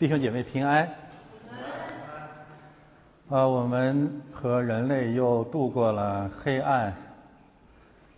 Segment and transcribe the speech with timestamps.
[0.00, 0.90] 弟兄姐妹平安。
[3.28, 6.96] 啊，我们和人类又度过了黑暗、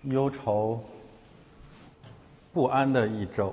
[0.03, 0.81] 忧愁、
[2.53, 3.53] 不安的一周。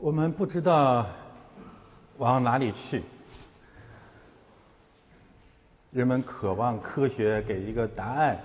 [0.00, 1.06] 我们不知道
[2.18, 3.04] 往哪里去，
[5.92, 8.36] 人们渴望科学给一个答案。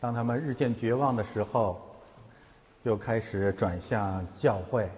[0.00, 1.80] 当他们日渐绝望的时候，
[2.84, 4.90] 就开始转向教会。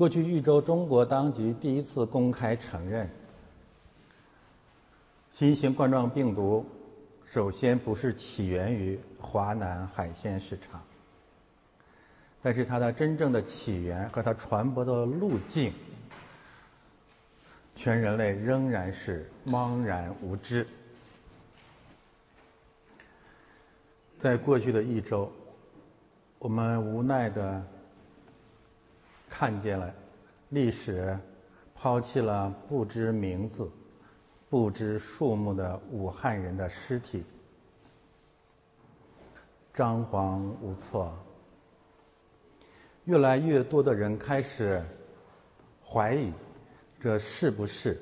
[0.00, 3.10] 过去一周，中国当局第一次公开承认，
[5.30, 6.64] 新型冠状病毒
[7.26, 10.82] 首先不是起源于华南海鲜市场，
[12.40, 15.70] 但是它的真正的起源和它传播的路径，
[17.76, 20.66] 全人类仍然是茫然无知。
[24.18, 25.30] 在过去的一周，
[26.38, 27.62] 我们无奈的。
[29.30, 29.94] 看见了
[30.50, 31.16] 历史
[31.74, 33.70] 抛弃了不知名字、
[34.50, 37.24] 不知数目的武汉人的尸体，
[39.72, 41.16] 张皇无措。
[43.04, 44.84] 越来越多的人开始
[45.86, 46.32] 怀疑，
[47.00, 47.98] 这是不是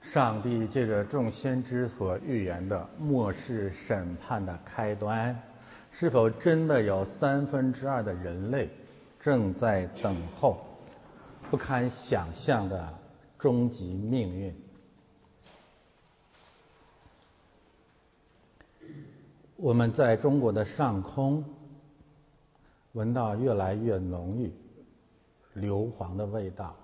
[0.00, 5.40] 上帝借着众先知所预言的末世审判的开端？
[5.92, 8.68] 是否真的有三分之二的人类？
[9.20, 10.58] 正在等候
[11.50, 12.98] 不堪想象的
[13.38, 14.54] 终极命运。
[19.56, 21.44] 我们在中国的上空
[22.92, 24.52] 闻到越来越浓郁
[25.54, 26.76] 硫磺的味道，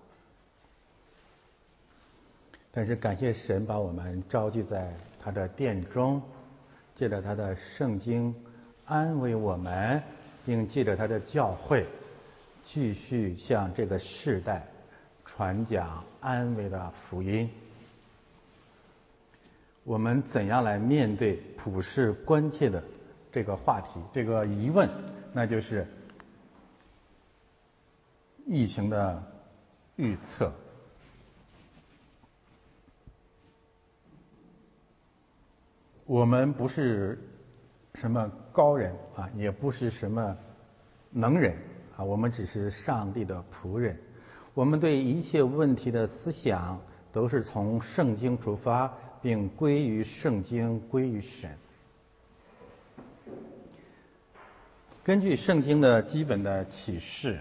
[2.72, 6.20] 但是感谢神把我们召集在他的殿中，
[6.96, 8.34] 借着他的圣经
[8.84, 10.02] 安慰我们，
[10.44, 11.84] 并借着他的教诲。
[12.64, 14.66] 继续向这个世代
[15.24, 17.48] 传讲安慰的福音。
[19.84, 22.82] 我们怎样来面对普世关切的
[23.30, 24.88] 这个话题、这个疑问？
[25.34, 25.86] 那就是
[28.46, 29.22] 疫情的
[29.96, 30.50] 预测。
[36.06, 37.18] 我们不是
[37.94, 40.36] 什么高人啊，也不是什么
[41.10, 41.56] 能人。
[41.96, 43.98] 啊，我们只是上帝的仆人，
[44.52, 46.80] 我们对一切问题的思想
[47.12, 51.50] 都是从圣经出发，并归于圣经，归于神。
[55.04, 57.38] 根据圣经的基本的启示，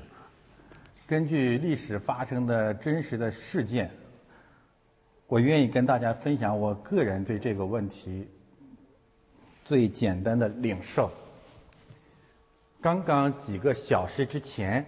[1.07, 3.89] 根据历史发生的真实的事件，
[5.27, 8.27] 我愿意跟大家分享我个人对这个问题
[9.63, 11.09] 最简单的领受。
[12.83, 14.85] 刚刚几个小时之前，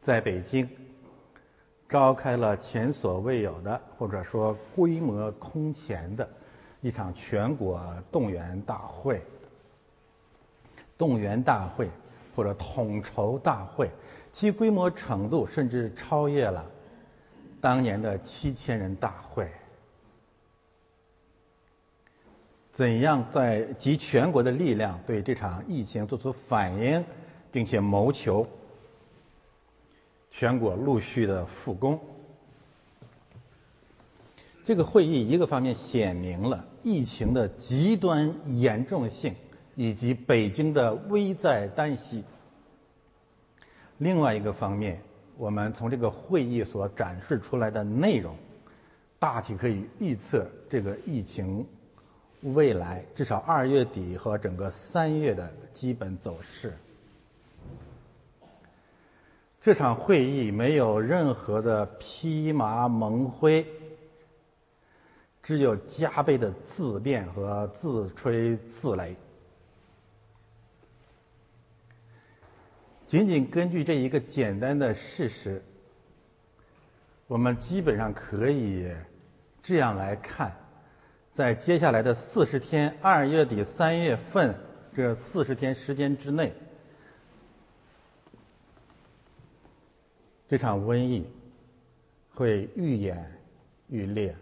[0.00, 0.70] 在北京
[1.88, 6.28] 召开了前所未有的，或者说规模空前的
[6.80, 7.82] 一场全国
[8.12, 9.20] 动员大会。
[10.96, 11.90] 动员大会
[12.36, 13.90] 或者统筹大会，
[14.32, 16.64] 其规模程度甚至超越了
[17.60, 19.50] 当年的七千人大会。
[22.74, 27.04] 怎样在集全国的力量对这场疫情做出反应，
[27.52, 28.48] 并且谋求
[30.32, 32.00] 全国陆续的复工？
[34.64, 39.36] 这个会议一个方面显明了疫情的极端严重性
[39.76, 42.24] 以及北京的危在旦夕。
[43.98, 45.00] 另外一个方面，
[45.36, 48.34] 我们从这个会议所展示出来的内容，
[49.20, 51.64] 大体可以预测这个疫情。
[52.44, 56.76] 未来至少二月底和整个三月的基本走势。
[59.62, 63.66] 这场会议没有任何的披麻蒙灰，
[65.42, 69.14] 只有加倍的自辩和自吹自擂。
[73.06, 75.62] 仅仅根据这一个简单的事实，
[77.26, 78.92] 我们基本上可以
[79.62, 80.63] 这样来看。
[81.34, 84.54] 在接下来的四十天，二月底三月份
[84.94, 86.52] 这四十天时间之内，
[90.48, 91.26] 这场瘟疫
[92.32, 93.36] 会愈演
[93.88, 94.36] 愈烈。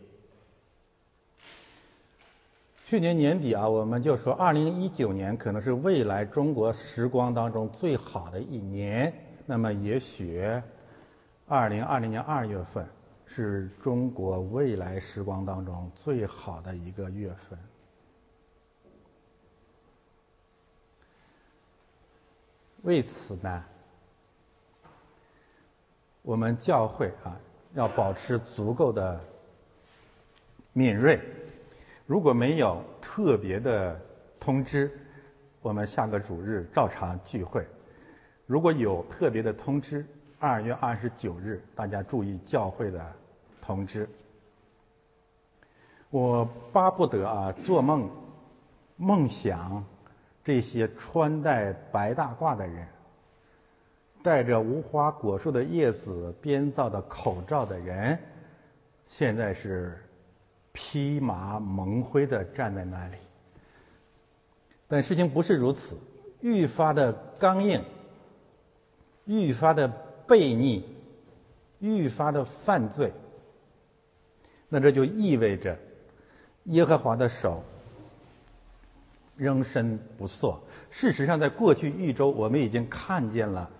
[2.84, 9.14] 去年年底啊，我们就说，二零一九年可能是未来中国时光当中最好的一年。
[9.46, 10.44] 那么，也许
[11.48, 12.86] 二零二零年二月份。
[13.34, 17.58] 是中国未来时光当中最好的一个月份。
[22.82, 23.64] 为此呢，
[26.20, 27.40] 我们教会啊
[27.72, 29.18] 要保持足够的
[30.74, 31.18] 敏锐。
[32.04, 33.98] 如果没有特别的
[34.38, 34.90] 通知，
[35.62, 37.66] 我们下个主日照常聚会。
[38.44, 40.06] 如果有特别的通知，
[40.38, 43.10] 二月二十九日，大家注意教会的
[43.72, 44.06] 通知。
[46.10, 48.10] 我巴不得啊，做梦
[48.96, 49.82] 梦想
[50.44, 52.86] 这些穿戴白大褂的人，
[54.22, 58.18] 戴着无花果树的叶子编造的口罩的人，
[59.06, 60.04] 现在是
[60.72, 63.16] 披麻蒙灰的站在那里。
[64.86, 65.96] 但事情不是如此，
[66.42, 67.82] 愈发的刚硬，
[69.24, 69.90] 愈发的
[70.28, 70.84] 悖逆，
[71.78, 73.14] 愈发的犯罪。
[74.72, 75.78] 那这就意味着。
[76.64, 77.62] 耶和华的手
[79.36, 80.62] 仍伸不缩。
[80.90, 83.70] 事实上，在过去一周，我们已经看见了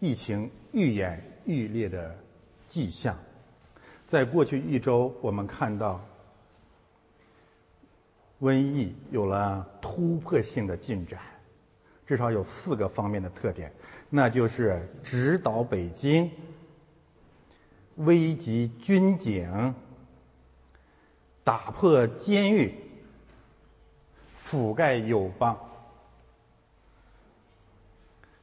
[0.00, 2.16] 疫情愈演愈烈的
[2.66, 3.16] 迹象。
[4.08, 6.04] 在过去一周，我们看到
[8.40, 11.20] 瘟疫有了突破性的进展，
[12.08, 13.72] 至少有四个方面的特点，
[14.08, 16.32] 那就是直捣北京、
[17.96, 19.74] 危及军警。
[21.42, 22.74] 打破监狱，
[24.38, 25.58] 覆盖友邦。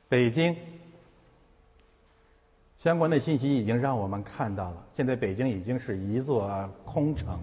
[0.10, 0.58] 北京
[2.78, 7.40] 相关的信息已经让我们看到了，现在北京已经是一座空城。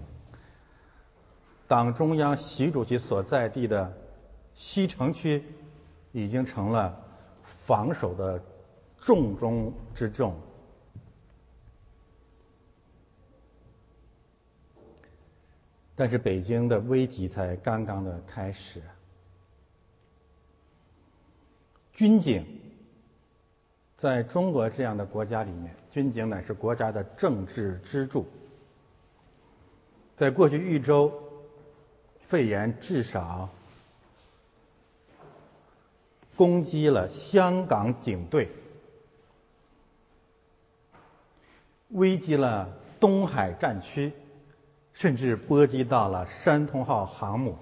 [1.67, 3.97] 党中央习主席所在地的
[4.53, 5.43] 西城区，
[6.11, 7.01] 已经成了
[7.43, 8.43] 防守的
[8.99, 10.35] 重中之重。
[15.95, 18.81] 但是北京的危机才刚刚的开始。
[21.93, 22.45] 军警
[23.95, 28.27] 在中国这样的国家里面，军警乃是国家的政治支柱。
[30.17, 31.13] 在过去一周，
[32.27, 33.49] 肺炎至少
[36.35, 38.49] 攻击了香港警队，
[41.89, 44.11] 危及了东海战区。
[44.95, 47.57] 甚至波及到了山东号航母，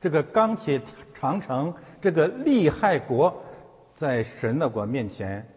[0.00, 0.82] 这个钢铁
[1.14, 3.44] 长城，这个利害国，
[3.94, 5.48] 在神的国面前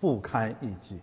[0.00, 1.00] 不堪一击。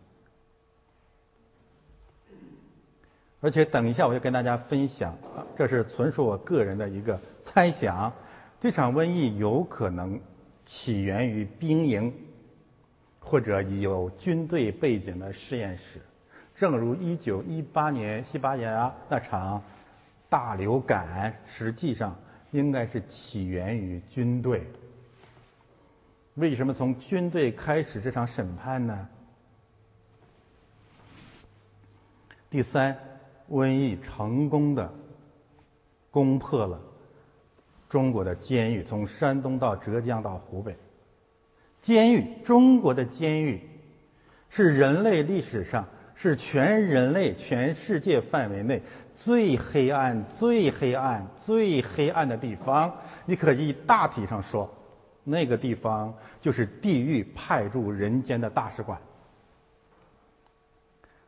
[3.39, 5.17] 而且等一下我要跟大家分享，
[5.55, 8.11] 这是纯属我个人的一个猜想，
[8.59, 10.19] 这场瘟疫有可能
[10.65, 12.13] 起源于兵营
[13.21, 16.01] 或者有军队背景的实验室。
[16.55, 19.61] 正如一九一八年西班牙那场
[20.29, 22.17] 大流感，实际上
[22.51, 24.65] 应该是起源于军队。
[26.35, 29.09] 为什么从军队开始这场审判呢？
[32.49, 32.97] 第三，
[33.49, 34.93] 瘟疫成功的
[36.09, 36.79] 攻破了
[37.89, 40.77] 中国的监狱，从山东到浙江到湖北，
[41.81, 43.61] 监狱，中国的监狱
[44.49, 45.89] 是人类历史上。
[46.15, 48.81] 是全人类、全世界范围内
[49.15, 52.97] 最黑暗、最黑暗、最黑暗的地方。
[53.25, 54.73] 你可以大体上说，
[55.23, 58.99] 那个地方就是地狱派驻人间的大使馆，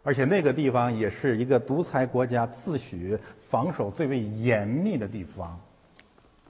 [0.03, 5.59] 而且那个地方也是一个独裁国家自诩防守最为严密的地方，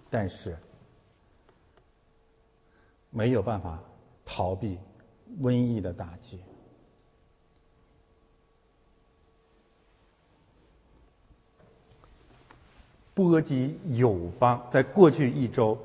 [0.10, 0.58] 但是
[3.10, 3.80] 没有办法
[4.26, 4.78] 逃避
[5.42, 6.40] 瘟疫的打击。
[13.18, 15.80] 波及友邦，在过去一周，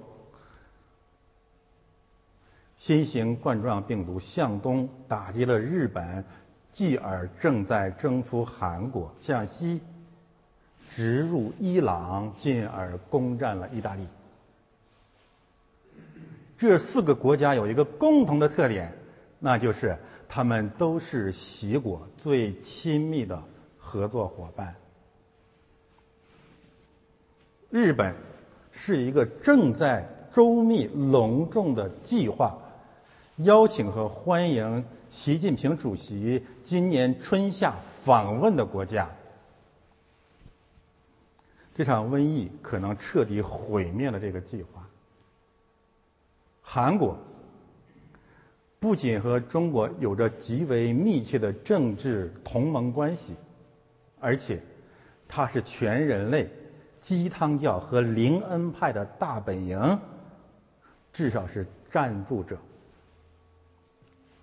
[2.76, 6.26] 新型冠状病毒向东打击了日本，
[6.70, 9.80] 继而正在征服韩国；向西
[10.90, 14.06] 直入伊朗，进而攻占了意大利。
[16.58, 18.92] 这四个国家有一个共同的特点，
[19.38, 19.96] 那就是
[20.28, 23.42] 他们都是习国最亲密的
[23.78, 24.81] 合作伙伴。
[27.72, 28.14] 日本
[28.70, 32.58] 是一个正在周密隆重的计划
[33.36, 39.08] 邀请和欢迎习近平主席今年春夏访问的国家。
[41.74, 44.86] 这场瘟疫可能彻底毁灭了这个计划。
[46.60, 47.16] 韩国
[48.80, 53.34] 不仅和中国有着极为密切的政治同盟关系，
[54.20, 54.60] 而且
[55.26, 56.50] 它是全人类。
[57.02, 59.98] 鸡汤教和灵恩派的大本营，
[61.12, 62.56] 至少是赞助者。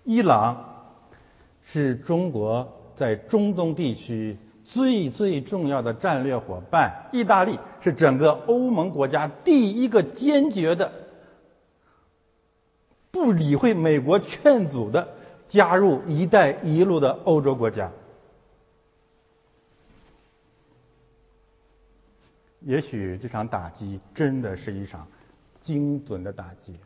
[0.04, 0.84] 伊朗
[1.62, 10.92] 是中国在中东地区最最重要的战略伙伴，意大利是整个欧盟国家第一个坚决的
[13.10, 15.08] 不理会美国劝阻的
[15.48, 17.90] 加入“一带一路”的欧洲国家。
[22.60, 25.08] 也许这场打击真的是一场
[25.60, 26.78] 精准的打击。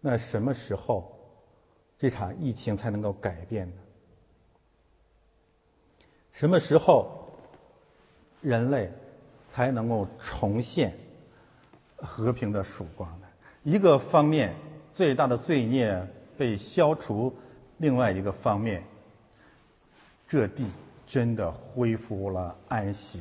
[0.00, 1.16] 那什么时候
[1.98, 3.74] 这场疫情才能够改变呢？
[6.32, 7.38] 什么时候
[8.40, 8.90] 人类
[9.46, 10.94] 才能够重现
[11.96, 13.28] 和平的曙光呢？
[13.62, 14.56] 一个方面，
[14.92, 17.32] 最大的罪孽被消除；
[17.78, 18.82] 另外一个方面，
[20.26, 20.66] 这地。
[21.12, 23.20] 真的恢复了安息，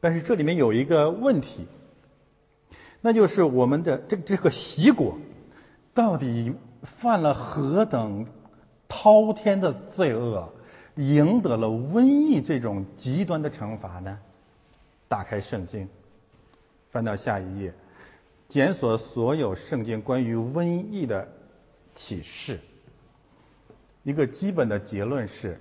[0.00, 1.66] 但是这里面有一个问题，
[3.02, 5.18] 那就是我们的这这个习果
[5.92, 8.26] 到底犯了何等
[8.88, 10.54] 滔天的罪恶，
[10.94, 14.18] 赢得了瘟疫这种极端的惩罚呢？
[15.08, 15.90] 打开圣经，
[16.90, 17.74] 翻到下一页，
[18.48, 21.28] 检索所有圣经关于瘟疫的
[21.94, 22.60] 启示，
[24.02, 25.60] 一个基本的结论是。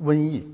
[0.00, 0.48] 瘟疫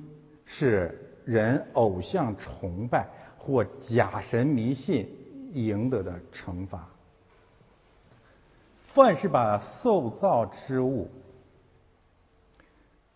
[0.44, 5.08] 是人偶像崇拜或假神迷信
[5.52, 6.88] 赢得的惩罚。
[8.82, 11.08] 凡是把受造之物，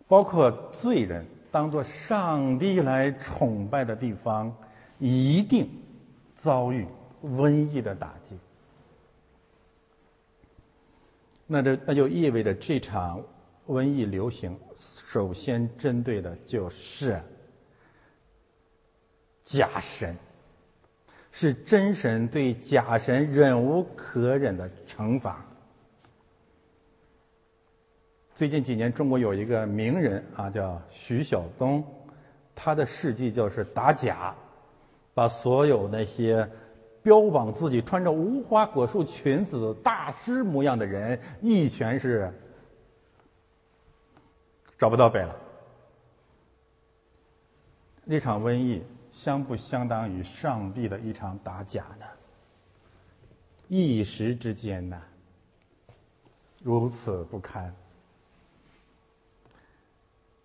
[0.07, 4.57] 包括罪人，当做上帝来崇拜的地方，
[4.99, 5.69] 一定
[6.37, 6.87] 遭遇
[7.25, 8.38] 瘟疫的打击。
[11.47, 13.23] 那这那就意味着这场
[13.66, 14.57] 瘟疫流行。
[15.14, 17.23] 首先针对的就是
[19.42, 20.16] 假神，
[21.30, 25.47] 是真神对假神忍无可忍的惩罚。
[28.35, 31.85] 最近几年，中国有一个名人啊，叫徐晓东，
[32.56, 34.35] 他的事迹就是打假，
[35.14, 36.50] 把所有那些
[37.04, 42.33] 标榜自己穿着无花果树裙子大师模样的人，一拳是。
[44.84, 45.34] 找不到北了。
[48.04, 48.82] 那场瘟疫
[49.14, 52.04] 相不相当于上帝的一场打假呢？
[53.66, 55.00] 一时之间呢，
[56.62, 57.74] 如此不堪。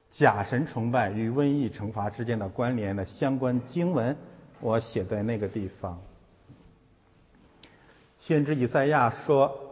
[0.09, 4.15] 假神崇拜与瘟疫惩罚之间的关联的相关经文，
[4.61, 6.01] 我写在那个地方。
[8.21, 9.65] 先知以赛亚说。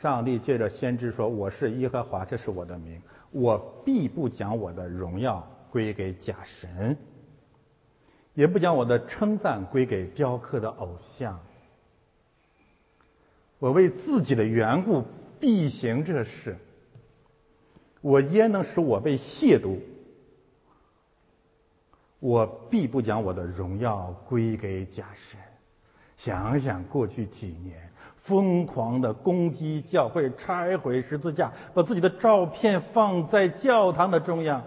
[0.00, 3.00] 上帝借着先知说：“我是耶和华，这是我的名，
[3.32, 6.96] 我必不将我的荣耀归给假神，
[8.34, 11.40] 也不将我的称赞归给雕刻的偶像。
[13.58, 15.04] 我为自己的缘故
[15.40, 16.58] 必行这事，
[18.00, 19.78] 我焉能使我被亵渎？
[22.18, 25.40] 我必不将我的荣耀归给假神。
[26.16, 27.90] 想想过去几年。”
[28.24, 34.62] 疯狂的攻击教会，拆毁十字架，把自己的照片放在教堂的中央。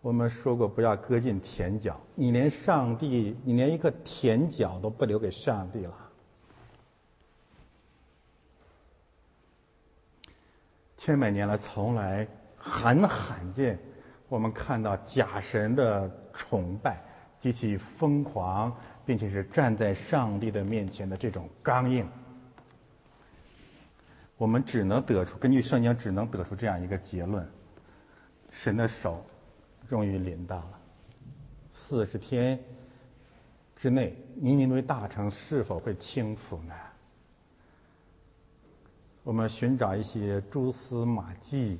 [0.00, 2.00] 我们说过，不要割尽田角。
[2.14, 5.94] 你连上帝，你连一个田角都不留给上帝了。
[10.96, 13.78] 千百年来，从来很罕见，
[14.28, 17.02] 我们看到假神的崇拜
[17.52, 18.76] 极其疯狂。
[19.06, 22.08] 并且是站在上帝的面前的这种刚硬，
[24.38, 27.46] 我们只能得出根据圣经只能得出这样一个结论：
[28.50, 29.22] 神的手
[29.90, 30.80] 终于临到了。
[31.70, 32.58] 四十天
[33.76, 36.72] 之内，尼尼微大城是否会倾覆呢？
[39.22, 41.78] 我们寻找一些蛛丝马迹，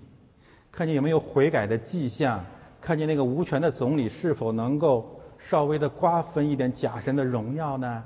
[0.70, 2.44] 看见有没有悔改的迹象，
[2.82, 5.13] 看见那个无权的总理是否能够。
[5.48, 8.04] 稍微的瓜分一点假神的荣耀呢？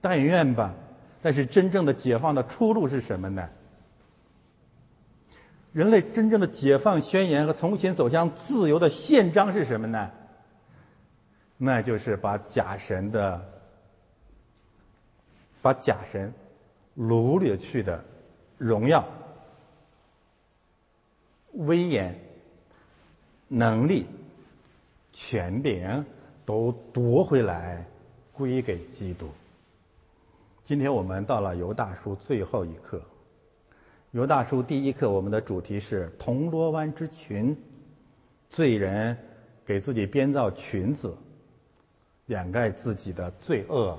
[0.00, 0.74] 但愿吧。
[1.22, 3.48] 但是真正的解放的出路是什么呢？
[5.72, 10.10] 人类真正的解放宣言和重新走向自由的宪章是什么呢？
[11.56, 13.44] 那就是把假神的、
[15.62, 16.34] 把假神
[16.98, 18.04] 掳掠去的
[18.58, 19.06] 荣耀、
[21.52, 22.18] 威严、
[23.46, 24.06] 能力。
[25.12, 26.04] 权柄
[26.44, 27.86] 都夺回来，
[28.32, 29.28] 归给基督。
[30.64, 33.02] 今天我们到了犹大叔最后一课。
[34.12, 37.56] 犹大叔第一课，我们的主题是铜锣湾之群，
[38.48, 39.16] 罪人
[39.64, 41.16] 给自己编造裙子，
[42.26, 43.98] 掩盖自己的罪恶。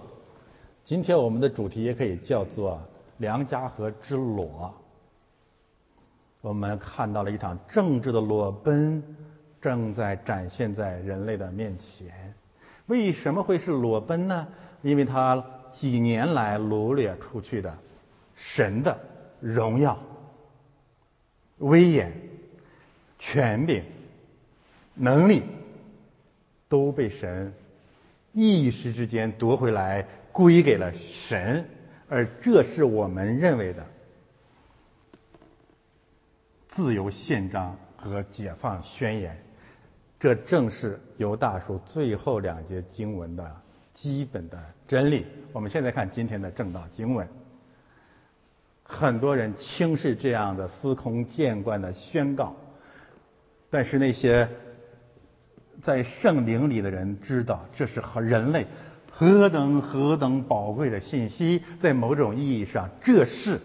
[0.84, 2.82] 今天我们的主题也可以叫做
[3.18, 4.74] 梁家河之裸。
[6.42, 9.02] 我们看到了一场政治的裸奔
[9.64, 12.36] 正在展现在人类的面前。
[12.86, 14.48] 为什么会是裸奔呢？
[14.84, 17.76] 因为他几年来掳掠出去的
[18.36, 19.00] 神的
[19.40, 19.98] 荣耀、
[21.58, 22.14] 威严、
[23.18, 23.84] 权柄、
[24.94, 25.42] 能力
[26.68, 27.54] 都被神
[28.34, 30.06] 一时之间夺回来。
[30.34, 31.70] 归给了神，
[32.10, 33.86] 而这是我们认为的
[36.68, 39.38] 自由宪章和解放宣言。
[40.24, 43.62] 这正是犹大书最后两节经文的
[43.92, 45.26] 基本的真理。
[45.52, 47.28] 我们现在看今天的正道经文，
[48.84, 52.56] 很多人轻视这样的司空见惯的宣告，
[53.70, 54.48] 但是那些
[55.82, 58.66] 在圣灵里的人知道，这是和人类。
[59.12, 63.60] 何等何等宝贵的信息，在某种意义上，这是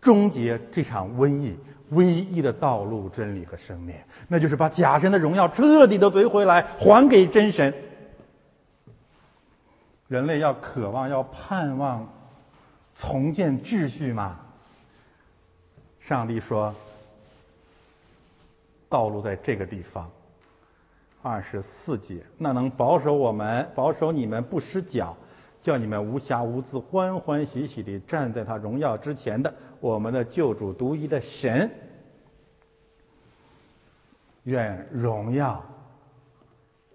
[0.00, 1.54] 终结这场瘟疫
[1.90, 3.94] 唯一的道路、真理和生命，
[4.28, 7.74] 那就是把假神的荣耀彻底的夺回来，还给真神。
[10.08, 12.12] 人类要渴望、要盼望
[12.94, 14.40] 重建秩序吗？
[16.00, 16.74] 上帝说，
[18.88, 20.10] 道路在这个地方。
[21.22, 25.16] 二十四节，那能保守我们，保守你们不失脚，
[25.66, 31.68] 叫你们无瑕无疵，欢欢喜喜地站在他荣耀之前的我们的救主独一的神，
[34.44, 35.64] 愿荣耀、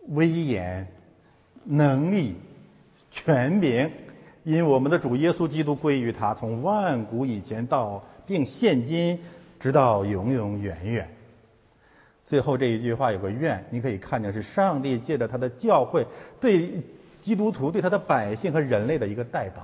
[0.07, 0.87] 威严、
[1.65, 2.37] 能力、
[3.11, 3.91] 权柄，
[4.45, 9.19] 因我们的主耶稣基督归于他，从万古以前到并现今，
[9.59, 11.13] 直到永永远远。
[12.23, 16.07] 最后这一句话有个愿，你可以看见是上帝借着他的教会
[16.39, 16.81] 对
[17.21, 19.61] 基督徒、对他的百姓和人类的一个代祷，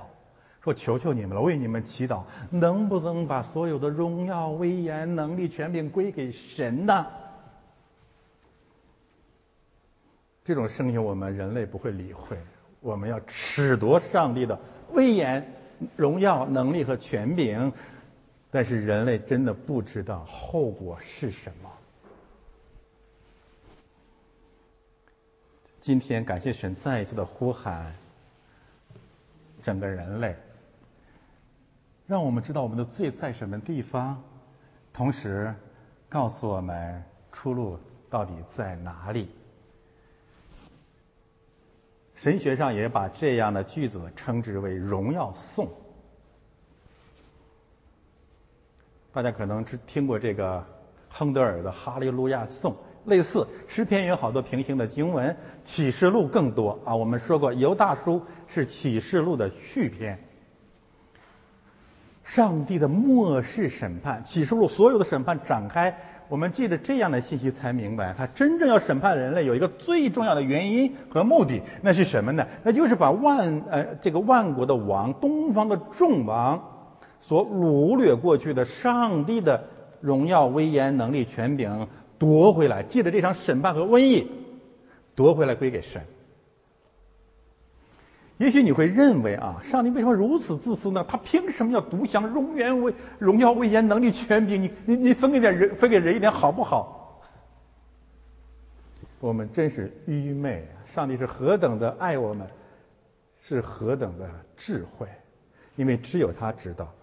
[0.62, 7.06] 说：“求求你们了，为你们祈祷，能不能把所有的荣耀、威严、能力、权柄归给神呢？”
[10.44, 12.38] 这种声音我们人类不会理会，
[12.80, 14.58] 我们要褫夺上帝的
[14.92, 15.52] 威严、
[15.94, 17.72] 荣耀、能力和权柄，
[18.50, 21.70] 但是人类真的不知道后果是什么。
[25.88, 27.94] 今天感谢神再一次的呼喊，
[29.62, 30.36] 整个人类，
[32.06, 34.22] 让我们知道我们的罪在什么地方，
[34.92, 35.54] 同时
[36.06, 37.78] 告诉我们出路
[38.10, 39.30] 到底在哪里。
[42.16, 45.66] 神学上也把这样的句子称之为“荣耀颂”。
[49.10, 50.62] 大家可能只听过这个
[51.08, 52.74] 亨德尔的《哈利路亚颂》。
[53.08, 56.94] 类似诗篇有好多平行的经文，启示录更多啊。
[56.94, 60.20] 我们说过，犹大书是启示录的续篇。
[62.22, 72.46] 上帝的末世审判，启示录所有的审判展开，我们借着这样的信息才明白，他真正要审判人类有一个最重要的原因和目的，那是什么呢？
[72.64, 79.64] 那就是把万呃这个万国的王，东方的众王所掳掠过去的上帝的
[80.02, 81.88] 荣耀、威严、能力、权柄。
[82.18, 84.30] 夺回来，借着这场审判和瘟疫，
[85.14, 86.02] 夺回来归给神。
[88.38, 91.04] 也许你会认为啊，上帝为什么如此自私呢？
[91.08, 94.62] 他凭什么要独享荣源威荣耀威严能力权柄？
[94.62, 97.20] 你你你分给点人，分给人一点好不好？
[99.18, 100.86] 我们真是愚昧啊！
[100.86, 102.46] 上帝是何等的爱我们，
[103.40, 105.08] 是何等的智慧，
[105.74, 106.94] 因为只有他知道，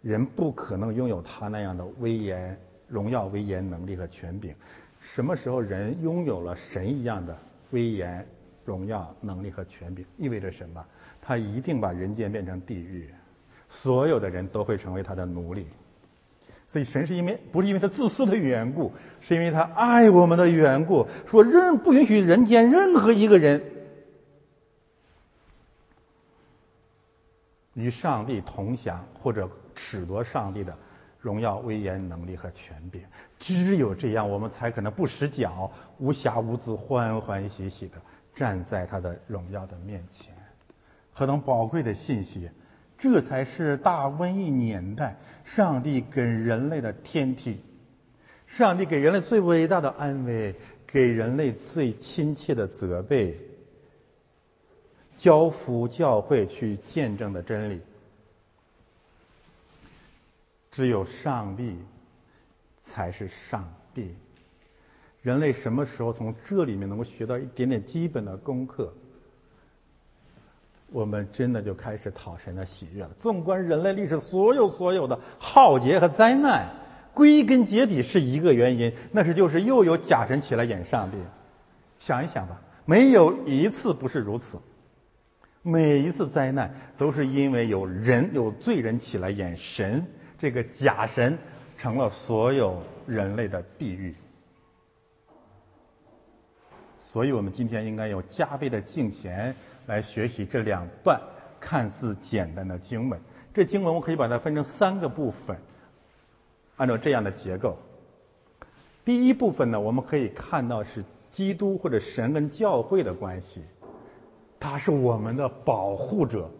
[0.00, 2.60] 人不可能拥有他那样的威严。
[2.92, 4.54] 荣耀、威严、能力和权柄，
[5.00, 7.34] 什么时候人拥有了神一样的
[7.70, 8.26] 威严、
[8.66, 10.84] 荣耀、能力和权柄，意味着什么？
[11.22, 13.08] 他一定把人间变成地狱，
[13.70, 15.66] 所有的人都会成为他的奴隶。
[16.68, 23.62] 所以神是因为不是因为他自私的缘故，是因为他爱我们的缘故，说任不允许人间任何一个人
[27.72, 30.76] 与上帝同享或者褫夺上帝的。
[31.22, 33.00] 荣耀、威严、能力和权柄，
[33.38, 37.94] 只有这样，我们才可能不失脚、无瑕无疵、欢欢喜喜的
[38.34, 40.34] 站在他的荣耀的面前。
[41.12, 42.50] 何等宝贵的信息！
[42.98, 47.60] 这才是大瘟疫年代上帝给人类的天梯，
[48.46, 50.54] 上帝给人类最伟大的安慰，
[50.86, 53.38] 给人类最亲切的责备，
[55.16, 57.80] 交付教会去见证的真理。
[60.72, 61.78] 只有上帝
[62.80, 64.16] 才是上帝。
[65.20, 68.92] 人类什么时候从这里面能够学到一点点基本的功课？
[70.90, 73.10] 我们真的就开始讨神的喜悦了。
[73.16, 76.74] 纵观人类历史所有所有的浩劫和灾难，
[77.14, 81.16] 归根结底是一个原因，那是就是又有假神起来演上帝。
[81.98, 84.58] 想一想吧，没有一次不是如此。
[85.62, 90.06] 每一次灾难都是因为有人有罪人起来演神，
[90.42, 91.38] 这个假神
[91.78, 94.12] 成了所有人类的地狱。
[96.98, 99.54] 所以我们今天应该有加倍的敬虔
[99.86, 101.20] 来学习这两段
[101.60, 103.20] 看似简单的经文。
[103.54, 105.56] 这经文我可以把它分成三个部分，
[106.74, 107.78] 按照这样的结构。
[109.04, 113.62] 第一部分呢，我们可以看到是基督或者神跟教会的关系。
[114.58, 116.50] 他是我们的保护者，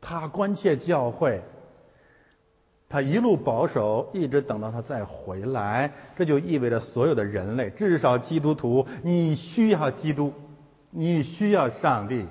[0.00, 1.42] 他关切教会，
[2.94, 5.90] 他一路保守，一直等到他再回来。
[6.16, 10.32] 这就意味着所有的人类，至少基督徒，你需要基督，
[10.90, 12.24] 你需要上帝，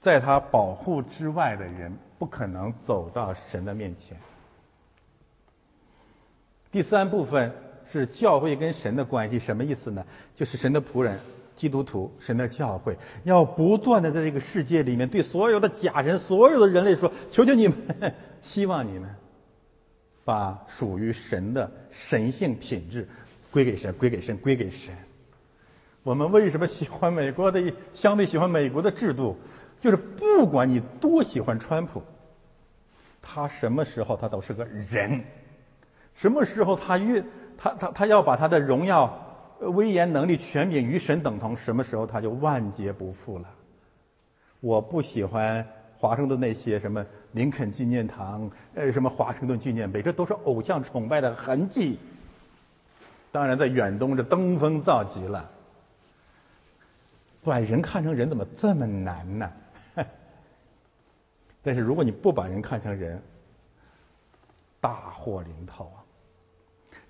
[0.00, 4.16] 在他保护之外的人，不可能走到神的面前。
[6.72, 7.52] 第三部分
[7.86, 10.04] 是教会跟神的关系，什么意思呢？
[10.34, 11.20] 就是神的仆人。
[11.54, 17.76] 基督徒，神的教会要不断的在这个世界里面对所有的假人、所有的人类说：“求求你们，
[18.42, 19.14] 希望你们
[20.24, 23.08] 把属于神的神性品质
[23.50, 24.94] 归给神，归给神，归给神。”
[26.02, 27.72] 我们为什么喜欢美国的？
[27.94, 29.36] 相对喜欢美国的制度，
[29.80, 32.02] 就是不管你多喜欢川普，
[33.22, 35.24] 他什么时候他都是个人，
[36.14, 37.24] 什么时候他越
[37.56, 39.20] 他他他要把他的荣耀。
[39.60, 43.48] 威严能力权柄与神等同，什么时候他就万劫不复了？
[44.60, 51.98] 我不喜欢华盛顿那些什么林肯纪念堂，呃，什么华盛顿纪念碑，这都是偶像崇拜的痕迹。
[53.32, 55.50] 当然，在远东这登峰造极了。
[57.42, 59.52] 把人看成人怎么这么难呢？
[61.62, 63.20] 但是如果你不把人看成人，
[64.80, 65.98] 大祸临头啊！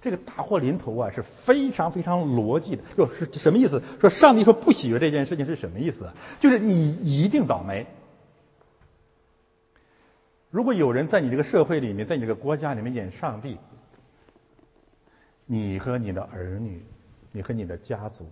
[0.00, 2.82] 这个大祸临头啊，是非常非常逻辑的。
[2.96, 3.82] 就是什么意思？
[4.00, 6.10] 说上帝说不喜悦这件事情是什么意思？
[6.40, 7.86] 就是你一定倒霉。
[10.54, 13.58] 如果有人在你这个社会里面，在你这个国家里面演上帝，
[15.46, 16.80] 你和你的儿女，
[17.32, 18.30] 你和你的家族，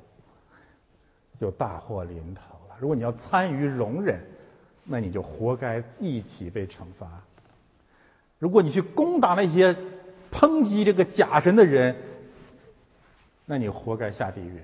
[1.40, 2.76] 就大祸临头了。
[2.78, 4.20] 如果你要参与容忍，
[4.84, 7.24] 那你就活该一起被惩罚。
[8.38, 9.76] 如果你去攻打那些。
[10.34, 11.94] 抨击这个假神的人，
[13.44, 14.62] 那你活该下地狱。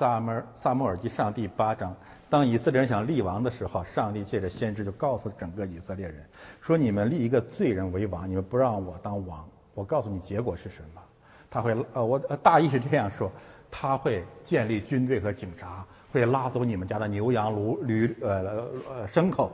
[0.00, 1.94] 萨摩萨摩尔记上第八章，
[2.30, 6.24] 当以色列人想立王的时候，上帝借着先知就告诉整个以色列人
[6.62, 11.02] 说：“你们立一个罪人为王，你们不让我当王，我告诉你结果是什么？
[11.50, 13.30] 他会呃，我大意是这样说，
[13.70, 19.52] 他会建立军队和警察，会拉走你们家的牛羊驴驴呃呃牲口。”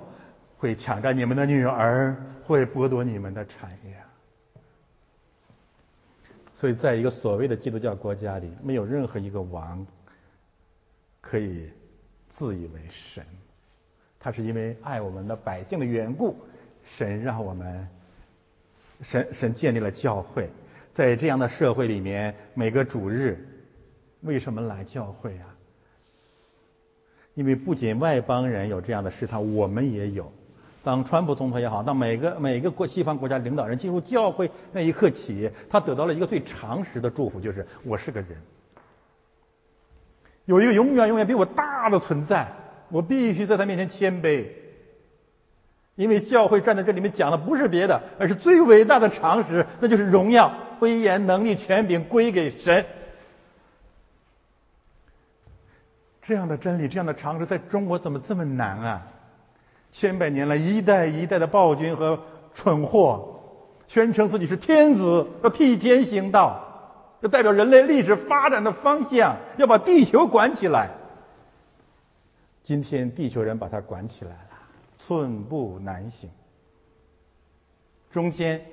[0.59, 3.95] 会抢占你们的女儿，会剥夺你们的产业。
[6.55, 9.87] 所以，在一个所谓的基督教国家里，没有任何一个王
[11.29, 11.69] 可以
[12.29, 13.25] 自以为神。
[14.21, 16.37] 他是因为爱我们的百姓的缘故，
[16.85, 17.89] 神让我们，
[19.03, 20.49] 神神建立了教会。
[20.93, 23.45] 在这样的社会里面，每个主日
[24.21, 25.57] 为什么来教会啊？
[27.35, 30.33] 因为不仅外邦人有这样的试探，我们也有。
[30.85, 38.41] 当川普总统也好，当每个每个国西方国家领导人进入教会那一刻起，他得到了一个最常识的祝福，就是我是个人，
[40.47, 42.53] 有一个永远永远比我大的存在，
[42.89, 44.47] 我必须在他面前谦卑，
[45.97, 52.87] 因为教会站在这里面讲的不是别的，而是最伟大的常识，那就是荣耀、威严、能力、权柄归给神。
[56.23, 59.07] 这样的真理，这样的常识，在中国怎么这么难啊？
[59.93, 62.21] 千百年来，一代一代的暴君和
[62.53, 63.41] 蠢货，
[63.87, 66.66] 宣称自己是天子，要替天行道，
[67.29, 70.91] 代表人类历史发展的方向，要把地球管起来。
[72.63, 74.51] 今天地球人把它管起来了，
[74.99, 76.31] 寸步难行。
[78.11, 78.65] 中间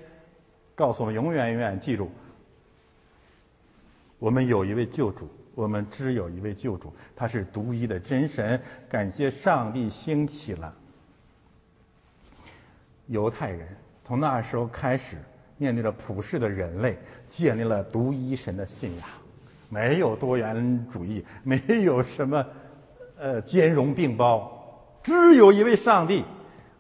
[0.75, 2.11] 告诉我们，永远永远记住，
[4.19, 8.61] 我们有一位救主，我们只有一位救主，他是独一的真神。
[8.89, 10.73] 感谢上帝兴起了。
[13.07, 15.17] 犹太人从那时候开始，
[15.63, 16.97] 面对着普世的人类，
[17.29, 19.07] 建立了独一神的信仰，
[19.69, 22.45] 没有多元主义，没有什么
[23.17, 26.25] 呃兼容并包，只有一位上帝。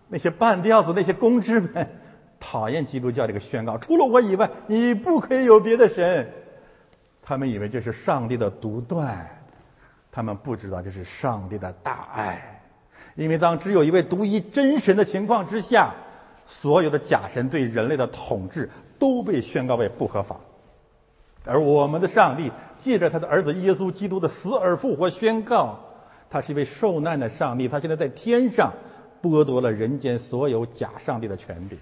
[0.09, 1.87] 那些半吊子、那些公知们
[2.41, 6.29] 讨厌基督教这个宣告，除了我以外，你不可以有别的神。
[7.21, 9.45] 他们以为这是上帝的独断，
[10.11, 12.61] 他们不知道这是上帝的大爱。
[13.15, 15.95] 因为当只有一位独一真神的情况之下，
[16.45, 20.37] 所有的假神对人类的统治都被宣告为不合法。
[21.45, 25.79] 而我们的上帝借着他的儿子耶稣基督的死而复活，宣告
[26.29, 27.67] 他是一位受难的上帝。
[27.67, 28.73] 他现在在天上
[29.21, 31.79] 剥夺了人间所有假上帝的权柄。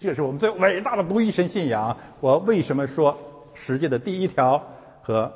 [0.00, 1.96] 这是我们最伟大的独一神信仰。
[2.20, 3.18] 我为什么说
[3.54, 4.64] 十诫的第一条
[5.02, 5.32] 和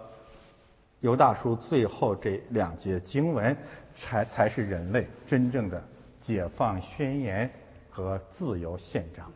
[1.00, 3.56] 犹大叔最后这两节经文
[3.94, 5.82] 才才是人类真正的
[6.20, 7.50] 解放宣言
[7.92, 9.30] 和自由宪章？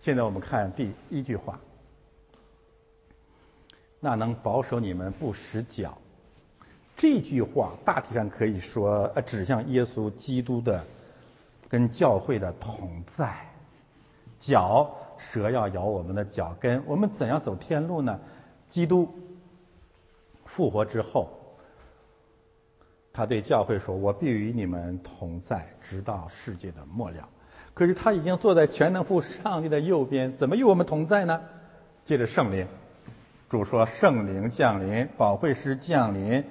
[0.00, 1.60] 现在我们看第一句话。
[4.00, 5.96] 那能保守你们不使脚。
[6.96, 10.84] 这句话大体上可以说，呃，指向耶稣基督的
[11.68, 13.48] 跟教会的同在。
[14.36, 18.18] 脚，蛇要咬我们的脚跟，我们怎样走天路呢？
[18.68, 19.08] 基督
[20.44, 21.30] 复活之后，
[23.12, 27.28] 他对教会说：“我必与你们同在，直到世界的末了。”
[27.74, 31.42] 可是他已经坐在全能父上帝的右边，怎么与我们同在呢？
[32.04, 32.66] 借着圣灵。
[33.48, 36.44] 主说：“圣灵降临，宝惠师降临，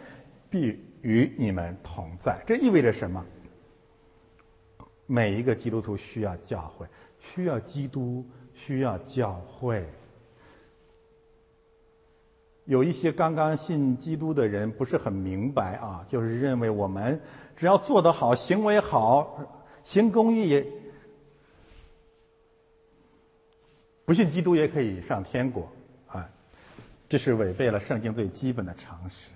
[0.52, 3.26] 必与你们同在。”这意味着什么？
[5.08, 6.86] 每一个基督徒需要教会，
[7.20, 9.86] 需要基督，需要教会。
[12.66, 17.20] 有一些刚刚信基督的人不是很明白啊，就是认为我们
[17.58, 19.40] 只要做得好，行为好，
[19.84, 20.66] 行公义，
[24.12, 25.72] 不信基督也可以上天国。
[26.08, 26.28] 啊
[27.08, 29.30] 这是违背了圣经最基本的常识。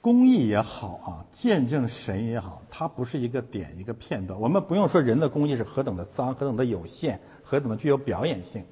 [0.00, 4.40] 公益也好啊，见证神也好，它不是一个点一个片段。
[4.40, 8.64] 我们不用说人的公益是何等的脏，何等的有限，何等的具有表演性，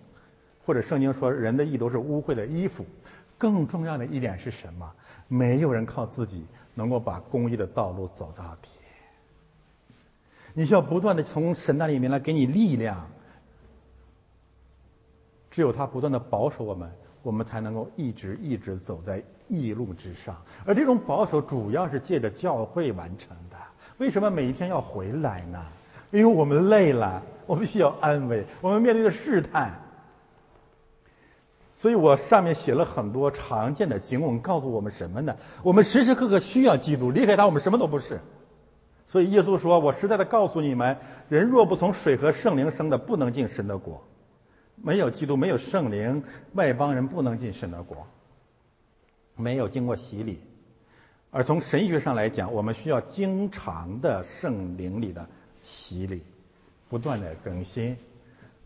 [0.66, 2.84] 或者圣经说人的义都是污秽的衣服。
[3.38, 4.92] 更重要的一点是什么？
[5.28, 8.70] 没有人靠自己能够把公益的道路走到底。
[10.52, 13.08] 你需要不断的从神那里面来给你力量。
[15.54, 16.90] 只有他不断的保守我们，
[17.22, 20.36] 我们才能够一直一直走在义路之上。
[20.66, 23.56] 而这种保守主要是借着教会完成的。
[23.98, 25.64] 为什么每一天要回来呢？
[26.10, 29.80] 因为我们累了，我们需要安慰，我们面对着试探。
[31.76, 35.36] 所以我上面写了很多常见的经文，告诉我们什么呢？
[35.62, 38.20] 我们时时刻刻需要基督，离开他我们什么都不是。
[39.06, 40.96] 所以耶稣说：“我实在的告诉你们，
[41.28, 44.02] 人若不从水和圣灵生的，不能进神的国。”
[44.76, 48.06] 没有基督，没有圣灵，外邦人不能进神的国。
[49.36, 50.38] 没有经过洗礼，
[51.30, 55.28] 而从神学上来讲，我们需要经常的圣灵里的
[55.62, 56.22] 洗礼，
[56.88, 57.96] 不断的更新。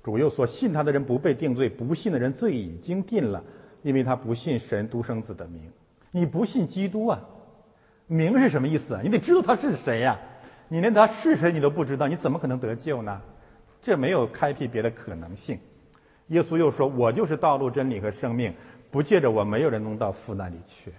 [0.03, 3.45] 主又说：“信他的人不被定罪，不信的人罪已经定了，
[3.83, 5.71] 因为他不信神独生子的名。”
[6.13, 7.21] 你不信基督啊？
[8.07, 9.01] 名是什么意思啊？
[9.03, 10.19] 你得知道他是谁呀？
[10.69, 13.23] 你连他是谁你都不知道，你怎么可能得救呢？
[13.81, 15.59] 这没有开辟别的可能性。
[16.29, 18.55] 耶稣又说：“我就是道路、真理和生命，
[18.91, 20.93] 不借着我，没有人能到父那里去。”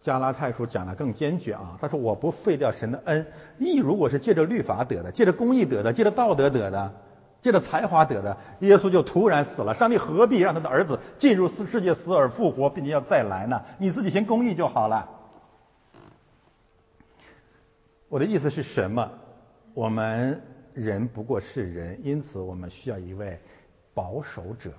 [0.00, 3.26] 加拉太书讲的更坚决啊，他说：“我不废掉神的恩，
[3.58, 6.94] 义如果是借着律法得的，借着公义得的，借着道德得的，
[7.42, 9.74] 借着才华得的，耶稣就突然死了。
[9.74, 13.62] 上帝何必让他的儿子进入世世界死而复活，并且要再来呢？
[13.78, 15.08] 你自己行公义就好了。”
[18.08, 19.10] 我的意思是什么？
[19.74, 20.42] 我们。
[20.74, 23.38] 人不过是人，因此我们需要一位
[23.94, 24.72] 保守者。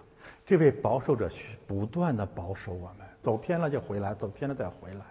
[0.45, 1.29] 这位保守者
[1.65, 5.05] 不断的保守我们，走偏了就回来，走偏了再回来。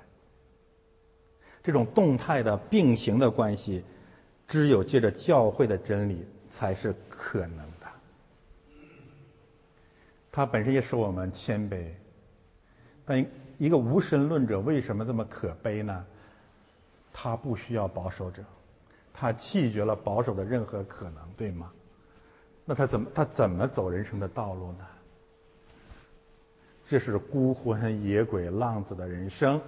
[1.62, 3.84] 这种动态的并行的关系，
[4.46, 7.86] 只有借着教会的真理才是可能的。
[10.32, 11.88] 它本身也使我们谦卑。
[13.04, 13.26] 但
[13.58, 16.06] 一个无神论者为什么这么可悲呢？
[17.12, 18.44] 他不需要保守者。
[19.20, 21.70] 他弃绝了保守的任何可能，对吗？
[22.64, 24.86] 那他怎么他怎么走人生的道路呢？
[26.86, 29.60] 这是孤魂野鬼、浪子的人生。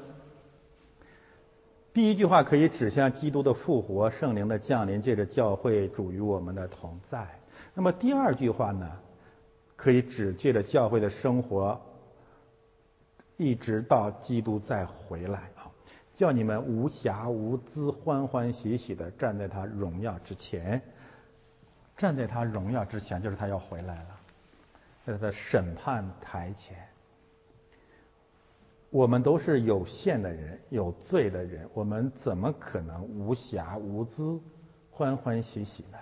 [1.93, 7.38] 第一句话可以指向基督的复活、圣灵的降临，借着教会主与我们的同在。
[7.75, 8.91] 那么第二句话呢，
[9.77, 11.79] 可以指借着教会的生活，
[13.37, 15.51] 一直到基督再回来。
[16.14, 20.83] 叫你们无暇无资、欢欢喜喜的站在他荣耀之前，
[21.96, 24.20] 站在他荣耀之前，就是他要回来了，
[25.07, 26.77] 在他的审判台前。
[28.90, 34.38] 我们都是有限的人，有罪的人，我们怎么可能无暇无资、
[34.90, 35.98] 欢欢喜喜呢？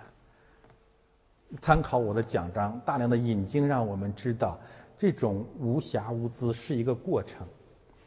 [1.61, 4.59] 参考我的讲章，大量的引经让我们知道，
[4.97, 7.47] 这种无暇无资是一个过程。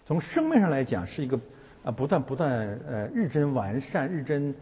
[0.04, 1.40] 从生命上来讲是一个
[1.84, 4.54] 啊不断不断呃日臻完善、日臻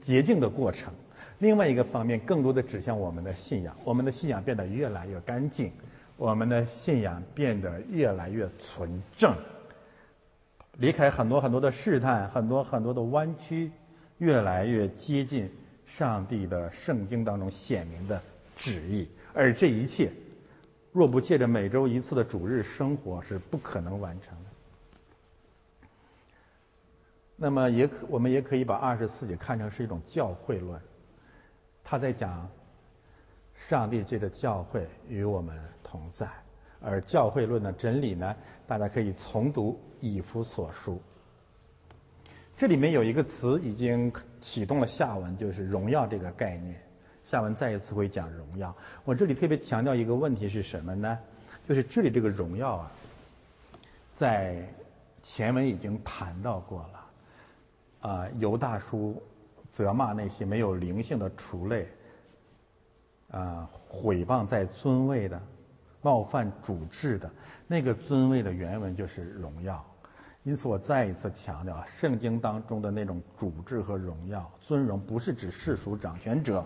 [0.00, 0.92] 洁净的过程。
[1.38, 5.72] 另外一个方面，更多的指向我们的信仰，我们的信仰变得越来越干净，
[6.16, 9.36] 我们的信仰变得越来越纯正，
[10.78, 13.72] 离开很多很多的试探，很多很多的弯曲，
[14.18, 15.50] 越来越接近
[15.84, 18.22] 上帝的圣经当中显明的
[18.56, 19.08] 旨意。
[19.34, 20.12] 而这一切，
[20.92, 24.53] 若不借着每周一次的主日生活，是不可能完成的。
[27.36, 30.80] 那么，也可我们也可以把二十四节看成是一种教会论。
[31.82, 32.48] 他在讲，
[33.68, 36.28] 上帝借着教会与我们同在，
[36.80, 41.02] 而教会论的真理呢，大家可以重读以弗所书。
[42.56, 46.80] 这里面有一个词已经启动了下文，就是荣耀这个概念。
[47.26, 48.76] 下文再一次会讲荣耀。
[49.04, 51.18] 我这里特别强调一个问题是什么呢？
[51.66, 52.92] 就是这里这个荣耀啊，
[54.14, 54.68] 在
[55.22, 57.03] 前文已经谈到过了。
[58.04, 59.22] 啊，犹大书。
[59.70, 61.88] 责骂那些没有灵性的畜类，
[63.32, 65.42] 啊，毁谤在尊位的，
[66.00, 67.28] 冒犯主治的，
[67.66, 69.84] 那个尊位的原文就是荣耀。
[70.44, 76.64] 因此，我再一次强调，圣经当中的那种主治和荣耀、尊荣，不是指世俗掌权者，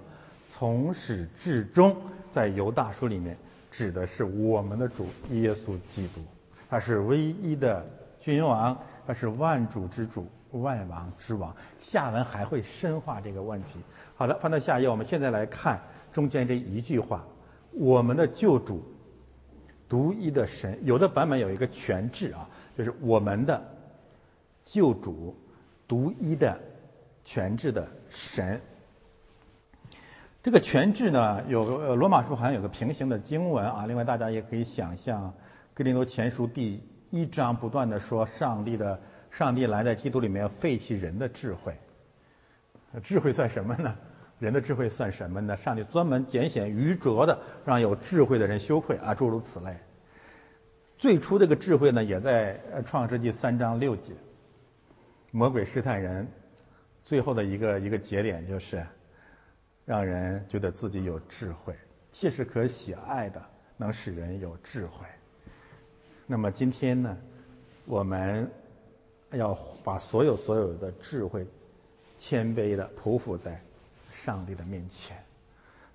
[0.50, 1.96] 从始至终，
[2.30, 3.38] 在犹大书里面
[3.70, 6.20] 指的是我们的主耶稣基督，
[6.68, 7.86] 他是唯一的
[8.20, 10.26] 君王，他是万主之主。
[10.52, 13.80] 万王之王，下文还会深化这个问题。
[14.16, 15.80] 好的，翻到下一页，我们现在来看
[16.10, 17.24] 中间这一句话：
[17.72, 18.82] 我们的救主，
[19.88, 20.78] 独一的神。
[20.82, 23.62] 有的版本有一个全志啊，就是我们的
[24.64, 25.36] 救主，
[25.86, 26.58] 独一的
[27.24, 28.60] 全志的神。
[30.42, 33.84] 这个全志呢，有罗马书好像有个平行的经文啊。
[33.86, 35.34] 另外，大家也可以想象，
[35.74, 38.98] 哥林多前书第一章不断的说上帝的。
[39.30, 41.76] 上帝来在基督里面废弃人的智慧，
[43.02, 43.96] 智慧算什么呢？
[44.40, 45.56] 人的智慧算什么呢？
[45.56, 49.76] 上帝专门拣选愚拙的，让有智慧的人羞愧啊，诸如此类。
[50.96, 54.14] 最初这个智慧呢，也在创世纪三章六节，
[55.30, 56.28] 魔鬼试探人，
[57.02, 58.86] 最后的一个一个节点就是，
[59.84, 61.74] 让人觉得自己有智慧，
[62.10, 63.42] 切是可喜爱的，
[63.76, 65.06] 能使人有智慧。
[66.26, 67.16] 那么今天呢，
[67.84, 68.50] 我们。
[69.32, 71.46] 要把所有所有的智慧
[72.16, 73.62] 谦卑的匍匐在
[74.10, 75.16] 上帝的面前，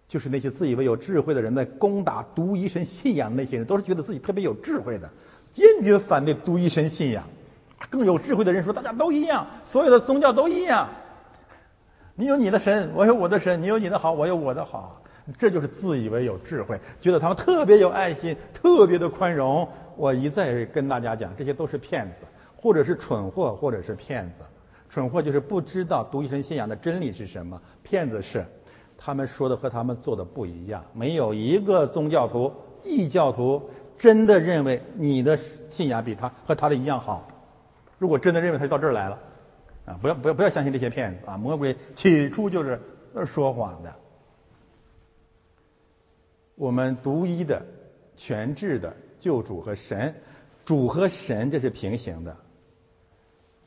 [0.08, 5.10] 就是那些自以为有智慧的人在攻打独一神信仰那些人，都是觉得自己特别有智慧的，
[5.52, 7.24] 坚决反对独一神信仰。
[7.90, 10.90] 更有智慧的人说，大家都一样，所有的宗教都一样。
[12.16, 15.02] 你有你的神，我有我的神；你有你的好，我有我的好。
[15.38, 19.68] 这就是自以为有智慧，觉得他们特别有爱心，特别的宽容。
[19.96, 22.26] 我一再跟大家讲，这些都是骗子。
[22.64, 24.42] 或者是蠢货，或者是骗子。
[24.90, 28.46] 蠢货就是不知道独一神信仰的真理是什么；骗子是
[28.98, 30.86] 他们说的和他们做的不一样。
[30.94, 37.28] 没有一个宗教徒、异教徒真的认为你的信仰比他和他的一样好。
[37.98, 39.20] 如果真的认为，他就到这儿来了
[39.86, 40.00] 啊！
[40.02, 41.38] 不要不要不要相信这些骗子啊！
[41.38, 42.80] 魔鬼起初就是
[43.26, 43.94] 说谎的。
[46.56, 47.66] 我们独一的、
[48.16, 50.16] 全智的救主和神，
[50.64, 52.38] 主和神这是平行的。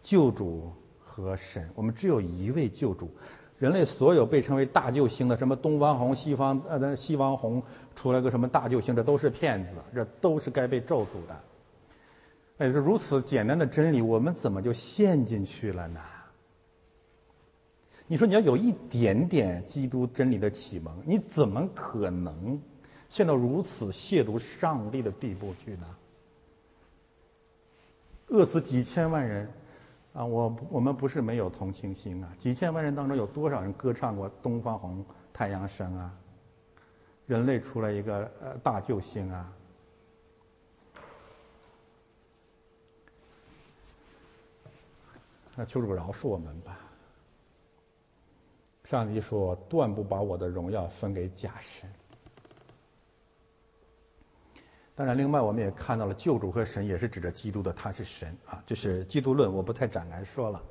[0.07, 3.11] 救主和神，我们只有一位救主。
[3.59, 7.65] 人类所有被称为大救星的，什么东方红、西方呃西方红，
[7.97, 11.41] 出来个什么大救星，这都是骗子，这都是该被咒诅的。
[12.59, 16.01] 哎，是如此简单的真理，我们怎么就陷进去了呢？
[18.07, 22.63] 你说你要有一点点基督真理的启蒙，你怎么可能
[23.09, 25.97] 陷到如此亵渎上帝的地步去呢？
[28.29, 29.51] 饿死几千万人。
[30.17, 32.33] 啊，我我们不是没有同情心啊！
[32.39, 34.99] 几千万人当中有多少人歌唱过《东方红》
[35.31, 36.11] 《太阳升》啊？
[37.27, 39.53] 人类出来一个呃大救星啊！
[45.55, 46.79] 那求主饶恕我们吧！
[48.85, 51.91] 上帝说：“断不把我的荣耀分给假神。”
[54.97, 60.63] 当然，另外我们也看到了救主和神也是指着基督的，他是神啊，这是基督论，我不太展开说了。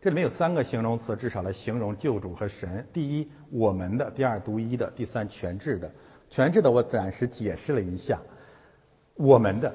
[0.00, 5.92] 这里面有三个形容词，至少来形容救主和神：第一，我们的；第二，独一的；第三，全智的。
[6.30, 8.18] 全智的我暂时解释了一下，
[9.14, 9.74] 我们的，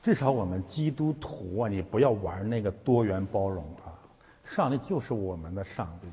[0.00, 3.98] 至少我们基督徒啊，你不要玩那个多元包容啊，
[4.44, 6.06] 上帝就是我们的上帝。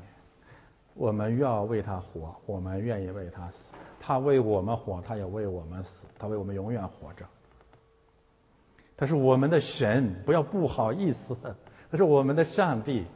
[0.94, 3.72] 我们要为他活，我们愿意为他死。
[4.00, 6.06] 他为我们活，他也为我们死。
[6.18, 7.26] 他为我们永远活着。
[8.96, 11.36] 他是我们的神，不要不好意思，
[11.90, 13.06] 他是我们的上帝。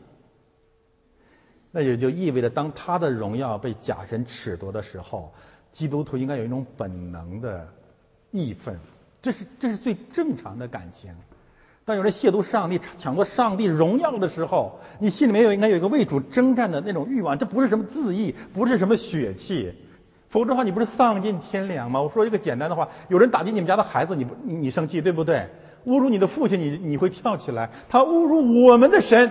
[1.70, 5.32] 那也就意味着，当他的荣耀被假神褫夺的时候，
[5.72, 7.68] 基督徒应该有一种本能的
[8.30, 8.78] 义愤，
[9.20, 11.14] 这是这是最正常的感情。
[11.86, 19.74] 当有人亵渎上帝、抢夺上帝荣耀的时候，你心里面有应该有一个为主征战的那种欲望，这不是什么自义，不是什么血气，
[20.30, 22.00] 否则的话，你不是丧尽天良吗？
[22.00, 25.50] 我说一个简单的话，有人打击你们家的孩子，你不你你生气对不对？
[25.86, 27.68] 侮辱你的父亲，你你会跳起来。
[27.90, 29.30] 他侮辱我们的神，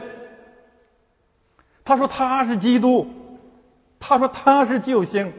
[1.83, 3.07] 他说他是基督，
[3.99, 5.33] 他说他是救星。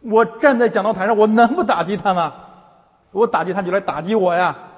[0.00, 2.32] 我站在讲道台上，我能不打击他吗？
[3.12, 4.69] 我打击他就来打击我呀。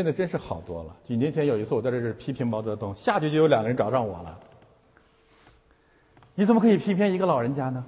[0.00, 0.96] 现在真是好多了。
[1.04, 4.40] 几年前有一次，我在这是批评毛泽东，下去就有两个人找上我了。
[6.34, 7.84] 你怎么可以批评一个老人家呢？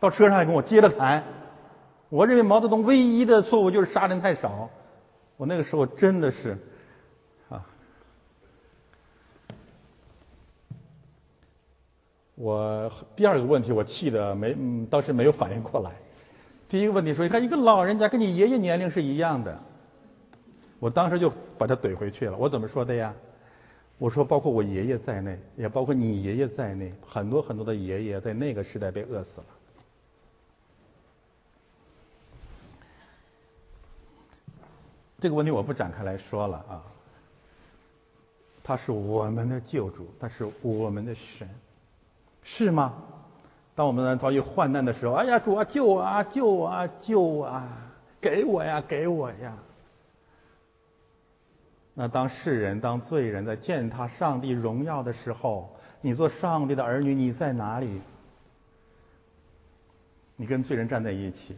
[0.00, 1.22] 到车上还跟我接着谈。
[2.08, 4.70] 我认为毛泽东唯一的错误就是杀人太少。
[5.36, 6.56] 我那个时候真的是
[7.50, 7.66] 啊，
[12.36, 15.92] 我第二个问题我气的没，嗯当时没有反应过来。
[16.74, 19.60] 第一个问题说，你看一个老人家跟你爷爷年龄是一样的，
[20.80, 22.36] 我当时就把他怼回去了。
[22.36, 23.14] 我怎么说的呀？
[23.96, 29.46] 我说包括我爷爷在内，也包括你爷爷在内，很多很多的爷爷在那个时代被饿死了。
[35.20, 36.82] 这个问题我不展开来说了啊。
[38.64, 41.48] 他是我们的救主，他是我们的神，
[42.42, 43.00] 是吗？
[43.74, 49.56] 当我们遭遇患难的时候，哎呀，主啊，救我啊，救我啊，救我啊，给我呀，给我呀。
[51.94, 58.00] 那当世人、当罪人在践踏上帝荣耀的时候，你做上帝的儿女，你在哪里？
[60.36, 61.56] 你跟罪人站在一起，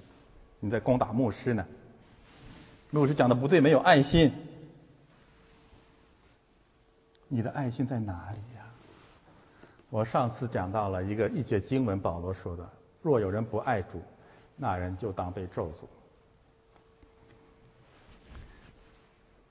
[0.60, 1.66] 你在攻打牧师呢？
[2.90, 4.32] 牧师讲的不对，没有爱心。
[7.28, 8.38] 你的爱心在哪里？
[9.88, 12.68] 我上次讲到了一个一节经文，保罗说的
[13.02, 14.02] ：“若有人不爱主，
[14.56, 15.84] 那人就当被咒诅。”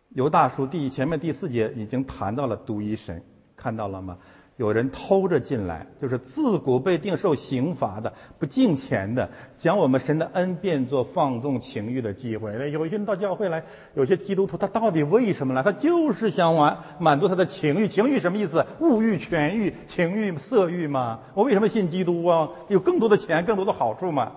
[0.09, 3.23] 犹大书第前面第四节已经谈到了独一神，
[3.55, 4.17] 看到了吗？
[4.57, 12.53] 有人偷着进来，就是自古被定受刑罚的、不敬钱的，将我们神的恩变作放纵情欲的机会。
[12.57, 15.61] 那有些人到教会来，有些基督徒他到底为什么来？
[15.61, 17.89] 他就是想完满足他的情欲。
[17.89, 18.65] 情欲什么意思？
[18.79, 21.19] 物欲、权欲、情欲、色欲吗？
[21.33, 22.51] 我为什么信基督啊？
[22.69, 24.31] 有更多的钱，更多的好处吗？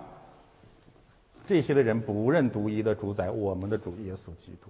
[1.47, 4.69] 这些的人不认独一的主宰，我们的主耶稣基督。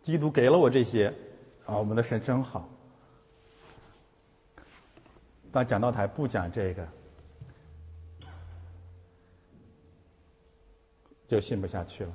[0.00, 1.12] 基督给了我这些，
[1.66, 2.70] 啊，我们的神真好。
[5.52, 6.88] 当讲道台不讲这个，
[11.28, 12.12] 就信不下去了。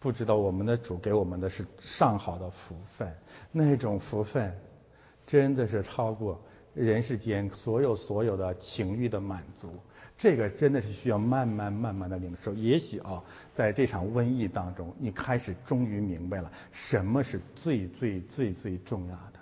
[0.00, 3.14] 不知道我们的主给我们的是上好的福分，
[3.52, 4.56] 那种福分
[5.26, 6.40] 真的是超过
[6.72, 9.76] 人世间所有所有的情欲的满足。
[10.16, 12.54] 这个真的是需要慢慢慢慢的领受。
[12.54, 19.37] 也许啊，在这场瘟疫当中，你开始终于明白了什么是最最最最重要的。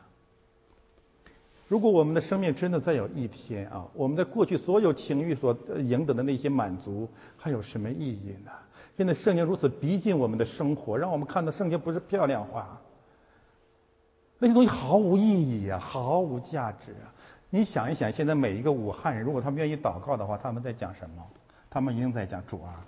[1.68, 8.52] 如果我们的生命真的再有一天啊，我们在过去所有情欲所赢得的那些满足，还有什么意义呢？
[8.96, 12.80] 现在圣经如此逼近我们的生活，让我们看到圣经不是漂亮话，
[14.38, 15.22] 那些东西毫无意
[15.64, 17.12] 义啊，毫无价值啊！
[17.50, 21.26] 你想一想，现在每一个武汉人，如果他们愿意祷告的话，他们在讲什么？
[21.68, 22.86] 他们一定在讲主啊，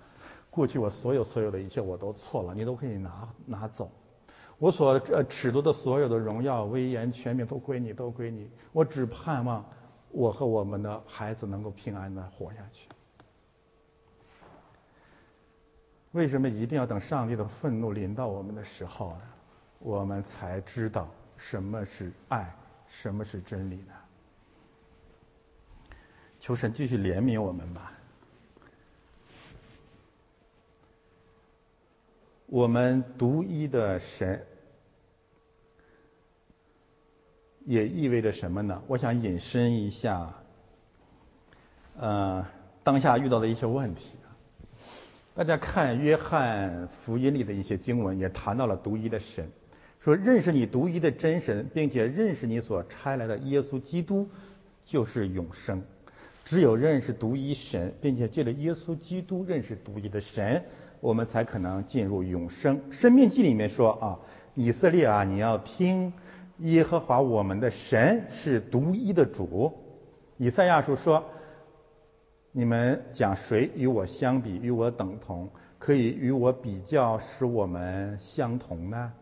[0.51, 3.91] 过去我所有所有的一切我都错了，你都可以拿拿走。
[4.59, 8.51] 我所呃尺度的所有的荣耀、威严、权柄都归你，都归你。
[8.73, 9.65] 我只盼望
[10.11, 12.89] 我和我们的孩子能够平安的活下去。
[16.13, 19.23] 为什么一定要等上帝的愤怒临到我们的时候呢？
[19.79, 22.53] 我们才知道什么是爱，
[22.89, 23.93] 什么是真理呢？
[26.41, 27.93] 求神继续怜悯我们吧。
[32.47, 34.45] 我们独一的神，
[37.69, 38.83] 也意味着什么呢？
[38.87, 40.33] 我想引申一下，
[41.99, 42.47] 呃，
[42.83, 44.15] 当下遇到的一些问题。
[45.35, 49.51] 大家看约翰福音里的一些经文，也谈到了独一的神，
[50.01, 54.27] 说认识你独一的真神，并且认识你所差来的耶稣基督，
[54.87, 55.83] 就是永生。
[56.47, 60.65] 只有认识独一神，并且借着耶稣基督认识独一的神。
[61.01, 62.81] 我们才可能进入永生。
[62.91, 64.19] 生命记里面说啊，
[64.55, 66.15] 以色列啊，你要听，
[66.59, 69.73] 耶和华我们的神是独一的主。
[70.37, 71.25] 以赛亚书说
[72.53, 75.49] ：“你们讲谁与我相比，与我等同，
[75.79, 79.13] 可以与我比较，使我们相同呢？”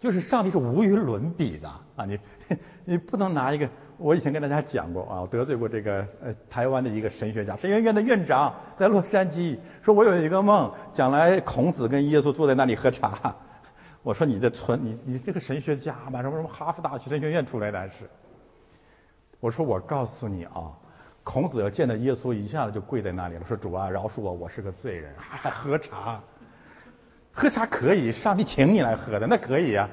[0.00, 2.04] 就是上帝是无与伦比的啊！
[2.04, 2.18] 你
[2.84, 3.66] 你不能拿一个，
[3.96, 13.34] 我以前跟大家讲过啊，得罪过这个呃台湾的一个神学家，神学院的院长，在洛杉矶，说我有一个梦，将来孔子跟耶稣坐在那里喝茶。
[14.04, 18.08] 我说你这纯你你这个神学家嘛，什么什么哈佛大学神学院出来的还是？
[19.40, 20.72] 我说我告诉你啊，
[21.24, 26.20] 孔子要见到耶稣，一下子就跪在那里了，说主啊，饶恕我，我是个罪人， 还喝茶。
[27.32, 29.88] 喝茶可以，上帝请你来喝的，那可以啊。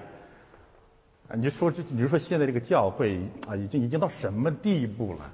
[1.34, 5.32] 你就说这，你就说现在这个教会啊，已经已经到什么地步了？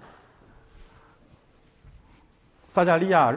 [2.67, 3.35] 撒加利亚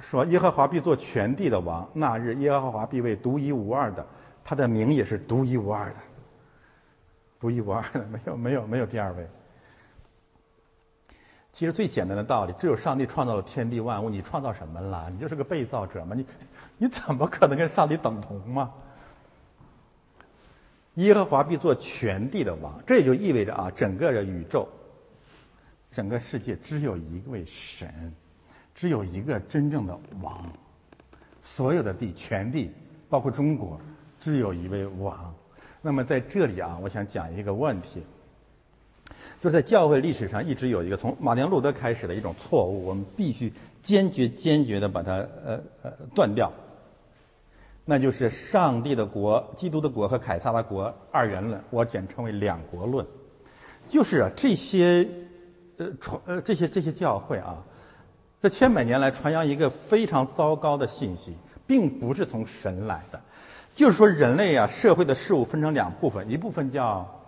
[0.00, 4.06] 说：“耶和华必做全地的王，那日耶和华必为独一无二的，
[4.48, 5.96] 他的名也是独一无二的，
[7.38, 9.28] 独一无二的， 没有没有没有第二位。”
[11.52, 15.10] 其实最简单的道理，只有上帝创造了天地万物，你创造什么了？
[15.10, 16.24] 你就是个被造者嘛，你
[16.78, 18.72] 你怎么可能跟上帝等同吗？
[20.94, 24.66] 耶和华必做全地的王，这也就意味着啊，整个的宇宙，
[25.90, 28.14] 整个世界只有一位神，
[28.74, 30.50] 只有一个真正的王，
[31.42, 32.72] 所有的地，全地，
[33.10, 33.78] 包括中国，
[34.20, 35.34] 只有一位王。
[35.80, 38.02] 那么在这里啊，我想讲一个问题。
[39.40, 45.12] 就是在教会历史上一直有一个从马丁路德开始的一种错误，我们必须坚决坚决的把它
[45.44, 46.52] 呃呃断掉。
[47.84, 53.06] 那就是上帝的国、基督的国和凯撒的国二元论，我简称为两国论。
[53.88, 55.08] 就是啊这些
[55.78, 57.64] 呃传呃这些这些教会啊，
[58.42, 61.34] 这千百年来传扬一个非常糟糕的信息，
[61.66, 63.22] 并不是从神来的。
[63.78, 67.22] 就是说人类啊社会的事物分成两部分，一部分叫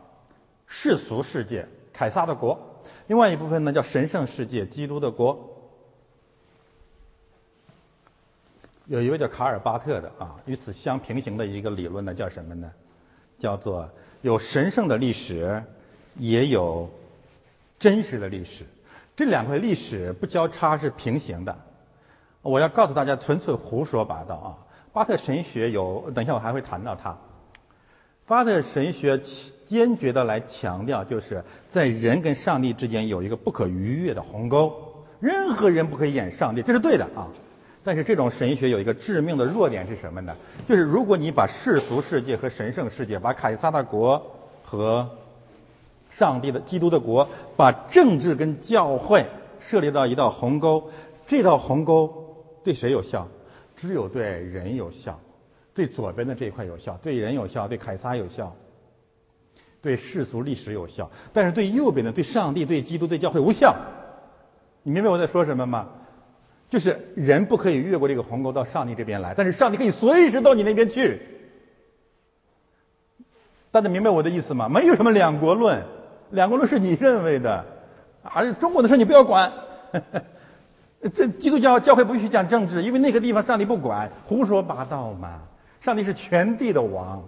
[0.67, 1.69] 世俗世界。
[1.93, 5.49] 凯撒的国，另外一部分呢叫神圣世界，基督的国。
[8.87, 12.73] 有一位叫卡尔巴特的啊，与此相平行的一个理论呢叫什么呢？
[13.39, 13.89] 叫做
[14.21, 15.63] 有神圣的历史，
[16.17, 16.91] 也有
[17.79, 18.65] 真实的历史，
[19.15, 21.57] 这两块历史不交叉是平行的。
[22.43, 24.51] 我要告诉大家，纯粹胡说八道啊！
[24.93, 27.17] 巴特神学有，等一下我还会谈到他。
[28.27, 29.21] 巴特神学
[29.65, 37.29] 坚决的来强调，就是在人跟上帝之间有一个不可逾越的鸿沟，任何人不可以演上帝，这是对的啊。
[37.83, 40.37] 但是这种神学有一个致命的弱点是什么呢？
[40.69, 45.09] 就是如果你把世俗世界和神圣世界，把凯撒的国和
[46.11, 49.27] 上帝的基督的国，把政治跟教会
[49.61, 50.91] 设立到一道鸿沟，
[51.27, 53.29] 这道鸿沟对谁有效？
[53.81, 55.19] 只有对人有效。
[55.73, 58.57] 对左边的这一块有效，对人有效，对凯撒有效，
[59.81, 63.77] 对世俗历史有效，但是对右边的，对上帝、对基督、对教会无效。
[64.83, 65.89] 你明白我在说什么吗？
[66.69, 71.23] 就是人不可以越过这个鸿沟到上帝这边来，但是上帝可以随时到你那边去。
[73.71, 74.69] 大家明白我的意思吗？
[74.69, 75.85] 没有什么两国论，
[76.31, 77.65] 两国论是你认为的，
[78.23, 79.53] 而中国的事你不要管。
[81.09, 85.43] 这基督教教会不允许讲政治，因为那个地方上帝不管，胡说八道嘛。
[85.81, 87.27] 上帝是全地的王，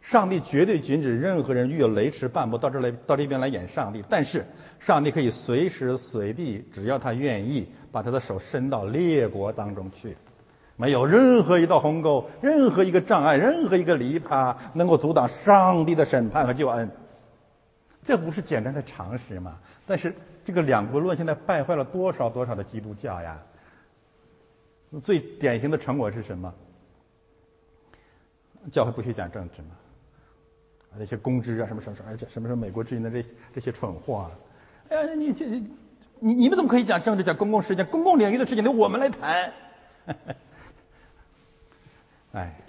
[0.00, 4.04] 上帝绝对禁止任何人越雷池半步到这来到这边来演上帝。
[4.08, 4.46] 但是
[4.78, 10.16] 上帝可以随时随地，只要他愿意，把他的手伸到列国当中去，
[10.76, 16.92] 没有任何一道鸿沟，任何一个障碍，任何一个篱笆能够阻挡上帝的审判和救恩。
[18.04, 19.58] 这不是简单的常识吗？
[19.86, 23.42] 但是这个两国论现在败坏了多少多少的基督教呀？
[25.02, 26.52] 最典型的成果是什么？
[28.70, 29.68] 教会不许讲政治嘛？
[30.96, 33.24] 那些公知啊，什么什么什么，而且什么什么美国之音的这
[33.54, 34.30] 这些蠢货啊，
[34.90, 35.46] 哎呀，你这
[36.18, 39.52] 你你们怎么可以讲政治、讲公共事件、公共领域的事情，由我们来谈？
[42.32, 42.60] 哎，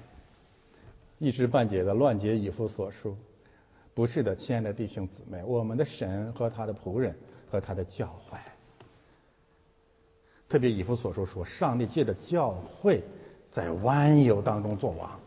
[1.19, 3.17] 一知半解的乱解以弗所述，
[3.93, 7.15] 不是的，亲爱的弟兄姊妹，我们的神和他的仆人
[7.53, 8.37] 和他的教诲，
[10.49, 13.03] 特别以弗所书说，上帝借着教会
[13.51, 15.19] 在万有当中作王。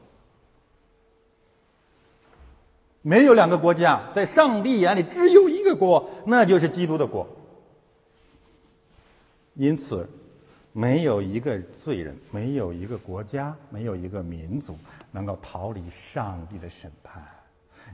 [3.00, 7.28] 没有两个国家，在上帝眼里只有一个国，那就是基督的国。
[9.54, 10.08] 因此，
[10.72, 14.76] 没有一个罪人，没有一个国家，没有一个民族
[15.12, 17.35] 能够逃离上帝的审判。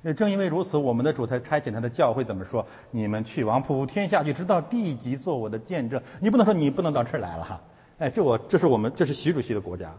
[0.03, 2.67] 也正因为如此，我们的主才差遣他的教会怎么说？
[2.91, 6.03] 你们去往普天下去，直到地极，做我的见证。
[6.21, 7.63] 你不能说你不能到这儿来了哈。
[7.99, 9.95] 哎，这我这是我们这是习主席的国家。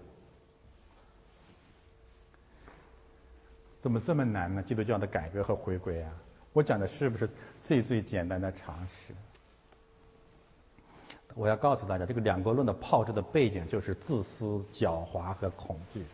[3.81, 4.63] 怎么这么难呢？
[4.63, 6.11] 基督教的改革和回归啊！
[6.53, 7.29] 我讲的是不是
[7.61, 9.13] 最最简单的常识？
[11.33, 16.05] 我要告诉大家，这个两国论的炮制的背景就是自私、狡猾和恐惧。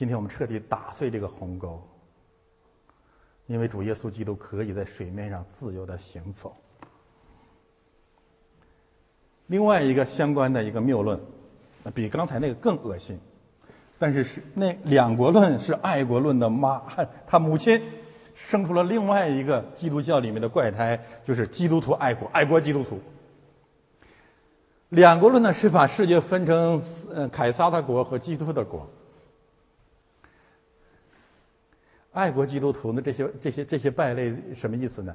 [0.00, 1.82] 今天我们彻底打碎这个鸿沟，
[3.46, 6.56] 因为主耶稣基督可以在水面上自由的行走。
[9.46, 11.20] 另外一个相关的一个谬论，
[11.94, 13.20] 比刚才那个更恶心。
[13.98, 16.82] 但是是那两国论是爱国论的妈，
[17.28, 17.82] 他母亲
[18.34, 23.00] 生出了另外一个基督教里面的怪胎，就是基督徒爱国，爱国基督徒。
[24.88, 26.82] 两国论呢是把世界分成
[27.12, 28.88] 呃凯撒的国和基督的国。
[32.12, 35.14] 爱国基督徒呢这些这些这些败类什么意思呢？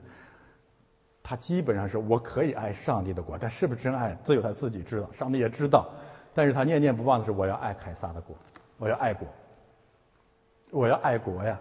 [1.22, 5.89] 他基本上是我可以爱上帝的国，但是不是真爱，只有他自己知道，上帝也知道。
[6.34, 8.36] 但是他念念不忘的是我要爱凯撒的国。
[8.78, 9.28] 我要爱国，
[10.70, 11.60] 我要爱国呀！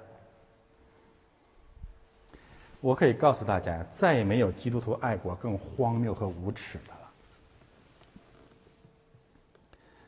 [2.81, 6.94] 我可以告诉大家，再也没有基督徒爱国更荒谬和无耻了。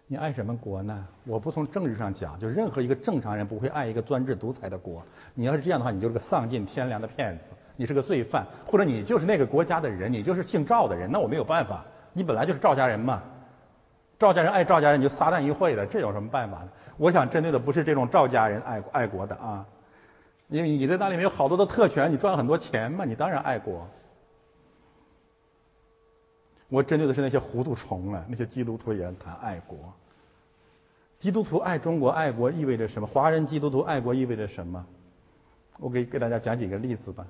[0.09, 1.05] 你爱什么国呢？
[1.25, 5.03] 我不从政治上讲，就任何一个正常人不会爱一个专制独裁的国。
[5.35, 13.21] 你要是这样的话，你就是个丧尽天良的骗子，你是个罪犯，或者你就是那个国家的人，你就是姓赵的人，那我没有办法，你本来就是赵家人嘛。
[14.17, 16.69] 赵家人爱赵家人，你就撒旦一会的，这有什么办法呢？
[16.99, 19.67] 我想针对的不是这种赵家人爱爱国的啊，
[20.47, 23.89] 因为你在那里面有好多的特权，你赚了很多钱嘛，你当然爱国。
[26.69, 29.93] 我针对的是那些糊涂虫啊，那些基督徒也谈爱国。
[31.19, 33.07] 基督徒爱中国爱国意味着什么？
[33.07, 34.85] 华人基督徒爱国意味着什么？
[35.79, 37.27] 我给给大家讲几个例子吧。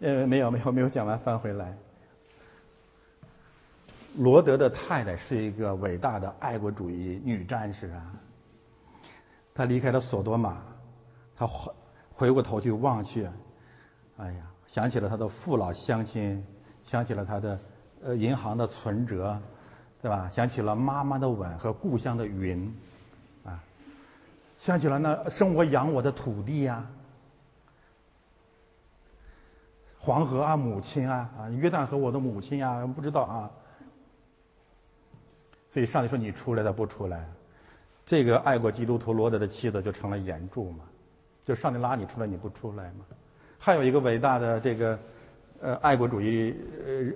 [0.00, 1.76] 呃，没有没有没有讲完，翻回来。
[4.16, 8.12] 罗德的太太是一个伟大的爱国主义女战士啊。
[9.54, 10.62] 她离开了索多玛，
[11.36, 11.72] 她回
[12.10, 13.28] 回过头去望去，
[14.16, 16.44] 哎呀，想起了她的父老乡亲，
[16.90, 17.60] 想起了他的
[18.02, 19.40] 呃银行的存折，
[20.02, 20.28] 对吧？
[20.32, 22.74] 想起了妈妈的吻和故乡的云，
[23.44, 23.62] 啊，
[24.58, 26.84] 想起了那生我养我的土地呀，
[30.00, 33.50] 黄河啊，母亲啊，啊，约旦河我的母亲呀，不知道啊。
[35.72, 37.24] 所以上帝说你出来，他不出来。
[38.04, 40.82] 这个爱国基督徒罗德的妻子就成了眼柱嘛，
[41.44, 43.04] 就上帝拉你出来，你不出来嘛。
[43.60, 44.98] 还有一个伟大的这个
[45.60, 46.54] 呃爱国主义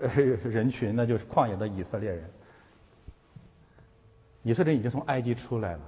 [0.03, 0.09] 呃
[0.51, 2.31] 人群，那就是旷野的以色列人。
[4.43, 5.81] 以色列人已经从埃及出来了。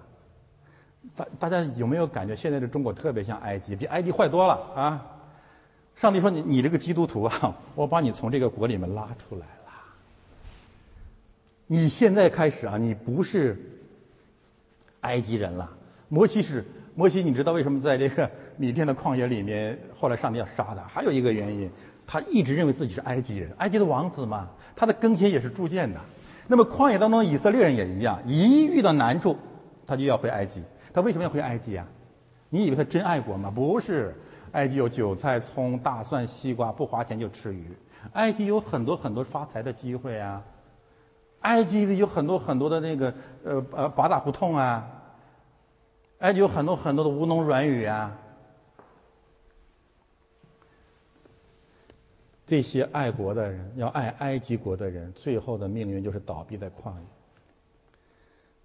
[1.14, 5.06] 大大家有没有感觉现在的中国特别像埃及，比埃及坏多了啊？
[5.94, 9.72] 上帝说你你这个基督徒啊，我把你从这个国里面拉出来了。
[11.66, 13.56] 你现在开始啊，你不是
[15.00, 15.76] 埃及人了。
[16.08, 20.82] 摩西是摩西，你知道为什么在这个米甸的旷野里面，后来上帝要杀他？
[20.88, 21.70] 还有一个原因，
[22.06, 26.00] 他一直认为自己是埃及人，埃及的王子嘛，他的根基也是铸剑的。
[26.46, 29.36] 那么旷野当中的，以色列人也一样，一遇到难处，
[29.86, 30.62] 他就要回埃及。
[30.94, 31.86] 他为什么要回埃及啊？
[32.48, 33.50] 你以为他真爱国吗？
[33.50, 34.14] 不是，
[34.52, 37.76] 埃及有韭菜、葱、大蒜、西瓜，不花钱就吃鱼。
[38.12, 40.42] 埃及有很多很多发财的机会啊。
[41.40, 43.12] 埃及有很多很多的那个
[43.44, 44.86] 呃呃八大胡同啊，
[46.18, 48.16] 埃及有很多很多的吴侬软语啊，
[52.46, 57.06] 这些爱国的人要爱埃及国的人，最后的命运就是倒闭在旷野。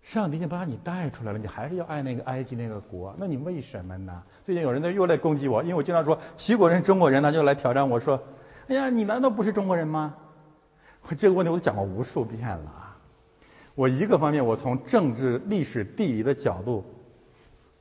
[0.03, 4.23] 上帝已经把你带出来了，你还是要爱那个埃及那个国，那你为什么呢？
[4.43, 8.21] 最近有人在又来攻击我，因为我经常说西国人、中国人，他就来挑战我说
[8.67, 10.15] ：“哎呀，你难道不是中国人吗？”
[11.09, 12.97] 我这个问题我都讲过无数遍了啊！
[13.73, 16.85] 我一个方面，我从政治、历史、地理的角度，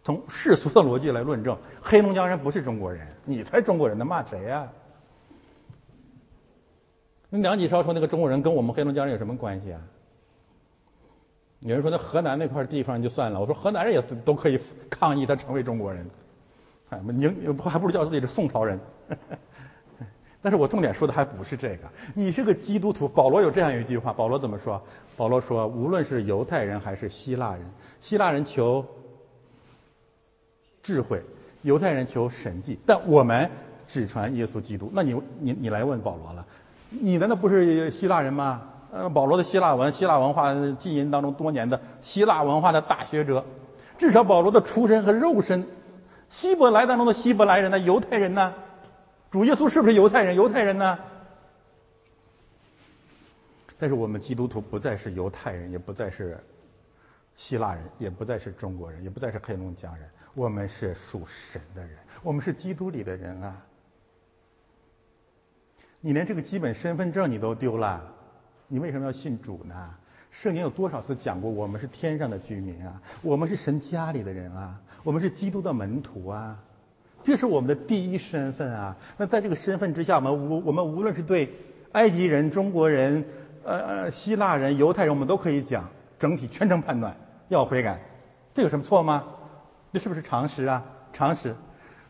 [0.02, 4.68] 从世俗的逻辑来论证，黑龙江人不是中国人，你才中国人呢，骂谁呀？
[7.30, 9.80] 那梁启超说那个中国人跟我们黑龙江人有什么关系啊？
[11.60, 14.58] 有人说那河南那块地方就算了，我说河南人也都可以
[14.88, 16.08] 抗议他成为中国人，
[16.88, 18.80] 哎，宁还不如叫自己是宋朝人。
[20.42, 21.90] 但是我重点说的还不是这个。
[22.14, 24.82] 你是个基督徒，保罗有这样一句话，保罗怎么说？
[25.14, 27.70] 保罗说，无论是犹太人还是希腊人，
[28.00, 28.86] 希腊人求
[30.82, 31.22] 智慧，
[31.60, 33.50] 犹太人求神迹，但我们
[33.86, 34.90] 只传耶稣基督。
[34.94, 36.46] 那你你你来问保罗了，
[36.90, 38.62] 你难道不是希腊人吗？
[38.92, 43.44] 呃，保罗的希腊文、希腊文化浸淫当中多年的希腊文化的大学者，
[43.98, 45.68] 至少保罗的出身和肉身，
[46.28, 48.52] 希伯来当中的希伯来人呢，犹太人呢？
[49.30, 50.34] 主耶稣是不是犹太人？
[50.34, 50.98] 犹太人呢？
[53.78, 56.42] 但是我们基督徒不再是犹太人，也不再是
[57.36, 63.56] 希腊人，也不再是中国人，也不再是黑龙江人，我们是属神的人，我们是基督里的人啊！
[66.00, 68.02] 你连这个基本身份证你都丢了，
[68.68, 69.74] 你为什么要信主呢？
[70.30, 76.56] 圣经有多少次讲过，我们是天上的居民啊，我们是神家里的人啊，我们是基督的门徒啊，
[77.22, 78.96] 这是我们的第一身份啊。
[79.18, 81.52] 那在这个身份之下，我们无我们无论是对
[81.92, 83.24] 埃及人、中国人、
[83.64, 87.16] 呃呃希腊人、犹太人，我们都可以讲整体全程判断
[87.48, 88.00] 要悔改，
[88.54, 89.24] 这有什么错吗？
[89.92, 90.84] 这是不是常识啊？
[91.12, 91.56] 常识。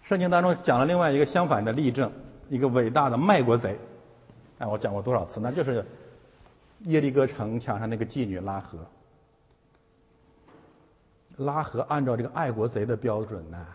[0.03, 2.13] 圣经当中讲了另外一个相反的例证，
[2.51, 3.79] 一个伟大的卖国贼。
[4.59, 5.41] 哎，我讲过多少次？
[5.41, 5.87] 那就是
[6.81, 8.79] 耶利哥城墙上那个妓女拉合。
[11.37, 13.67] 拉合按照这个爱国贼的标准呢，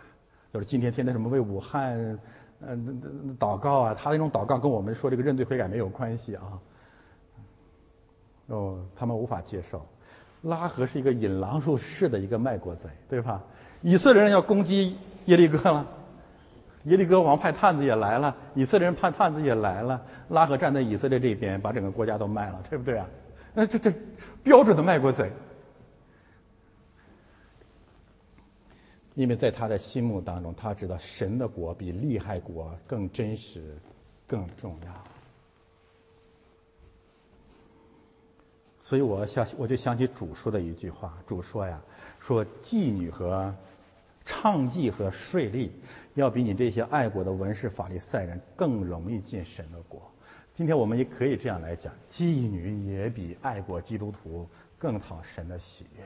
[0.54, 2.20] 就是今天天天什么为武汉
[2.60, 6.44] 嗯祷告啊，他那种祷告跟我们说这个认罪悔改没有关系啊。
[8.48, 9.84] 哦，他们无法接受。
[10.44, 13.42] 拉合是一个引狼入室的一个卖国贼，对吧？
[13.82, 15.88] 以色列人要攻击耶利哥了。
[16.86, 23.08] 耶利哥王派探子也来了，以色列人派探子也来了，拉合站在以色列这边，把整个国家都卖了，对不对啊？
[23.56, 23.92] 那这这
[24.44, 25.32] 标准的卖国贼，
[29.16, 33.78] 因为在他的心目当中，他知道神的国比利害国更真实、
[34.28, 34.94] 更重要。
[38.82, 41.82] 所以我想，我就想起主说的一句话，主说呀，
[42.20, 43.56] 说妓女和。
[44.26, 45.70] 唱妓和税吏
[46.16, 50.02] 要比你这些爱国的文士法利赛人更容易进神的国。
[50.56, 54.48] 今天我们也可以这样来讲，妓女也比爱国基督徒
[54.80, 56.04] 更讨神的喜悦。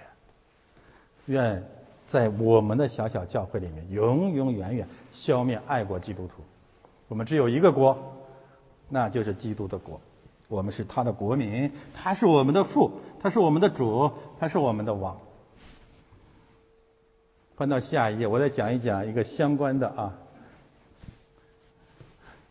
[1.28, 1.64] 愿
[2.08, 6.44] 在我们的小小教会里面，永永远远消灭爱国基督徒。
[7.08, 8.16] 我们只有一个国，
[8.90, 10.02] 那就是基督的国。
[10.48, 12.92] 我们是他的国民，他是我们的父，
[13.22, 15.20] 他是我们的主，他是我们的王。
[17.60, 20.18] 翻到下一页，我再讲一讲一个相关的啊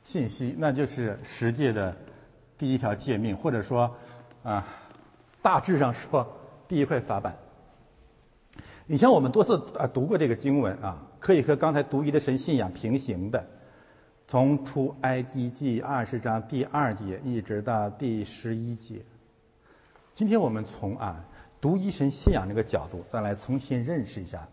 [0.04, 1.96] 信息，那就是十诫的
[2.59, 3.96] 第一条诫命，或者说
[4.42, 4.66] 啊
[5.40, 6.36] 大致上说
[6.68, 7.38] 第一块法板。
[8.86, 13.46] 以前我们多次啊读过这个经文啊，可以和刚才独一的神信仰平行的，
[14.26, 18.96] 从出埃及记二十章第二节一直到第十一节。
[20.12, 21.24] 今天我们从啊
[21.62, 24.46] 独一神信仰这个角度，再来重新认识一下。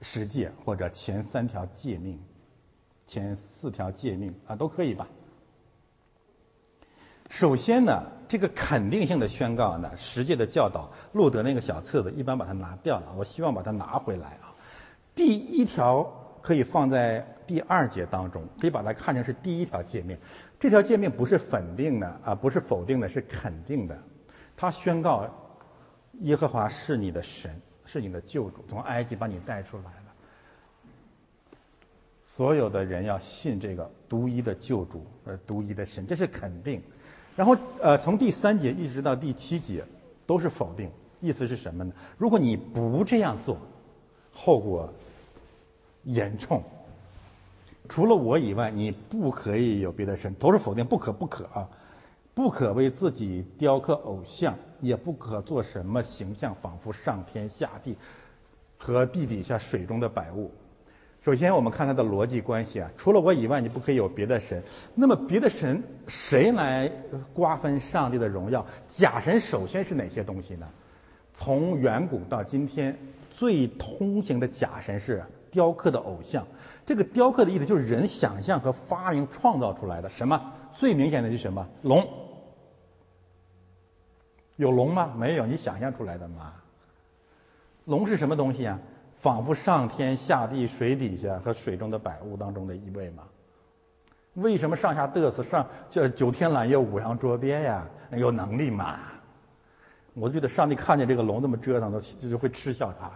[0.00, 2.20] 十诫或者前三条诫命，
[3.06, 5.08] 前四条诫命啊都可以吧。
[7.30, 14.54] 首先呢，这个肯定性的宣告呢，十诫的教导，路德那个小册子一般把它拿掉了，我希望把它拿回来啊。
[15.14, 20.18] 第一条可以放在第二节当中，可以把它看成是第一条诫命。
[20.60, 24.02] 这条诫命不是否定的啊，不是否定的，是肯定的。
[24.56, 25.28] 它宣告
[26.20, 27.60] 耶和华是你的神。
[27.94, 29.90] 是你的救主，从埃及把你带出来了。
[32.26, 36.82] 所有的人要信这个独一的救主，呃，独一的神，这是肯定。
[37.36, 39.84] 然后，呃，从第三节一直到第七节
[40.26, 40.90] 都是否定，
[41.20, 41.92] 意思是什么呢？
[42.18, 43.58] 如果你不这样做，
[44.32, 44.92] 后果
[46.02, 46.64] 严重。
[47.88, 51.68] 除了我以外，你不可以有别的神，都是否定，不可不可啊。
[52.34, 57.96] 不可为自己雕刻偶像，也不可做什么形象，仿佛上天下地
[58.76, 60.52] 和地底下水中的百物。
[61.22, 64.62] 首先，我们看它的逻辑关系啊，除了我以外，你不可以有别的神。
[64.94, 66.92] 那么，别的神谁来
[67.32, 68.66] 瓜分上帝的荣耀？
[68.86, 70.68] 假神首先是哪些东西呢？
[71.32, 72.98] 从远古到今天，
[73.32, 76.46] 最通行的假神是雕刻的偶像。
[76.84, 80.10] 这个雕刻的意思就是人想象和发明创造出来的。
[80.10, 80.52] 什么？
[80.74, 81.66] 最明显的就是什么？
[81.80, 82.06] 龙。
[84.56, 85.12] 有龙吗？
[85.16, 86.52] 没有，你想象出来的吗？
[87.84, 88.78] 龙是什么东西啊？
[89.20, 93.24] 仿佛上天下地、水底下和水中的百物当中的一位嘛？
[94.34, 97.86] 为什么上下嘚瑟上叫九天揽月、五洋捉鳖呀？
[98.12, 98.98] 有能力嘛？
[100.12, 103.10] 我觉得上帝看见这个龙这么折腾，都就会嗤笑他。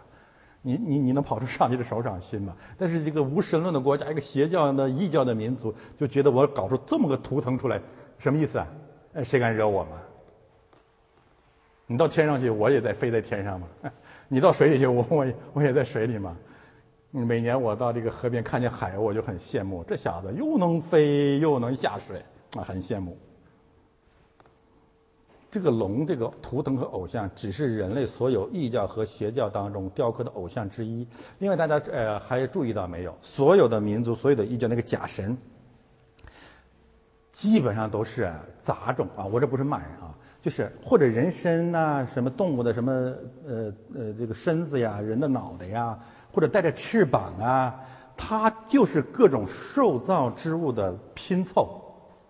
[0.62, 2.56] 你你你能跑出上帝的手掌心吗？
[2.78, 7.80] 但是这个无神论的国家，一个邪教的异教的民族，就觉得我搞出这么个图腾出来，
[8.18, 8.66] 什么意思啊？
[9.22, 9.90] 谁敢惹我吗？
[11.90, 13.66] 你到天上去，我也在飞在天上嘛。
[14.28, 16.36] 你到水里去，我我我也在水里嘛。
[17.10, 22.22] 每年我到这个河边看见海，我就很羡慕，这小子又能飞又能下水，
[22.58, 23.16] 啊，很羡慕。
[25.50, 31.08] 这个龙这个图腾和偶像，只是人类所有异教和邪教当中雕刻的偶像之一。
[31.38, 33.16] 另外，大家呃还注意到没有？
[33.22, 35.38] 所有的民族，所有的异教那个假神，
[37.32, 38.30] 基本上都是
[38.62, 39.24] 杂种啊。
[39.24, 40.14] 我这不是骂人啊。
[40.40, 42.92] 就是或者人身呐，什么动物的什么
[43.46, 45.98] 呃呃这个身子呀，人的脑袋呀，
[46.32, 47.80] 或者带着翅膀啊，
[48.16, 51.84] 它就是各种受造之物的拼凑。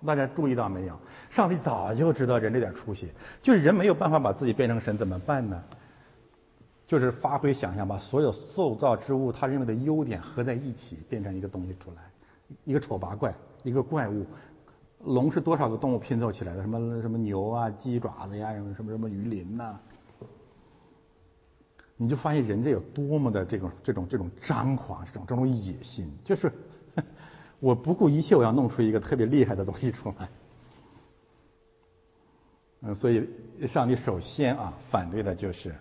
[0.07, 0.97] 大家注意到没有？
[1.29, 5.63] 上帝早就知道人这点出息，就是人没有办法把自己变成神，怎么办呢？
[6.87, 12.03] 就是发挥想象，把所有受造之物他认为的优点合在一起，变成一个东西出来，
[12.65, 13.35] 一个丑八怪，
[13.65, 14.25] 一个怪物。
[15.05, 16.63] 龙是多少个动物拼凑起来的？
[16.63, 19.79] 什么什么牛啊、鸡爪子呀，什么什么什么鱼鳞呐？
[21.97, 26.53] 你就发现人这有多么的这种这种这种张狂，这种这种野心，就是
[27.59, 30.29] 我不顾一切，我要弄出一个特别厉害的东西出来。
[32.81, 33.29] 嗯，所以
[33.67, 35.75] 上帝首先啊反对的就是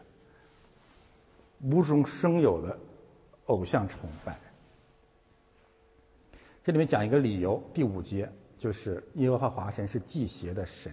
[1.61, 2.80] 无中生有的
[3.45, 4.39] 偶像崇拜。
[6.63, 8.32] 这里面讲一个理由，第五节。
[8.58, 10.91] 就是耶和华神是祭邪的神，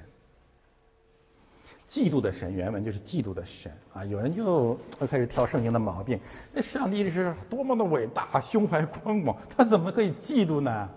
[1.88, 4.04] 嫉妒的神，原文就是嫉妒的神啊。
[4.04, 6.20] 有人就开始挑圣经的毛病，
[6.52, 10.90] 那上帝是多么的伟大，胸怀宽广，他怎么可以嫉妒呢？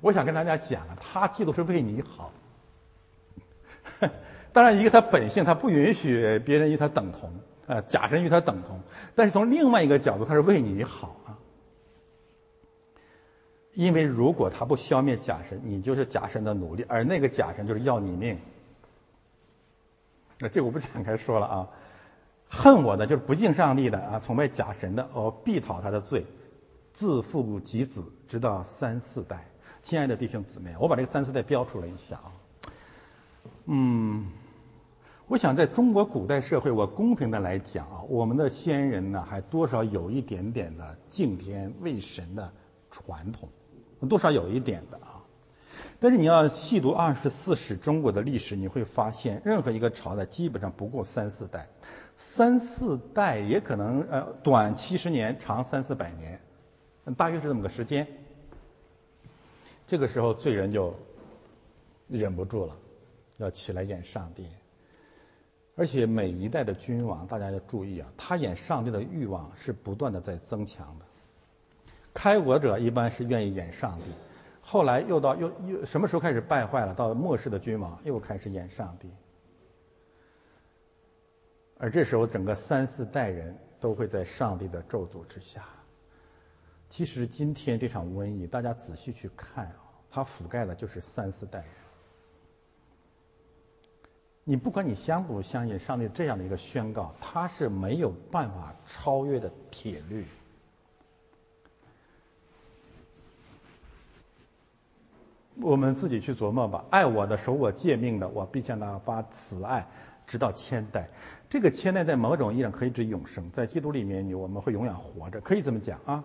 [0.00, 2.32] 我想跟大家讲啊，他嫉妒是为你好。
[4.52, 7.32] 当然，一个他本性，他不允许别人与他等同，
[7.66, 8.80] 呃，假神与他等同。
[9.14, 11.38] 但是从另外一个角度，他是为你好啊。
[13.74, 18.38] 因为如果他不消灭假神，你就是假神的奴隶，而那个假神就是要你命。
[20.38, 21.68] 那这我不展开说了啊。
[22.46, 26.24] 恨我的就是不敬上帝的啊，崇拜假神的，我必讨他的罪，
[26.92, 29.44] 自父及子，直到三四代。
[29.82, 32.30] 亲爱的弟兄姊妹，我把这个三四代标出了一下啊。
[33.64, 34.30] 嗯，
[35.26, 42.52] 我想在中国古代社会，我公平的来讲啊，我们的先人呢，还多少有一点点的敬天畏神的
[42.88, 43.48] 传统。
[44.08, 45.24] 多少有一点的啊，
[46.00, 51.68] 但是你要细读二十四史中国的历史，你会发现任何一个朝代基本上不过三四代，
[52.16, 56.40] 三四代也可能呃短七十年，长三四百年，
[57.16, 58.06] 大约是这么个时间。
[59.86, 60.94] 这个时候罪人就
[62.08, 62.76] 忍不住了，
[63.36, 64.48] 要起来演上帝，
[65.76, 71.04] 而且每一代的君王，大家要注意啊，他演上帝的欲望是不断的在增强的。
[72.14, 74.10] 开国者一般是愿意演上帝，
[74.62, 76.94] 后来又到又又什么时候开始败坏了？
[76.94, 79.10] 到末世的君王又开始演上帝，
[81.76, 85.64] 而这时候整个三四代人都会在上帝的咒诅之下。
[86.88, 89.76] 其实今天这场瘟疫，大家仔细去看啊，
[90.08, 91.68] 它覆盖的就是三四代人。
[94.44, 100.24] 你不管你相不相信上帝这样的一个宣告，它是没有办法超越的铁律。
[105.60, 106.84] 我们自己去琢磨吧。
[106.90, 109.86] 爱我的、守我诫命的，我必向他发慈爱，
[110.26, 111.08] 直到千代。
[111.48, 116.24] 这个千代在某种意义上可以指永生，在基督里面，你我们会永远活着，可以这么讲啊。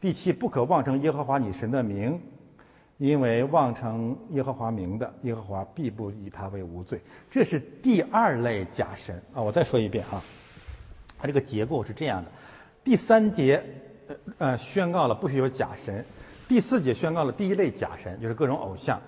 [0.00, 2.20] 第七，不可妄称耶和华你神的名，
[2.98, 7.00] 因为妄称耶和华名的，耶和华必不以他为无罪。
[7.30, 9.42] 这是第二类假神啊。
[9.42, 10.22] 我再说一遍啊，
[11.18, 12.30] 它这个结构是这样的：
[12.84, 13.64] 第三节
[14.38, 16.04] 呃宣告了不许有假神。
[16.48, 19.00] 第四节宣告了第一类假神，就是各种偶像。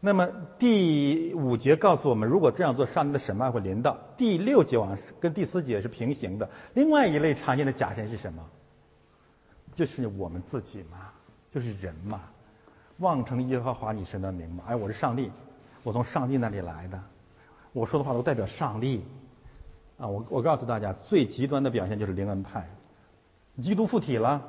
[0.00, 0.28] 那么
[0.58, 3.98] 第五节告诉我们，如果这样做，上帝的审判会临到。
[4.16, 6.48] 第六节往跟第四节是平行的。
[6.74, 8.42] 另外一类常见的假神是什么？
[9.74, 11.12] 就是我们自己嘛，
[11.52, 12.22] 就是人嘛，
[12.98, 14.64] 妄称耶和华你神的名嘛。
[14.66, 15.30] 哎，我是上帝，
[15.82, 17.00] 我从上帝那里来的，
[17.72, 19.04] 我说的话都代表上帝。
[19.98, 22.70] 啊，我我告诉大家，最极端的表现就是灵恩派，
[23.60, 24.42] 基督附体了，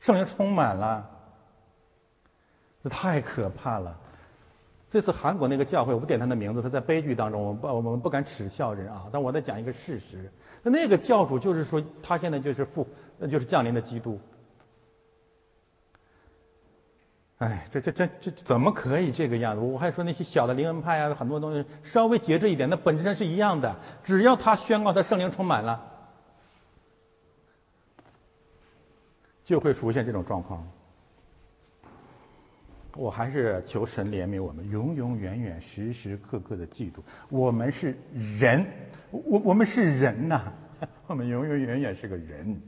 [0.00, 1.08] 圣灵充满了。
[2.82, 3.98] 这太可怕了！
[4.88, 9.04] 这次韩国那个教会，我不点他的名字，他在悲剧当中，我不我们不敢耻笑人啊。
[9.12, 10.32] 但我在讲一个事实，
[10.62, 12.88] 那那个教主就是说，他现在就是复，
[13.18, 14.18] 那就是降临的基督。
[17.36, 19.60] 哎，这这这这怎么可以这个样子？
[19.60, 23.76] 我还说那些小的灵恩派啊，很多东西稍微节制一点，那本质上是一样的。
[24.02, 25.89] 只要他宣告他圣灵充满了，
[29.50, 30.64] 就会出现这种状况。
[32.94, 37.96] 我还是求神怜悯我们，永永远远、时时刻刻的记住，我们是
[38.38, 38.64] 人，
[39.10, 40.52] 我我们是人呐，
[41.08, 42.62] 我们永永远远是个人。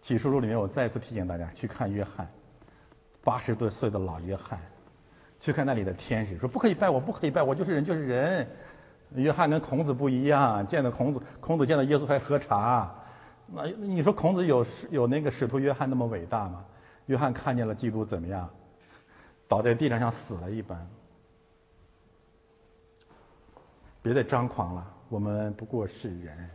[0.00, 2.26] 启示录里面，我再次提醒大家去看约翰，
[3.22, 4.58] 八十多岁的老约翰，
[5.38, 8.48] 去看那里的天使，说不可以拜我，不可以拜我，就是人，就是人。
[9.14, 12.97] 约翰跟孔子不一样，见到孔子，孔子见到耶稣还喝茶，
[13.52, 16.64] 那你说孔子有有那个使徒约翰那么伟大吗？
[17.06, 18.50] 约翰看见了基督怎么样？
[19.48, 20.86] 倒在地上像死了一般。
[24.02, 26.50] 别再张狂了，我们不过是人。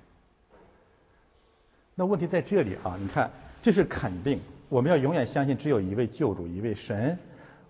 [1.96, 3.32] 那问题在这里啊，你看，
[3.62, 4.40] 这是肯定，
[4.70, 7.18] 我们要永远相信只有一位救主，一位神。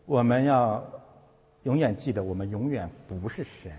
[0.05, 0.83] 我们要
[1.63, 3.71] 永远记得，我们永远不是神。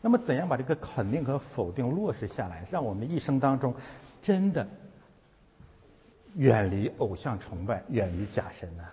[0.00, 3.74] 那么，怎样把这个肯定和否定落实下来，让我们一生当中
[4.22, 4.66] 真的
[6.34, 8.84] 远离偶像崇拜，远离假神呢？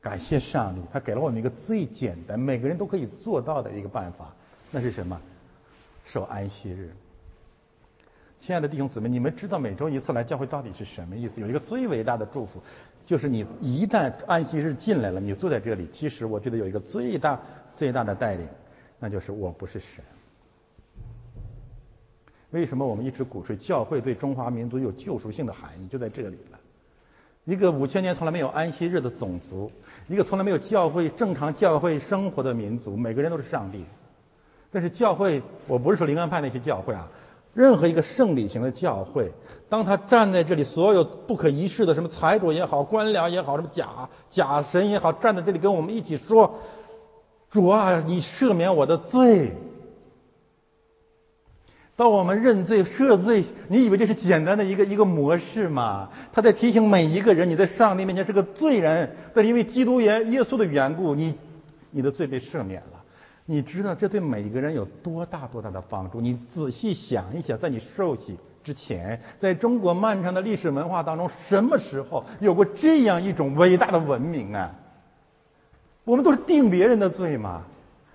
[0.00, 4.34] 感谢上帝，他给了我们一个最简单、每个人都可以做到的一个办法，
[4.70, 5.20] 那是什么？
[6.04, 6.90] 守安息日。
[8.38, 11.42] 亲爱的弟兄姊妹，你们知道每周一次来教会到底是什么意思？
[11.42, 12.62] 有一个最伟大的祝福，
[13.04, 17.38] 就是你一旦安息日进来了，你坐在这里，其实我觉得有一个最大
[17.74, 18.48] 最大的带领。
[18.98, 20.02] 那就是我不是神。
[22.50, 25.86] 为什么我们一直鼓吹教会对中华民族有救赎性的含义？
[25.88, 26.58] 就在这里了。
[27.44, 29.72] 一个五千年从来没有安息日的种族，
[30.08, 33.84] 一个从来没有教会正常教会生活的民族，每个人都是上帝。
[34.72, 37.08] 但是教会，我不是说灵安派那些教会啊，
[37.54, 39.32] 任何一个圣礼型的教会，
[39.68, 46.58] 当他站在这里，所有不可一世的什么财主也好，官僚也好，什么假假神也好，站在这里跟我们一起说。
[47.50, 49.52] 主啊，你赦免我的罪。
[52.00, 56.08] 到我们认罪赦罪，你以为这是简单的一个一个模式吗？
[56.32, 61.34] 他在提醒每一个人，你在上帝面前是个罪人，但是因为基督耶耶稣的缘故，你
[61.90, 63.04] 你的罪被赦免了。
[63.44, 66.22] 你知道这对每一个人有多大多大的帮助？
[66.22, 74.74] 你仔细想一想，在你受洗之前，在中国漫长的历史文化当中，什么时候有过这样一种伟大的文明啊？
[76.04, 77.64] 我们都是定别人的罪嘛？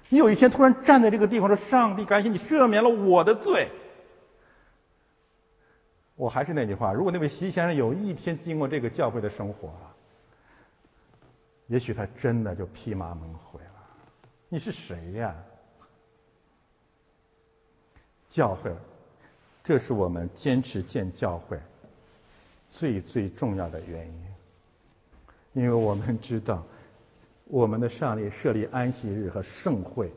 [0.09, 3.69] 你有一天突然站在这个地方说：“上帝，感谢你赦免了我的罪。”
[6.15, 9.73] 我还是那句话，如果那位习先生有一天经过这个教会的生活，
[11.67, 13.71] 也许他真的就披麻蒙灰了。
[14.47, 15.35] 你是谁呀？
[18.29, 18.73] 教会，
[19.63, 21.59] 这是我们坚持建教会
[22.69, 24.25] 最最重要的原因，
[25.53, 26.63] 因为我们知道。
[27.45, 30.11] 我们的上帝设立安息日和盛会，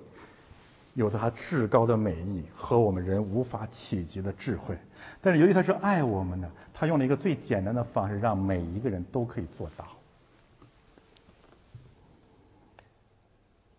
[0.95, 4.77] 有着他至高的美意和我们人无法企及的智慧。
[5.21, 9.87] 但是由于他是爱我们的，他用了一个最简单的方式，让每一个人都可以做到。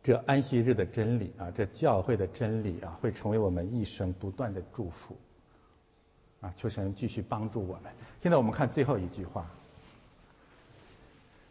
[0.03, 5.17] 这安息日的真理啊，这教会的真理啊，会成为我们一生不断的祝福。
[6.39, 7.91] 啊，求神继续帮助我们。
[8.21, 9.49] 现在我们看最后一句话。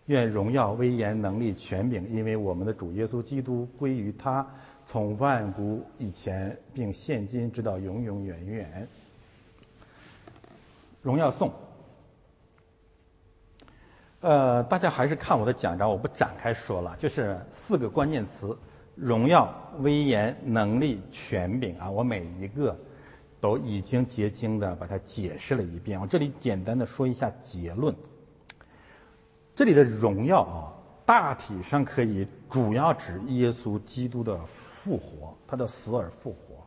[0.09, 4.46] 愿荣耀、威严、能力、权柄，因为我们的主耶稣基督归于他，
[4.86, 8.88] 从万古以前，并现今直到永永远远。
[11.02, 11.52] 荣耀颂，
[14.20, 18.56] 呃，大家还是看我的讲章，我不展开说了，就是四个关键词：
[18.94, 22.78] 荣耀、威严、能力、权柄啊，我每一个
[23.42, 26.00] 都已经结晶的把它解释了一遍。
[26.00, 27.94] 我这里简单的说一下结论。
[29.59, 30.70] 这里的荣耀啊，
[31.04, 36.64] 大体上可以主要指耶稣基督的复活，他的死而复活。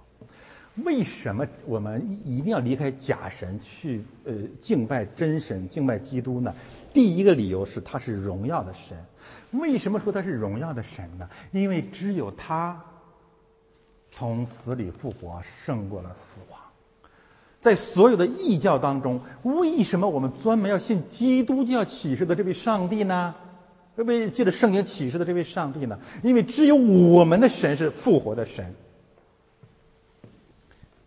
[0.83, 6.53] 为什么我们一定要离开假神去呃敬拜真神、敬拜基督呢？
[6.91, 8.97] 第一个理由是他是荣耀的神。
[9.51, 11.29] 为什么说他是荣耀的神呢？
[11.53, 12.83] 因为只有他
[14.11, 16.59] 从死里复活，胜过了死亡。
[17.61, 23.35] 在所有的异教当中，为什么我们专门要信基督教启示的这位上帝呢？
[23.95, 25.99] 为借着圣经启示的这位上帝呢？
[26.23, 28.73] 因为只有我们的神是复活的神，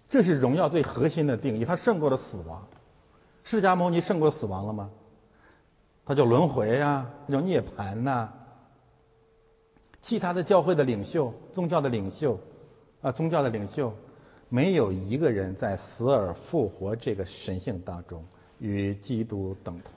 [0.09, 1.65] 这是荣耀最核心的定义。
[1.65, 2.69] 他胜过了死亡。
[3.43, 4.91] 释迦牟尼胜过死亡了吗？
[6.07, 8.33] 他叫轮回呀，他叫涅槃呐。
[10.01, 12.39] 其他的教会的领袖、宗教的领袖
[13.03, 13.93] 啊，宗教的领袖。
[14.55, 18.25] 没有一个人在死而复活这个神性当中
[18.61, 19.93] 与基督等同。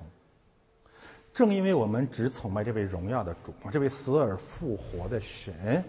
[1.31, 5.83] 正因为我们只崇拜这位荣耀的主，这位死而复活的神，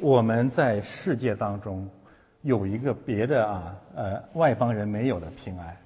[0.00, 1.86] 我们在世界当中
[2.40, 5.76] 有一个别的啊呃外邦人没有的平安。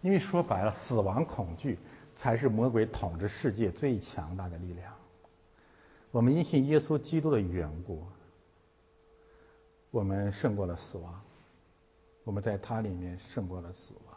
[0.00, 1.78] 因为说白了，死亡恐惧
[2.16, 4.90] 才是魔鬼统治世界最强大的力量。
[6.12, 8.06] 我们因信耶稣基督的缘故。
[9.90, 11.20] 我们胜过了死亡，
[12.24, 14.14] 我们在它里面胜过了死亡。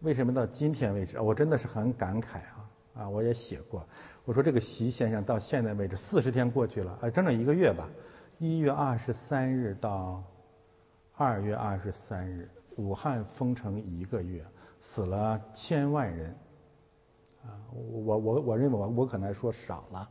[0.00, 3.08] 为什么到今天为止，我真的是很感慨啊啊！
[3.08, 3.86] 我也写过，
[4.24, 7.88] 我说这个习先生到现在为止四十天过去了，啊，整整一个月吧，
[8.38, 10.22] 一月二十三日到
[11.14, 14.44] 二月二十三日，武汉封城一个月，
[14.80, 16.36] 死了千万人，
[17.44, 20.10] 啊，我我我认为我我可能说少了。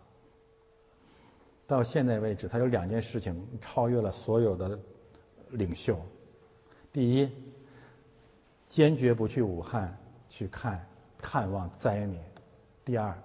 [1.67, 4.79] 到现在为止，他有两件事情超越了所有的
[5.49, 5.99] 领袖。
[6.93, 7.29] 第一，
[8.69, 9.97] 坚决不去武汉
[10.29, 10.87] 去看
[11.17, 12.21] 看望灾民；
[12.85, 13.21] 第二，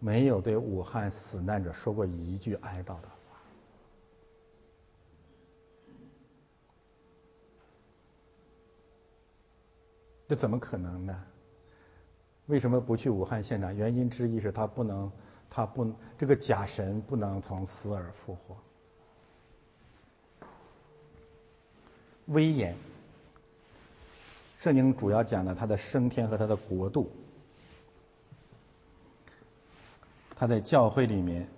[0.00, 3.40] 没有对武汉死难者说过一句哀悼的话。
[10.26, 11.24] 这怎么可能呢？
[12.46, 13.74] 为什么不去武汉现场？
[13.74, 15.12] 原因之一是他不能。
[15.56, 18.56] 他不，这个假神不能从死而复活。
[22.26, 22.74] 威严，
[24.58, 27.08] 圣经主要讲的他的升天和他的国度。
[30.34, 31.48] 他在教会里面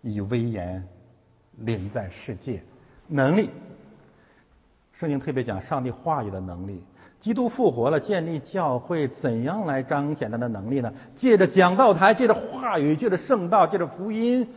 [0.00, 0.84] 以威严
[1.58, 2.64] 临在世界，
[3.06, 3.50] 能力。
[4.92, 6.82] 圣经特别讲上帝话语的能力。
[7.20, 10.92] 基督复活了，建立教会，怎样来彰显他的能力呢？
[11.16, 14.48] 借着讲道台，借着话语，借着圣道，借着福音，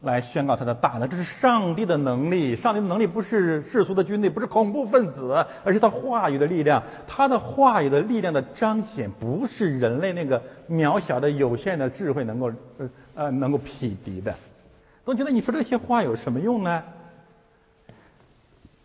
[0.00, 1.08] 来宣告他的大能。
[1.08, 2.54] 这是上帝的能力。
[2.54, 6.84] 上帝的能力不是世俗的军队，不是恐怖分子，而是他话语的力量。
[7.08, 14.36] 他的话语的力量的彰显，不是人类那个渺小的、有限的智慧能够呃呃能够匹敌的。
[15.04, 16.84] 总觉得你说这些话有什么用呢？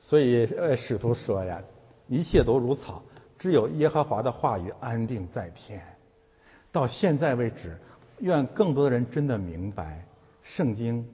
[0.01, 1.61] 所以呃，使徒说呀。
[2.07, 3.03] 一切都如草，
[3.37, 5.81] 只有耶和华的话语安定在天。
[6.71, 7.77] 到现在为止，
[8.19, 10.05] 愿更多的人真的明白，
[10.43, 11.07] 圣经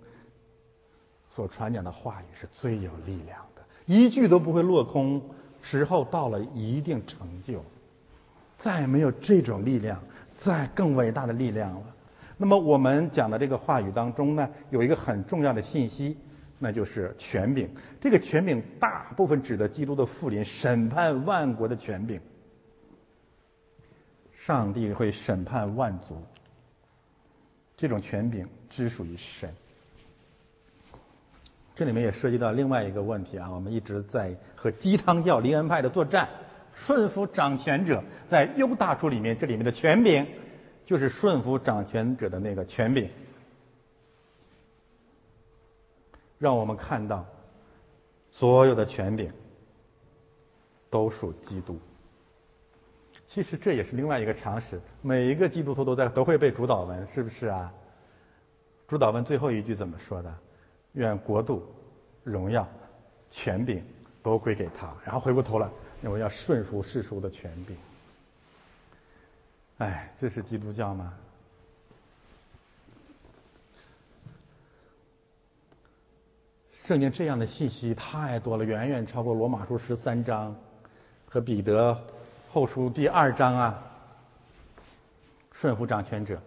[1.30, 5.22] 所传讲的话语是最有力量的，一句都不会落空。
[5.64, 7.64] 时候到了，一定成就。
[8.58, 10.02] 再没有这种力量，
[10.36, 11.84] 再更伟大的力量了。
[12.38, 16.18] 那么我们讲的这个话语当中呢，有一个很重要的信息。
[16.64, 17.68] 那就是权柄，
[18.00, 22.22] 这个权柄大部分指的基督的复临，审判万国的权柄。
[24.32, 26.22] 上帝会审判万族，
[27.76, 29.50] 这种权柄只属于神。
[31.74, 36.30] 这里面也涉及到另外一个问题啊，我们一直在和鸡汤教灵恩派的作战，
[36.76, 40.28] 顺服掌权者，在犹大书里面，这里面的权柄
[40.86, 43.10] 就是顺服掌权者的那个权柄。
[46.42, 47.24] 让我们看到，
[48.32, 49.32] 所有的权柄
[50.90, 51.80] 都属基督。
[53.28, 57.72] 其实这也是另外一个常识，每一个基督徒都在都会背主导文，是不是啊？
[58.88, 60.36] 主导文最后一句怎么说的？
[60.94, 61.64] 愿国度、
[62.24, 62.68] 荣耀、
[63.30, 63.86] 权柄
[64.24, 64.92] 都归给他。
[65.06, 65.70] 然后回过头来，
[66.02, 67.78] 我要顺服世俗的权柄。
[69.78, 71.14] 哎，这是基督教吗？
[76.84, 80.56] 圣经这样的信息太多了，远远超过罗马书十三章
[81.28, 81.96] 和彼得
[82.50, 83.84] 后书第二章啊。
[85.54, 86.42] 顺服掌权者。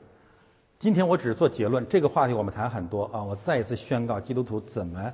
[0.81, 3.23] 今天我只是做结论，这个话题我们谈很多啊。
[3.23, 5.13] 我再一次宣告，基督徒怎么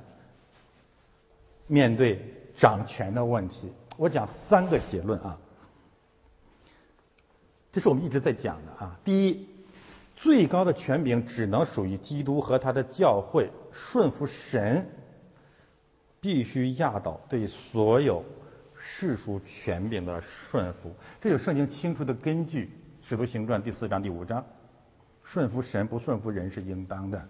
[1.67, 3.71] 面对掌权的问题。
[3.97, 5.37] 我讲三个结论啊。
[7.71, 8.99] 这是我们一直在讲的啊。
[9.05, 9.47] 第一，
[10.15, 14.89] 最高的权柄只能属于基督和他的教会，顺服神。
[16.21, 18.23] 必须压倒对所有
[18.79, 22.65] 世俗权柄的顺服，这有圣经清楚的根据，
[23.01, 24.45] 《使徒行传》第四章第五章，
[25.23, 27.27] 顺服神不顺服人是应当的，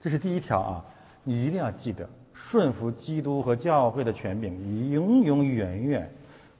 [0.00, 0.84] 这是第一条啊，
[1.22, 6.12] 你一定要记得，顺服基督和教会的权柄，永永远远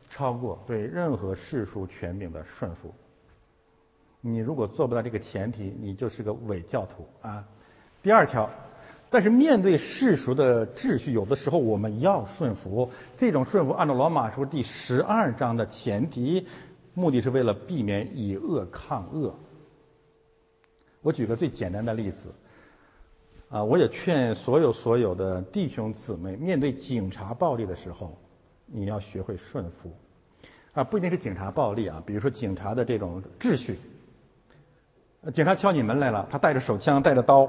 [0.09, 2.95] 超过对任何世俗权柄的顺服。
[4.21, 7.45] 你如果做不到这个前提，你就是个伪教徒啊。
[8.01, 8.49] 第二条。
[9.09, 12.91] 但是面对世俗的秩序，有的时候我们要顺服。
[13.17, 16.47] 这种顺服，按照罗马书第十二章的前提，
[16.93, 19.35] 目的是为了避免以恶抗恶。
[21.03, 22.35] 我举个最简单的例子，
[23.49, 28.19] 啊，我也劝所有所有的弟兄姊妹，面对警察暴力的时候，
[28.67, 29.97] 你要学会顺服。
[30.73, 33.79] 啊，不一定是警察暴力啊，比如说警察的这种秩序，
[35.33, 37.49] 警察敲你门来了，他带着手枪，带着刀。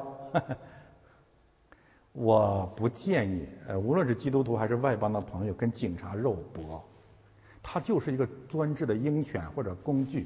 [2.19, 6.84] 我不建议，呃，无论是基督徒还是外邦的朋友，跟警察肉搏。
[7.61, 10.26] 他就是一个专制的鹰犬或者工具，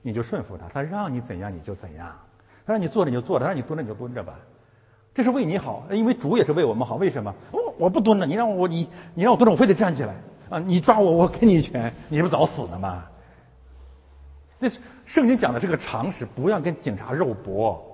[0.00, 2.16] 你就顺服他，他让你怎样你就怎样，
[2.64, 4.38] 他让你坐着你就坐着，他让你蹲着你就蹲着吧。
[5.12, 6.94] 这是为你好，因为主也是为我们好。
[6.94, 7.34] 为什么？
[7.50, 10.14] 我我不蹲着，你让我你你让我蹲着，我非得站起来
[10.50, 10.60] 啊！
[10.60, 13.06] 你抓我，我给你一拳，你不早死了吗？
[14.60, 17.87] 这是圣经讲的是个常识，不要跟警察肉搏。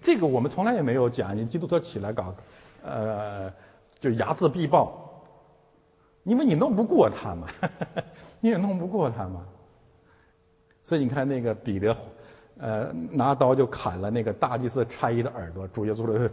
[0.00, 2.34] 这个我们从来也没有讲，你基督徒起来搞，
[2.82, 3.52] 呃，
[4.00, 5.24] 就睚眦必报，
[6.24, 7.48] 因为你弄不过他嘛，
[8.40, 9.46] 你也弄不过他嘛。
[10.82, 11.96] 所以你看那个彼得，
[12.58, 15.68] 呃，拿刀就砍了那个大祭司差役的耳朵。
[15.68, 16.28] 主耶稣说：“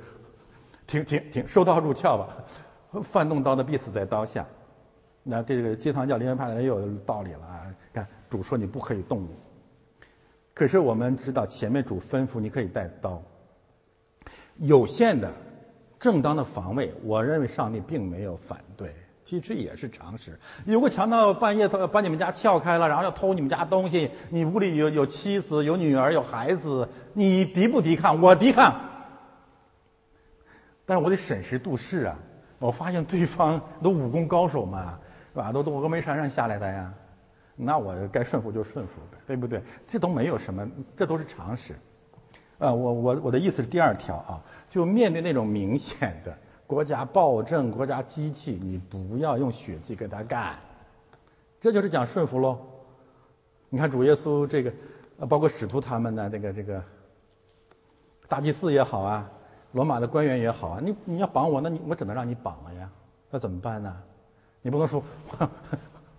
[0.87, 2.27] 停停停，收刀入鞘吧！
[3.03, 4.45] 犯动刀的必死在刀下。”
[5.21, 7.67] 那这个基督教灵恩派的人又有道理了啊！
[7.93, 9.27] 看主说你不可以动，
[10.57, 13.21] 可是我们知道前面主吩咐你可以带刀。
[14.55, 15.31] 有限的、
[15.99, 18.95] 正当的防卫，我认为上帝并没有反对。
[19.23, 20.39] 其实也是常识。
[20.65, 28.19] 有个强盗半夜把你们家撬开了，然后要偷你们家东西，你屋里有有妻子、有女儿、有孩子，你抵不抵抗？
[28.19, 28.81] 我抵抗。
[30.87, 32.17] 但是我得审时度势啊！
[32.57, 34.97] 我发现对方都武功高手嘛，
[35.33, 35.51] 是吧？
[35.51, 36.95] 都都峨眉山上下来的呀，
[37.57, 39.61] 那我该顺服就顺服呗，对不对？
[39.87, 41.73] 这都没有什么，这都是常识。
[42.59, 46.37] 啊，我我我的意思是第二条啊，就面对那种明显的。
[46.67, 50.57] 国家暴政，国家机器，你不要用血气跟他干，
[51.61, 52.59] 这就是讲顺服喽。
[53.69, 54.73] 你看主耶稣这个，
[55.17, 56.83] 呃包括使徒他们的，这个这个
[58.27, 59.31] 大祭司也好啊，
[59.71, 62.89] 罗马的官员也好啊，你你要绑我，那你我只能让你绑了呀，
[63.31, 63.95] 那怎么办呢？
[64.61, 65.01] 你不能说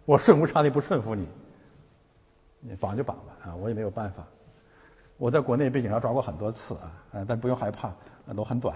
[0.09, 1.29] 我顺服上帝不顺服你，
[2.61, 4.25] 你绑就绑吧啊，我也没有办法。
[5.19, 7.93] 我在国内被警察抓过很多次啊，但不用害怕，
[8.35, 8.75] 都很短。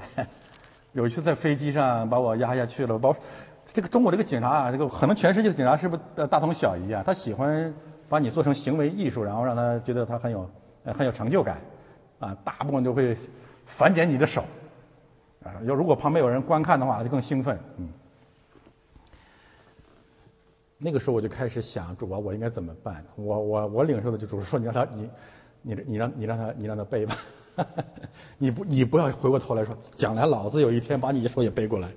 [0.93, 3.17] 有一次在飞机上把我压下去了，把
[3.65, 7.03] 这个中国这个警察啊，这个可能全世界的警察是不是大同小异啊？
[7.07, 7.73] 他喜欢
[8.11, 10.51] 把你做成行为艺术，然后让他觉得他很有
[10.85, 11.63] 很有成就感
[12.21, 13.17] 啊，大部分就会
[13.65, 14.45] 反剪你的手
[15.43, 15.65] 啊。
[15.65, 17.59] 要如果旁边有人观看的话，就更兴奋。
[17.79, 17.89] 嗯，
[20.85, 23.05] 那个时候我就开始想，主啊，我应该怎么办？
[23.15, 25.09] 我我我领受的就主说，你让他你
[25.63, 27.17] 你你让你让他你让他背吧。
[28.39, 31.89] 你不，你不要回过头来说，将来老子有一天把你的手也背过来。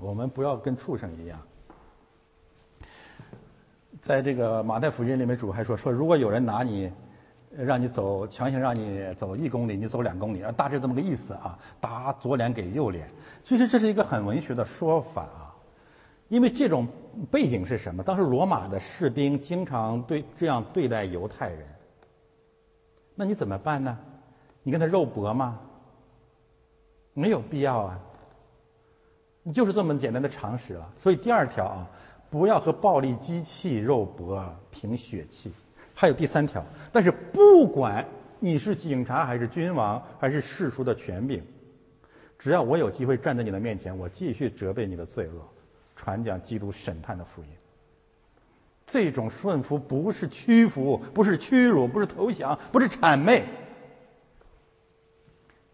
[0.00, 1.38] 我们不要跟畜生一样。
[4.00, 6.90] 在这个马太福音里面，主还说说，如果有人拿你，
[7.50, 13.10] 让你走，强行让你走一公里，你走两公里，啊，大致这么个意思啊，打左脸给右脸。
[13.42, 15.56] 其实这是一个很文学的说法啊，
[16.28, 16.86] 因为这种
[17.26, 18.02] 背景是什么？
[18.02, 21.66] 当时罗马的士兵经常对这样对待犹太人。
[23.14, 23.98] 那你怎么办呢？
[24.62, 25.60] 你跟他肉搏吗？
[27.14, 28.00] 没有必要啊。
[29.42, 30.92] 你就是这么简单的常识了。
[31.00, 31.90] 所以第二条啊，
[32.30, 35.52] 不要和暴力机器肉搏，凭血气。
[35.94, 38.06] 还有第三条，但是不管
[38.38, 41.42] 你是警察还是君王还是世俗的权柄，
[42.38, 45.48] 只要我有机会站在你的面前，我继续责备你的罪恶，
[46.08, 47.48] 传讲基督审判的福音。
[48.86, 53.44] 这种顺服不是屈服，不是屈辱，不是投降，不是谄媚。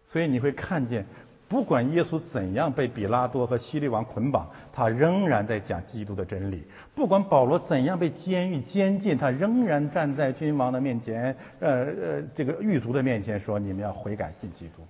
[0.05, 1.05] 所以你会看见，
[1.47, 6.57] 不管耶稣怎样被比拉多和希律王捆绑，他仍然在讲基督的真理；
[6.93, 14.85] 不管保罗怎样被监狱监禁，他仍然站在君王的面前，呃呃，这个狱卒的面前说：“你们要悔改信基督。”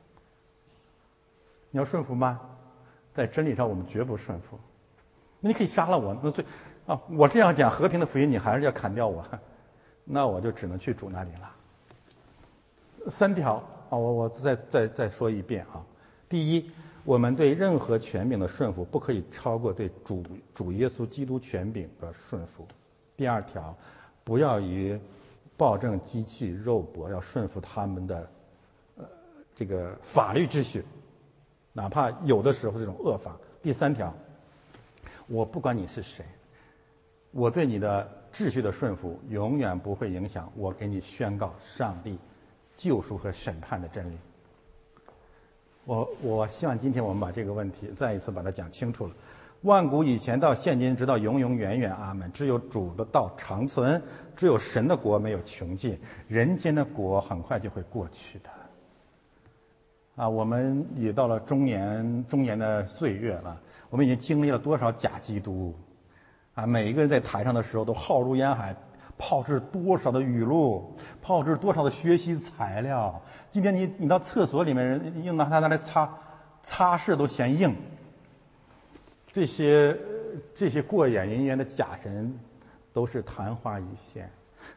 [1.70, 2.42] 你要顺服吗？
[3.14, 4.60] 在真理上，我们绝不顺服。
[5.48, 6.44] 你可以杀了我，那最。
[6.88, 9.24] 啊，我这样讲和平的福音，你还是要砍掉我，
[10.06, 13.10] 那我就只能去主那里了。
[13.10, 13.56] 三条
[13.90, 15.84] 啊，我我再再再说一遍啊。
[16.30, 16.70] 第一，
[17.04, 20.24] 我们对任何权柄的顺服不可以超过对主
[20.54, 22.68] 主耶稣基督权柄的顺服。
[23.18, 23.76] 第二条，
[24.24, 25.00] 不要与
[25.58, 28.30] 暴政机器肉搏，要顺服他们的
[28.98, 29.06] 呃
[29.56, 30.86] 这个法律秩序，
[31.74, 33.36] 哪怕有的时候这种恶法。
[33.64, 34.14] 第三条，
[35.28, 36.26] 我不管你是谁。
[37.32, 42.18] 我对你的秩序的顺服，永远不会影响我给你宣告上帝
[42.78, 44.18] 救赎和审判的真理。
[45.84, 49.14] 我我希望今天我们把这个问题再一次把它讲清楚了。
[49.62, 52.32] 万古以前到现今，直到永永远远，阿门。
[52.32, 54.02] 只有主的道长存，
[54.36, 58.50] 只有神的国没有穷尽，人间的国很快就会过去的。
[60.16, 65.76] 啊，我们也到了中年中年的岁月了，我们已经经历了多少假基督？
[66.54, 68.76] 啊，每一个人在台上的时候都浩如烟海，
[69.18, 73.22] 炮制多少的语录，炮制多少的学习材料。
[73.52, 76.18] 今天你你到厕所里面，人用拿它拿来擦
[76.64, 77.76] 擦拭都嫌硬。
[79.34, 79.98] 这些
[80.56, 82.40] 这些过眼云烟的假神，
[82.94, 84.32] 都是昙花一现。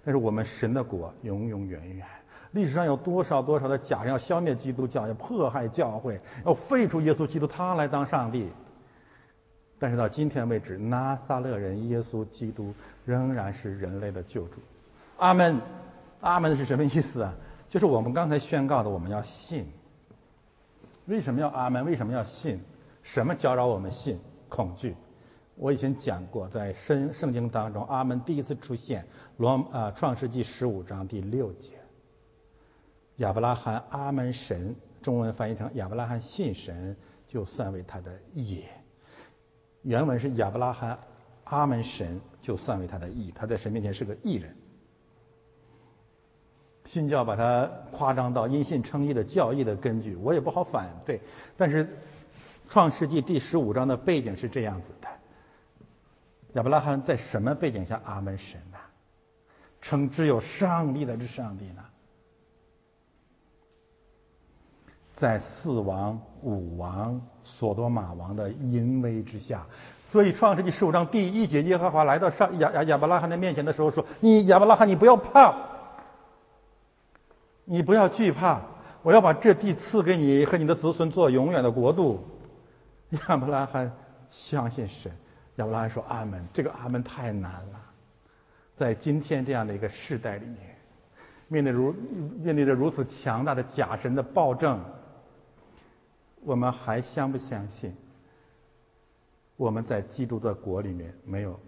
[0.04, 2.04] 但是我们神的国永永远远。
[2.50, 8.48] 历史上有多少多少的假人要消灭基督教，要迫害教会，要废除耶稣基督，他来当上帝。
[9.78, 12.74] 但是到今天为止，拿撒勒人耶稣基督
[13.04, 14.60] 仍然是人类的救主。
[15.18, 15.60] 阿门，
[16.20, 17.34] 阿门是什么意思啊？
[17.68, 19.66] 就是我们刚才宣告的，我们要信。
[21.06, 21.84] 为什么要阿门？
[21.84, 22.60] 为什么要信？
[23.02, 24.18] 什么搅扰我们信？
[24.48, 24.96] 恐惧。
[25.54, 29.06] 我以前讲过，在圣圣经当中，阿门第一次出现，
[29.36, 31.72] 罗啊创世纪十五章第六节。
[33.16, 36.96] 亚伯拉罕阿门神，中文翻译成亚伯拉罕信神，
[37.26, 38.77] 就算为他的也。
[39.82, 40.98] 原文是亚伯拉罕
[41.44, 43.32] 阿门神，就算为他的义。
[43.34, 44.56] 他在神面前是个义人。
[46.84, 51.20] 新教把它夸张到因信称义的教义的根据，我也不好反对。
[51.56, 51.98] 但是
[52.68, 55.08] 创世纪第十五章的背景是这样子的：
[56.54, 58.78] 亚伯拉罕在什么背景下阿门神呢？
[59.80, 61.84] 称只有上帝才是上帝呢？
[65.14, 69.66] 在四王、五王、索多玛王的淫威之下，
[70.04, 75.56] 所以创世纪十五章第一节，耶和华来到上亚亚亚伯拉罕的面前的时候说：“你亚伯拉罕，你不要怕，
[77.64, 78.60] 你不要惧怕，
[79.02, 82.22] 我要把这地赐给你和你的子孙做永远的国度。”
[83.28, 83.90] 亚伯拉罕
[84.30, 85.10] 相信神，
[85.56, 87.80] 亚伯拉罕说：“阿门。”这个阿门太难了，
[88.76, 90.76] 在今天这样的一个时代里面，
[91.48, 91.92] 面对如
[92.40, 94.78] 面对着如此强大的假神的暴政。
[96.44, 97.94] 我们还相不相信？
[99.56, 101.58] 我们在基督的国里面没有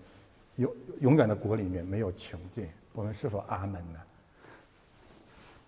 [0.56, 4.00] 永永远的国里面没有穷尽，我们是否阿门呢？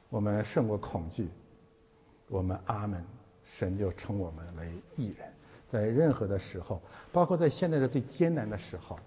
[0.09, 1.29] 我们胜过恐惧，
[2.29, 3.05] 我们阿门，
[3.43, 5.33] 神就称我们为艺人。
[5.69, 6.81] 在任何的时候，
[7.11, 8.99] 包括在现在的最艰难的时候，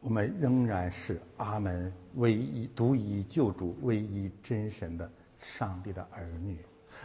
[0.00, 5.10] 我们仍然是阿门，唯一独一救主，唯一真神的。
[5.44, 6.58] 上帝的儿女，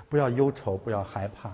[0.08, 1.52] 不要忧愁，不要害怕，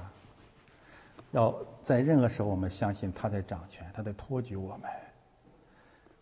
[1.31, 4.89] 要在任何时候，我们相信他在掌权，他在托举我们。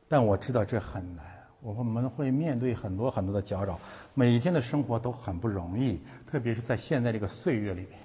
[0.07, 1.26] 但我知道这很难，
[1.61, 3.80] 我们会面对很多很多的搅扰，
[4.14, 5.99] 每一天的生活都很不容易，
[6.31, 7.99] 特别是在现在这个岁月里面，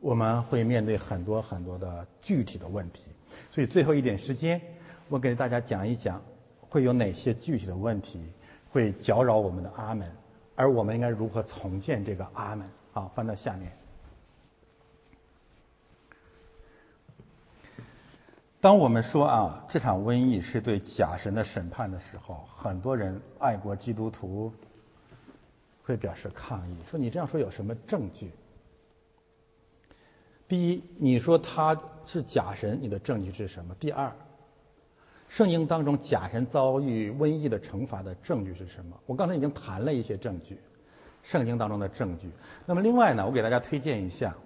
[0.00, 3.12] 我们会面对很多很多的具体的问题。
[3.52, 4.60] 所以最后一点时间，
[5.08, 6.22] 我给大家讲一讲，
[6.68, 8.20] 会有哪些具体的问题
[8.70, 10.10] 会搅扰我们的阿门。
[10.54, 12.68] 而我们应该如何重建这个阿门？
[12.92, 13.72] 好，翻到下面。
[18.60, 24.52] 当我们说啊，这场瘟疫是对假神的审判的时候，很多人爱国基督徒
[25.82, 28.30] 会表示抗议，说你这样说有什么证据？
[30.46, 33.74] 第一，你说他是假神，你的证据是什么？
[33.76, 34.14] 第二。
[35.32, 39.00] 圣经当中假神遭遇瘟疫的惩罚的证据是什么？
[39.06, 40.58] 我刚才已经谈了一些证据，
[41.22, 42.30] 圣经当中的证据。
[42.66, 44.36] 那么另外呢，我给大家推荐一下，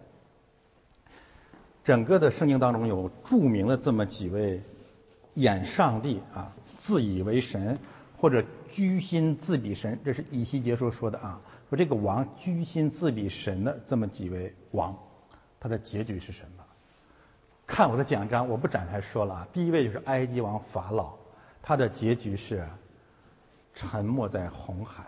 [1.82, 4.62] 整个的圣经当中有著名的这么几位
[5.34, 7.80] 演上帝啊，自以为神
[8.16, 14.96] 或者居心自比神，这是以西结书说的啊，说这个王居心自比神的这么几位王，
[15.58, 16.64] 他的结局是什么？
[17.66, 19.48] 看我的奖章，我不展开说了啊。
[19.52, 21.14] 第一位就是埃及王法老，
[21.62, 22.66] 他的结局是
[23.74, 25.04] 沉没在红海。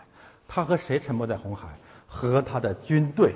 [0.48, 1.68] 他和谁沉没在红海？
[2.06, 3.34] 和他的军队。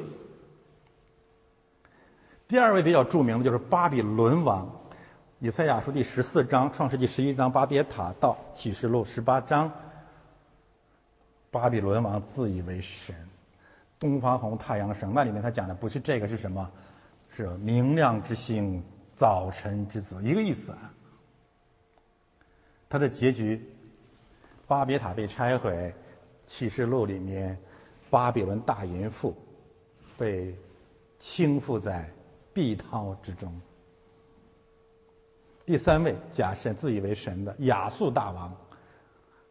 [2.48, 4.68] 第二位比较著名的就是巴比伦王，
[5.38, 9.72] 以赛亚书第十四章、创世纪十一章、巴别塔到启示录十八章，
[11.50, 13.14] 巴比伦王自以为神，
[14.00, 16.70] 东方红、太阳神，那里面他讲的不是这个，是什么？
[17.36, 18.82] 是明亮之星。
[19.22, 20.92] 早晨之子，一个意思啊。
[22.88, 23.64] 他的结局，
[24.66, 25.94] 巴别塔被拆毁，
[26.48, 27.56] 启示录里面，
[28.10, 29.36] 巴比伦大淫妇
[30.18, 30.56] 被
[31.20, 32.10] 倾覆在
[32.52, 33.60] 碧涛之中。
[35.64, 38.56] 第三位假神自以为神的亚述大王，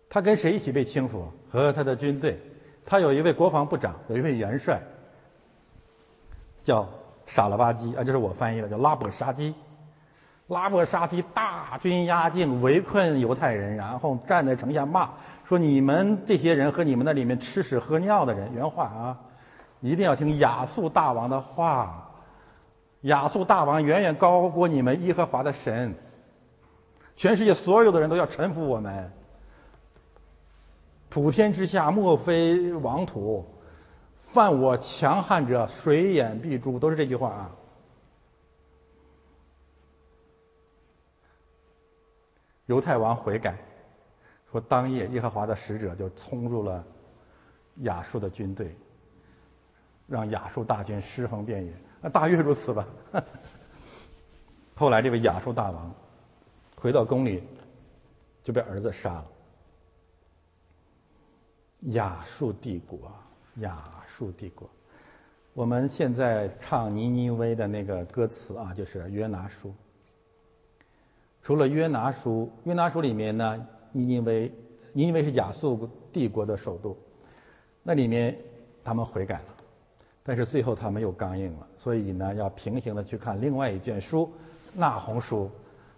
[0.10, 1.28] 他跟谁一起被倾覆？
[1.50, 2.42] 和他的军队。
[2.86, 4.82] 他有一位国防部长，有一位元帅，
[6.62, 6.90] 叫。
[7.34, 9.56] 傻了吧唧啊，这是我翻译的，叫拉伯沙基。
[10.48, 15.12] 拉伯沙基大军压境，围困犹太人，然后站在城下骂
[15.46, 19.20] 说：“你们这些人和你们那里面吃屎喝尿的人，原话啊，
[19.80, 22.10] 一定要听亚述大王的话。
[23.04, 25.96] 亚述大王远远高过你们耶和华的神，
[27.16, 29.14] 全世界所有的人都要臣服我们。
[31.08, 33.46] 普天之下莫非王土。”
[34.34, 37.52] 犯我强悍者，水淹必诛，都是这句话啊。
[42.66, 43.58] 犹太王悔改，
[44.50, 46.82] 说当夜耶和华的使者就冲入了
[47.80, 48.74] 亚述的军队，
[50.08, 51.74] 让亚述大军尸横遍野。
[52.00, 52.88] 那大约如此吧。
[54.76, 55.94] 后来这位亚述大王
[56.78, 57.44] 回到宫里，
[58.42, 59.26] 就被儿子杀了。
[61.82, 63.12] 亚述帝国，
[63.56, 63.90] 亚。
[64.14, 64.70] 述帝国，
[65.54, 69.74] 我们现在唱尼尼微的那个歌词啊，就是约拿书。
[71.42, 74.52] 除了约拿书，约拿书里面呢，尼尼微，
[74.92, 76.96] 尼尼微是亚述帝国的首都。
[77.82, 78.38] 那里面
[78.84, 79.56] 他们悔改了，
[80.24, 84.26] 但是最后他们又刚硬了，所以呢，要平行的去看另外一卷书
[84.76, 85.46] 《那红书》，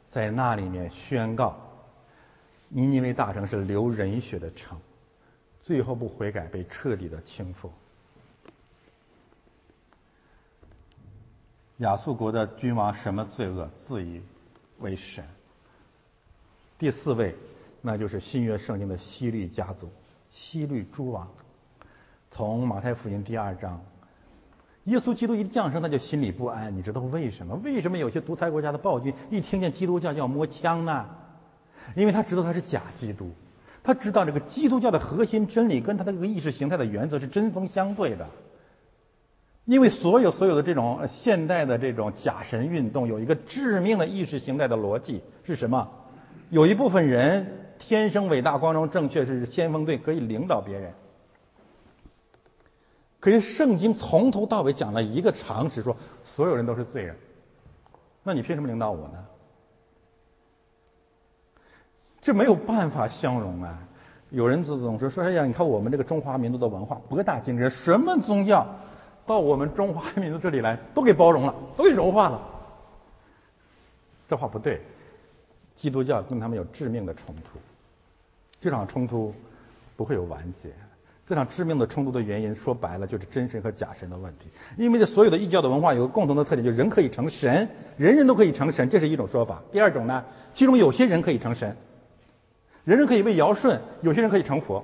[0.10, 1.58] 在那里面宣告，
[2.70, 4.80] 尼尼微大城是流人血的城，
[5.64, 7.70] 最后不悔改被彻底的倾覆。
[11.78, 14.22] 亚述国的君王什么罪恶，自以
[14.80, 15.26] 为神。
[16.78, 17.36] 第四位，
[17.82, 19.90] 那就是新约圣经的希律家族，
[20.30, 21.30] 希律诸王。
[22.30, 23.84] 从马太福音第二章，
[24.86, 26.76] 耶稣基督一降生，他就心里不安。
[26.76, 27.56] 你知道为什么？
[27.56, 31.10] 为什么有些独裁国家的暴君一听见基督教就要摸枪呢？
[31.96, 33.32] 因为他知道他是假基督，
[33.84, 38.28] 他知道这个基督教的核心真理跟他的这个意识形态的原则是针锋相对的。
[39.66, 45.90] 因为所有所有的这种现代的这种假神运动，有一个致命的意识形态的逻辑是什么？
[46.50, 50.94] 有一部分人天生伟大、光荣、正确，是先锋队，可以领导别人。
[53.22, 55.96] 可是圣经从头到尾讲了一个常识，说
[56.26, 57.16] 所有人都是罪人，
[58.22, 59.26] 那你凭什么领导我呢？
[62.24, 63.78] 这没有办法相容啊！
[64.30, 68.66] 有人总总说说：“哎呀，你看我们这个中华民族的文化博大精深，什么宗教？”
[69.28, 72.42] 到我们中华民族这里来，都给包容了，都给柔化了。
[74.30, 74.82] 这话不对，
[75.76, 77.60] 基督教跟他们有致命的冲突。
[78.62, 79.34] 这场冲突
[79.98, 80.70] 不会有完结。
[81.28, 84.48] 这场致命的冲突的原因，说白了就是真神和假神的问题。
[84.78, 87.68] 因为这所有的异教的文化有个共同的特点，就是人可以成神，
[87.98, 89.62] 人人都可以成神，这是一种说法。
[89.74, 90.24] 第二种呢，
[90.54, 91.78] 其中有些人可以成神，
[92.84, 94.84] 人人可以被尧舜，有些人可以成佛。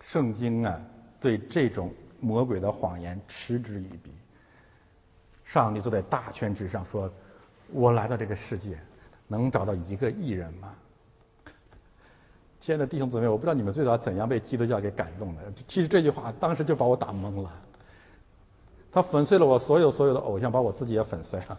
[0.00, 0.80] 圣经啊。
[1.20, 4.12] 对这种魔鬼的谎言嗤之以鼻。
[5.44, 7.12] 上帝坐在大权之上，说
[7.74, 8.78] ：“我来到这个世界，
[9.26, 10.72] 能找到一个艺人吗？”
[12.60, 15.42] 亲爱的弟兄姊妹，我不知道你们最早怎样被基督教给感动的。
[15.66, 17.50] 其实这句话当时就把我打懵了。
[18.92, 21.58] 他粉碎了我所有所有的偶像，把我自己也粉碎了。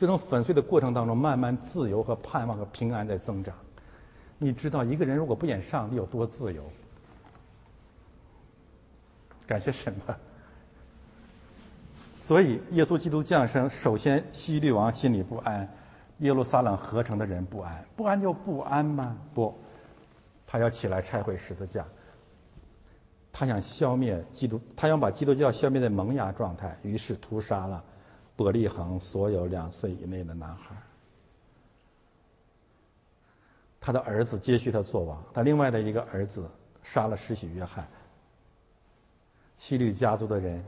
[0.00, 3.54] 这种粉碎的过程当中，慢慢自由和盼望和平安在增长。
[4.38, 6.64] 你知道，一个人如果不演上帝有多自由？
[9.46, 10.18] 感谢神吧。
[12.22, 15.68] 所以耶稣基督降生，首先希律王心里不安，
[16.20, 19.18] 耶路撒冷合成的人不安，不安就不安吗？
[19.34, 19.54] 不，
[20.46, 21.84] 他要起来拆毁十字架，
[23.30, 27.84] 他想消灭基督，他想把基督教消灭在萌芽状态，于是屠杀了
[28.40, 30.74] 伯利恒所有两岁以内的男孩。
[33.78, 36.50] 他的儿子接续他做王，他另外的一个儿子
[36.82, 37.86] 杀了施洗约翰。
[39.58, 40.64] 希律家族的人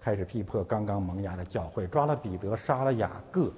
[0.00, 3.52] 开始逼迫刚刚萌芽的教会，抓了彼得，杀了雅各。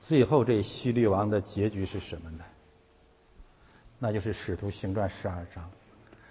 [0.00, 2.44] 最后，这希律王的结局是什么呢？
[4.00, 5.70] 那就是《使徒行传》十二章，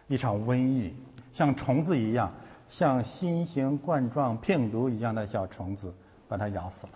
[0.10, 0.94] 一场瘟疫，
[1.34, 2.34] 像虫子一样，
[2.76, 5.94] 像新型冠状病毒一样的小虫子，
[6.28, 6.94] 把它咬死了。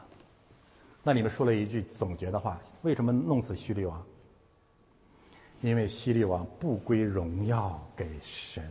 [1.04, 4.04] 那里面说了一句总结的话：为什么弄死希律王？
[5.62, 8.68] 因为希律王不归荣耀给神。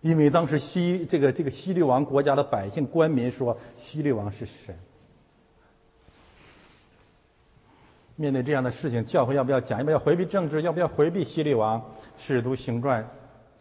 [0.00, 4.76] 因为当时西这个这个西律王国家的百姓官民说西律王是神。
[8.16, 9.78] 面对这样的事情，教会要不要讲？
[9.78, 10.60] 要不要回避政治？
[10.62, 11.92] 要不要回避西律王？
[12.18, 13.08] 使徒行传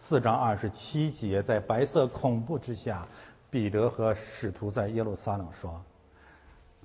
[0.02, 3.08] 四章二十七节，在白色恐怖之下，
[3.52, 5.84] 彼得和使徒在耶路撒冷说：“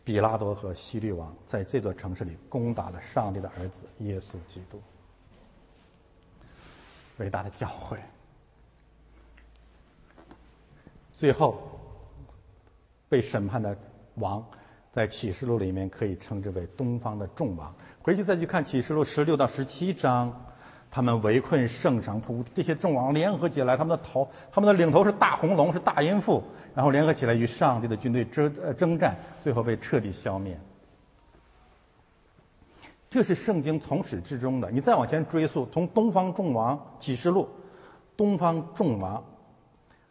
[0.05, 4.83] 比拉多和西律王在这座城市里攻打了上帝的儿子耶稣基督。”
[7.17, 7.97] 伟大的教会。
[11.13, 11.57] 最后
[13.09, 13.79] 被审判的
[14.17, 14.45] 王，
[14.93, 17.75] 在启示录里面可以称之为东方的众王。
[18.03, 20.45] 回去再去看启示录十六到十七章，
[20.95, 26.41] 他们围困圣城，扑这些众王联合起来，他们的头，他们的领头是大红龙，是大淫妇，
[26.73, 30.57] 然后联合起来与上帝的军队争呃征战，最后被彻底消灭。
[33.11, 34.71] 这是圣经从始至终的。
[34.71, 37.49] 你再往前追溯，从东方众王启示录，
[38.17, 39.25] 东方众王。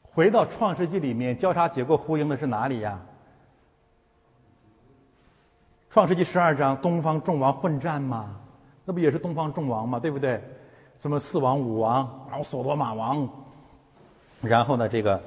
[0.01, 2.99] 回到创世纪里面，交叉结构呼应的是哪里呀？
[5.89, 8.35] 创世纪十二章，东方众王混战吗？
[8.83, 9.97] 那不也是东方众王吗？
[9.97, 10.43] 对不对？
[10.99, 13.29] 什么四王、五王，然后索多玛王，
[14.41, 15.21] 然后呢，这个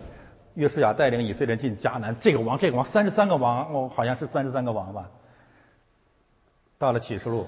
[0.55, 5.11] 约书亚带领以色列人进迦南，这个王、这个王，三十三个王，哦，好像是三十三个王吧。
[6.79, 7.47] 到了启示录，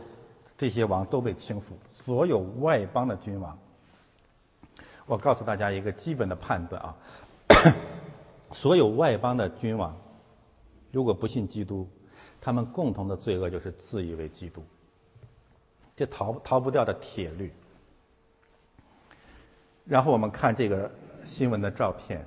[0.56, 3.58] 这些王都被清除，所有外邦的君王。
[5.06, 6.96] 我告诉大家一个基本的判断啊。
[8.52, 9.96] 所有外邦的君王，
[10.90, 11.88] 如果不信基督，
[12.40, 14.64] 他们共同的罪恶就是自以为基督。
[15.96, 17.52] 这逃逃不掉的铁律。
[19.88, 20.90] 然后我们看这个
[21.24, 22.22] 新闻的照片，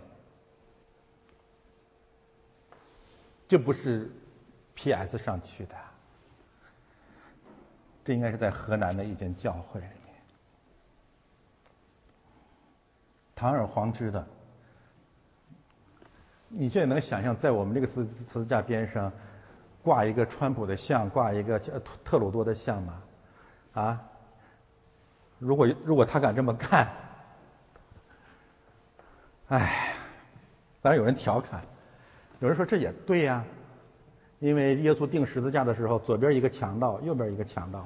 [3.48, 4.10] 这不是
[4.74, 5.16] P.S.
[5.20, 5.76] 上去的，
[8.04, 10.16] 这应该是在河南的一间教会里面，
[13.36, 14.28] 堂而皇之的。
[16.48, 19.14] 你现在能想象，在我们这个十十字架边上
[19.84, 21.60] 挂一个川普的像，挂一个
[22.04, 23.04] 特鲁多的像吗？
[23.74, 24.02] 啊？
[25.38, 26.92] 如果如果他敢这么干？
[29.52, 29.90] 哎，
[30.82, 31.62] 当然有人调侃，
[32.40, 33.44] 有人说这也对呀，
[34.40, 37.86] 因为耶稣钉十字架的时候，左边一个强盗，右边一个强盗。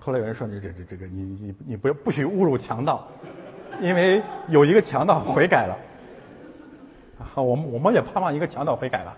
[0.00, 3.06] 后来有人说你这这这个你你你不要不许侮辱强盗，
[3.80, 5.78] 因为有一个强盗悔改了。
[7.20, 9.16] 好，我们我们也盼望一个强盗悔改了。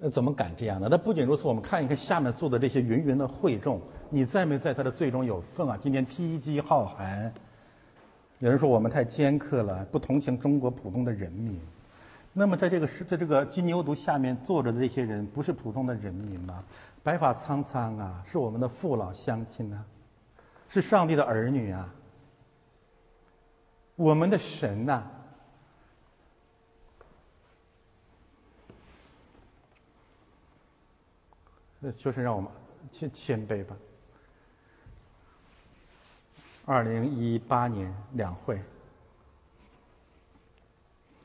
[0.00, 0.86] 呃，怎么敢这样呢？
[0.88, 3.80] 那不仅如此，我们看一看下面坐的这些芸芸的会众，
[4.10, 5.76] 你在没在他的罪中有份啊？
[5.76, 7.34] 今天踢击浩寒，
[8.38, 11.60] 有人说我们太尖刻了，不同情中国普通的人民。
[12.32, 16.62] 那么在这个是在这个金牛犊下面坐着的这些人，不是普通的人民吗？
[17.02, 19.84] 白发苍苍啊，是我们的父老乡亲啊，
[20.68, 21.92] 是上帝的儿女啊，
[23.96, 25.10] 我们的神呐。
[31.80, 32.50] 那就是让我们
[32.90, 33.76] 谦谦卑吧。
[36.64, 38.60] 二零一八年两会，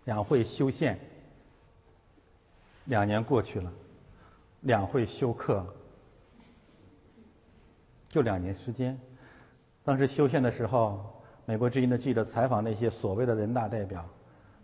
[0.05, 0.99] 两会修宪，
[2.85, 3.73] 两年过去了，
[4.61, 5.75] 两会休克，
[8.07, 8.99] 就两年时间。
[9.83, 14.07] 当时修宪的时候，美国之音的记者采访那些所谓的人大代表，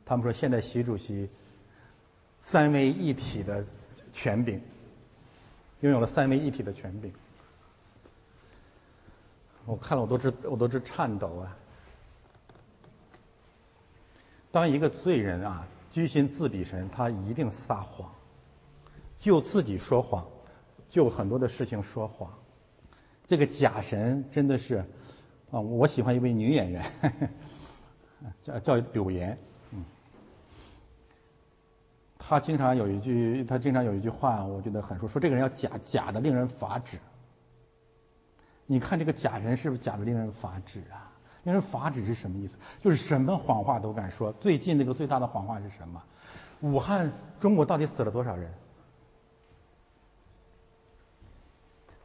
[0.06, 1.30] 他们说现在习主席
[2.40, 3.66] 三位一体的
[4.14, 4.62] 权柄。
[5.82, 7.14] 拥有了三位一体的权柄，
[9.66, 11.58] 我看了我都直我都直颤抖啊！
[14.52, 18.12] 当一个罪人啊居心自比神，他一定撒谎，
[19.18, 20.26] 就自己说谎，
[20.90, 22.34] 就很多的事情说谎。
[23.26, 24.86] 这个假神真的是
[25.52, 26.92] 啊，我喜欢一位女演员，
[28.42, 29.38] 叫叫柳岩。
[32.30, 37.00] 他经常有一句，他经常有一句话，我觉得很说，说这个人要假假的令人发指。
[38.68, 41.10] 你看这个假人是不是假的令人发指啊？
[41.42, 42.60] 令人发指是什么意思？
[42.84, 44.32] 就是什么谎话都敢说。
[44.34, 46.04] 最近那个最大的谎话是什么？
[46.62, 48.54] 武汉中国到底死了多少人？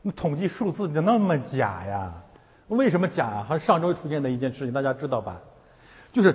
[0.00, 2.22] 那统计数字就那么假呀？
[2.68, 3.42] 为什么假？
[3.42, 5.42] 还上周出现的一件事情，大家知道吧？
[6.14, 6.34] 就是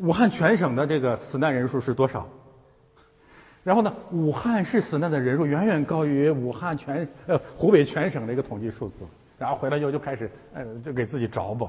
[0.00, 2.26] 武汉全省的这个死难人数是多少？
[3.62, 9.06] 然后呢，武汉市死难的人数远远高于武汉全呃湖北全省的一个统计数字。
[9.38, 11.68] 然后回来以后就开始呃就给自己找补。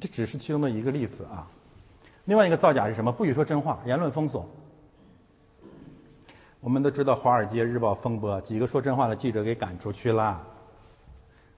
[0.00, 1.48] 这只是其中的一个例子啊。
[2.24, 3.10] 另外一个造假是什么？
[3.10, 4.48] 不许说真话，言论封锁。
[6.60, 10.46] 我们都知道《华尔街日报》风波，几个说真话的记者给赶出去了。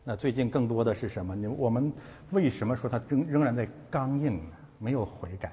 [0.04, 1.34] 那最近更多的是什么？
[1.34, 1.92] 你我们
[2.30, 4.56] 为什么说他仍仍然在刚硬呢？
[4.78, 5.52] 没有悔改？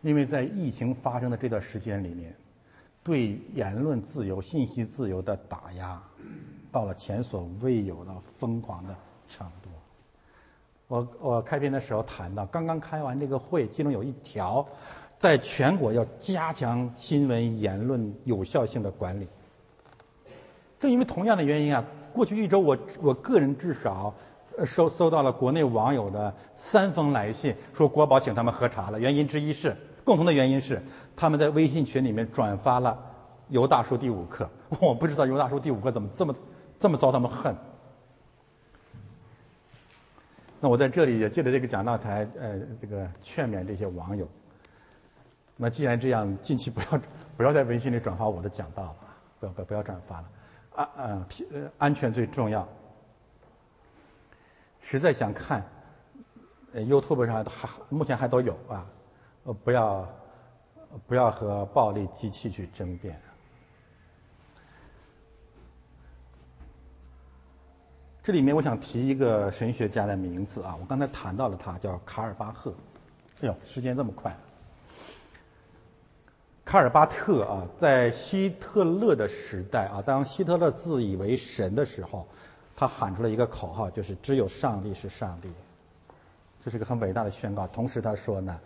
[0.00, 2.34] 因为在疫情发生的这段时间里面。
[3.04, 6.00] 对言论自由、信息自由的打压，
[6.70, 8.94] 到了前所未有的疯狂的
[9.28, 9.68] 程度。
[10.86, 14.64] 我我开篇的时候谈到，刚刚开完这个会，其中有一条，
[15.18, 19.26] 在全国要加强新闻言论有效性的管理。
[20.78, 24.14] 正因为同样的原因啊，过去一周我我个人至少
[24.64, 29.00] 收收到了国内网友的三封来信，说国宝请他们喝茶了。
[29.00, 29.76] 原因之一是。
[30.04, 30.82] 共同的原因是，
[31.16, 32.98] 他们在微信群里面转发了
[33.52, 34.50] 《尤大叔》第五课。
[34.80, 36.34] 我不知道《尤大叔》第五课怎么这么
[36.78, 37.56] 这么遭他们恨。
[40.60, 44.28] 那我在这里也借着这个讲道台，呃，这个劝勉这些网友。
[45.56, 47.00] 那既然这样，近期不要
[47.36, 48.96] 不要在微信里转发我的讲道了，
[49.40, 50.28] 不要不要不要转发了。
[50.74, 52.66] 安嗯，安全最重要。
[54.80, 55.64] 实在想看
[56.72, 58.86] 呃，YouTube 上还目前还都有啊。
[59.44, 60.08] 呃，不要，
[61.08, 63.20] 不要和暴力机器去争辩。
[68.22, 72.72] 这里面我想提一个神学家的名字啊，我刚才谈到了他，叫卡尔巴赫。
[73.40, 74.32] 哎呦，时间这么快！
[76.64, 82.28] 卡尔巴特啊，在希特勒的时代啊，当希特勒自以为神的时候，
[82.76, 85.52] 他喊出了一个口号，就是只有上帝是上帝。
[86.64, 87.66] 这是个很伟大的宣告。
[87.66, 88.60] 同时他说呢。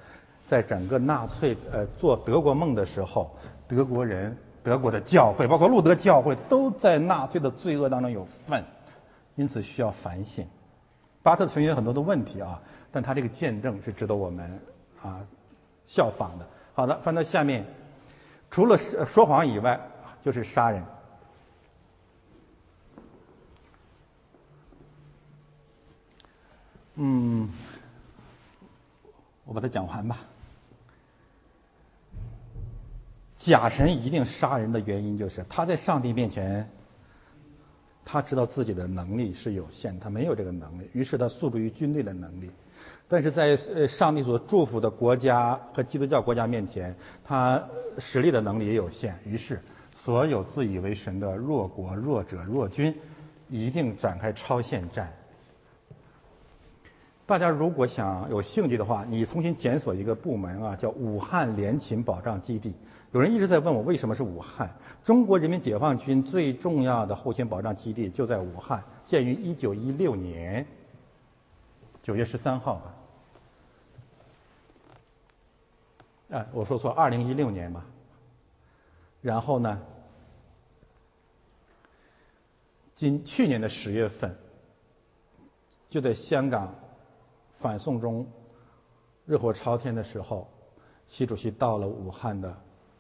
[0.49, 3.37] 在整个纳粹呃做德国梦的时候，
[3.67, 8.65] 德国人、德国的教会，包括路德教会，都在纳粹的罪恶当中有份，
[9.35, 10.47] 因此需要反省。
[11.23, 12.63] 巴特存有很多的问题啊，
[12.93, 14.61] 但他这个见证是值得我们
[15.03, 15.27] 啊
[15.85, 16.47] 效仿的。
[16.75, 17.65] 好的，翻到下面，
[18.51, 19.81] 除了说谎以外，
[20.25, 20.85] 就是杀人。
[26.95, 27.51] 嗯，
[29.45, 30.19] 我把它讲完吧。
[33.37, 36.71] 假神一定杀人的原因就是他在上帝面前，
[38.05, 42.51] 他知道自己的能力是有限，他没有这个能力，于是他诉诸于军队的能力。
[43.09, 47.63] 但是在呃上帝所祝福的国家和基督教国家面前，他
[47.99, 49.61] 实力的能力也有限，于是
[49.95, 52.95] 所有自以为神的弱国、弱者、弱军，
[53.49, 55.13] 一定展开超限战。
[57.27, 62.73] 大家如果想有兴趣的话，你重新检索一个部门啊，叫武汉联勤保障基地。
[63.11, 64.77] 有人一直在问我为什么是武汉？
[65.03, 70.69] 中国人民解放军最重要的后勤保障基地就在武汉，建于一九一六年
[72.05, 72.95] 九月十三号吧。
[76.39, 77.85] 啊，我说错，二零一六年吧。
[79.21, 79.83] 然后呢，
[82.95, 84.37] 今去年的十月份，
[85.91, 86.73] 就在香港。
[87.67, 88.25] 反送中
[89.25, 90.49] 热火朝天的时候，
[91.09, 92.57] 习主席到了武汉的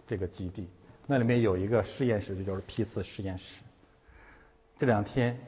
[0.09, 0.69] 这个基地，
[1.07, 3.63] 那里面有一个实验室，就就是 P 四实验室。
[4.77, 5.39] 这两天，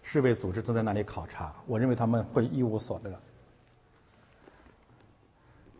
[0.00, 3.20] 世卫组织正在那里考察，我认为他们会一无所得。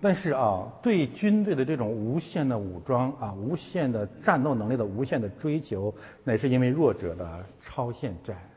[0.02, 8.51] 但是啊，对军队的这种无限的武装啊、无限的战斗能力的无限的追求，乃是因为弱者的超限战。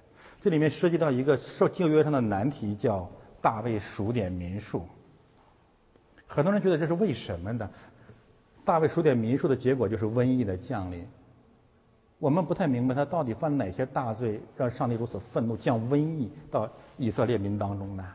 [0.48, 3.10] 这里面涉及到一个受旧约上的难题，叫
[3.42, 4.88] 大卫数点民数。
[6.26, 7.70] 很多人觉得这是为什么呢？
[8.64, 11.06] 大卫数点民数的结果就是瘟疫的降临。
[12.18, 18.06] 我们不太明白他到底犯哪些大罪，让上帝如此愤怒，降瘟疫到以色列民当中呢？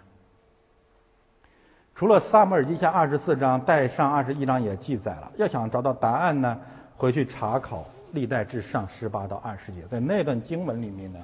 [1.94, 5.30] 除了撒母耳记下二十四章，带上二十一章也记载了。
[5.36, 6.58] 要想找到答案呢，
[6.96, 11.22] 回去查考历代至上十八到二十节，在那段经文里面呢。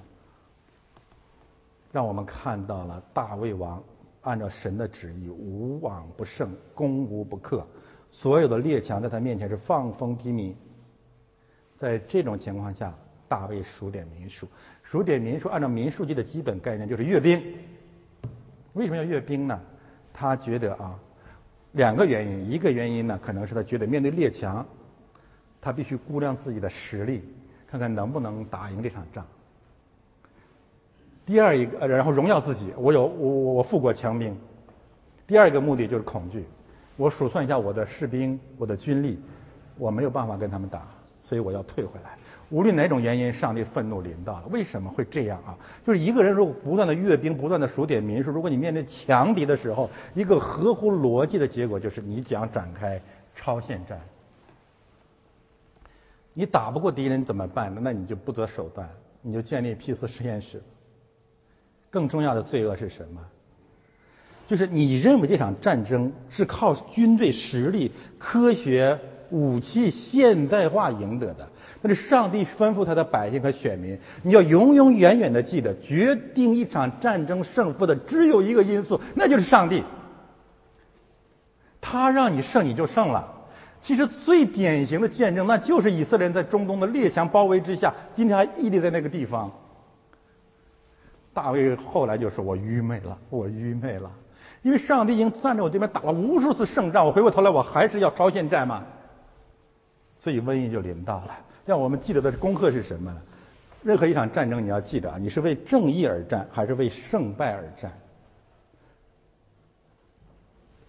[1.91, 3.83] 让我们看到了大卫王
[4.23, 7.67] 按照神的旨意无往不胜，攻无不克，
[8.11, 10.55] 所有的列强在他面前是放风披靡。
[11.77, 12.95] 在这种情况下，
[13.29, 14.49] 大卫数点民数，
[14.83, 17.43] 数点民数，按照民数记的基本概念就是阅兵。
[18.75, 19.61] 为什么要阅兵呢？
[20.13, 20.99] 他觉得啊，
[21.73, 24.67] 两个原因，一个原因呢，可能是他觉得面对列强，
[25.61, 27.23] 他必须估量自己的实力，
[27.67, 29.25] 看看能不能打赢这场仗。
[31.29, 34.35] 第二一个，然后荣耀自己，我有我我我富国强兵。
[35.27, 36.47] 第二个目的就是恐惧，
[36.97, 39.21] 我数算一下我的士兵，我的军力，
[39.77, 40.89] 我没有办法跟他们打，
[41.23, 42.17] 所以我要退回来。
[42.49, 44.47] 无论哪种原因，上帝愤怒临到了。
[44.51, 45.59] 为什么会这样啊？
[45.87, 53.03] 就是一个人如果不断的阅兵，不断的数点民数，如果你面对强敌的时候，一个合乎逻辑的结果就是你将展开
[53.35, 54.01] 超限战。
[56.33, 57.83] 你打不过敌人怎么办呢？
[57.85, 58.89] 那你就不择手段，
[59.21, 60.63] 你就建立 P 四实验室。
[61.91, 63.21] 更重要的罪恶是什么？
[64.47, 68.99] 就是你认为这场战争是靠军队实力、科学
[69.31, 71.51] 武器现代化赢得的。
[71.83, 79.85] 那是上帝吩咐他的百姓和选民，你要永永远远的记得，决定一场战争胜负的只有一个因素，那就是上帝。
[81.81, 83.35] 他让你胜，你就胜了。
[83.83, 89.53] 其实最典型的见证，那就是以色列人在中东的列强包围之下，今天还屹立在那个地方。
[91.39, 94.11] 大卫后来就说：“我愚昧了，我愚昧了，
[94.63, 98.85] 因为上帝已经站在我这边打了无数次胜仗，我回过头来我还是要超限战嘛。
[100.19, 101.39] 所以瘟疫就临到了。
[101.65, 103.17] 让我们记得的功课是什么？
[103.85, 107.93] 任何一场战争，你要记得啊，你是为正义而战，还是为胜败而战？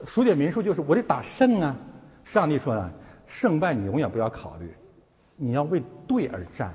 [0.08, 1.76] 数点民数就是我得打胜啊。
[2.24, 2.92] 上帝说啊，
[3.28, 4.74] 胜败你永远不要考虑，
[5.36, 6.74] 你要为对而战。”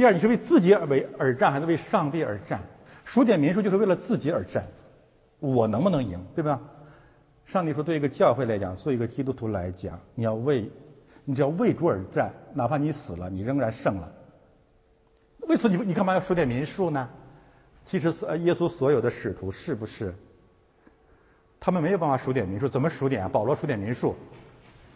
[0.00, 2.62] 第二，你是为自己而为而战，还是为上帝而战？
[3.04, 4.64] 数点民数就是为了自己而战，
[5.40, 6.58] 我能不能赢，对吧？
[7.44, 10.70] 上帝说，对一个教会来讲，做一个基督徒来讲，你要为，
[11.26, 14.10] 你只要为主而战，哪怕你死了，你仍然胜了。
[15.40, 17.06] 为此，你你干嘛要数点民数呢？
[17.84, 20.14] 其实，呃耶稣所有的使徒是不是？
[21.60, 23.28] 他们没有办法数点民数，怎么数点啊？
[23.28, 24.16] 保罗数点民数，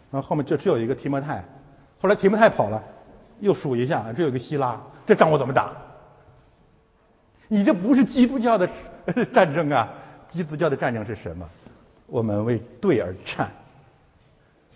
[0.09, 1.45] 然后后面就只有一个提摩太，
[2.01, 2.81] 后来提摩太跑了。
[3.39, 5.73] 又数一下，这有个希腊，这仗我怎么打？
[7.47, 8.69] 你这不是基督教的
[9.31, 9.93] 战争啊！
[10.27, 11.49] 基督教的战争是什么？
[12.07, 13.51] 我们为对而战。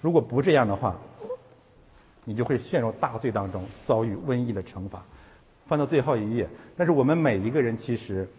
[0.02, 0.98] 如果不这样的话，
[2.26, 5.04] 你就会陷入大罪当中，遭遇瘟疫的惩罚。
[5.68, 8.30] 翻到最后一页，但是我们每一个人其实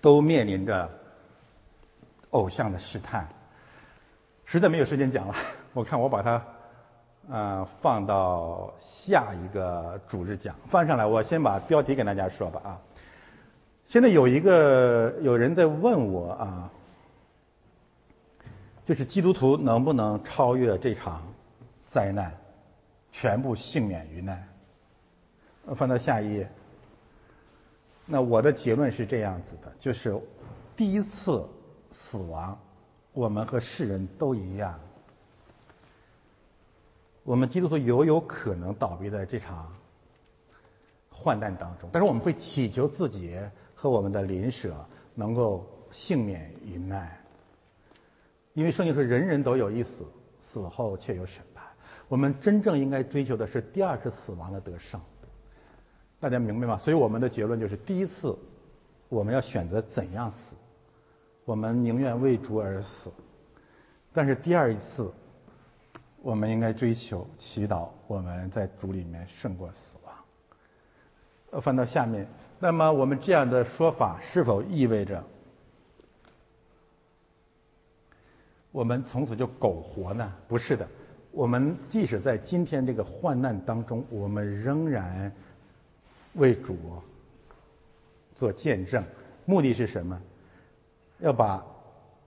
[0.00, 0.90] 都面临着
[2.30, 3.28] 偶像的试探。
[4.44, 5.34] 实在没有时间讲了，
[5.72, 6.44] 我看我把它
[7.28, 10.54] 呃放到下一个主日讲。
[10.66, 12.80] 翻上来，我先把标题给大家说吧啊。
[13.86, 16.70] 现在有一个有人在问我啊，
[18.86, 21.22] 就是基督徒能不能超越这场
[21.86, 22.32] 灾难，
[23.12, 24.48] 全部幸免于难？
[25.76, 26.50] 翻到下一页。
[28.06, 30.14] 那我的结论是这样子的，就是
[30.76, 31.46] 第一次
[31.90, 32.58] 死亡，
[33.12, 34.78] 我们和世人都一样，
[37.24, 39.72] 我们基督徒有有可能倒闭在这场
[41.10, 43.34] 患难当中，但是我们会祈求自己
[43.74, 44.74] 和我们的邻舍
[45.14, 47.18] 能够幸免于难，
[48.52, 50.04] 因为圣经说人人都有一死，
[50.40, 51.64] 死后却有审判。
[52.08, 55.00] 我们真正应该追求的是第二次死亡的得胜。
[56.20, 56.78] 大家明白吗？
[56.78, 58.36] 所以我们的结论就是：第一次，
[59.08, 60.56] 我们要选择怎样死，
[61.46, 63.10] 我们宁愿为主而死；
[64.12, 65.10] 但是第二一次，
[66.24, 70.14] 我们应该追求祈祷，我们在主里面胜过死亡。
[71.50, 72.26] 呃，翻到下面，
[72.58, 75.22] 那么我们这样的说法是否意味着
[78.72, 80.32] 我们从此就苟活呢？
[80.48, 80.88] 不是的，
[81.30, 85.30] 我们即使在今天这个患难当中，我们仍然。
[86.36, 86.76] 为主
[88.34, 89.04] 做见证，
[89.44, 90.20] 目的是什么？
[91.20, 91.64] 要把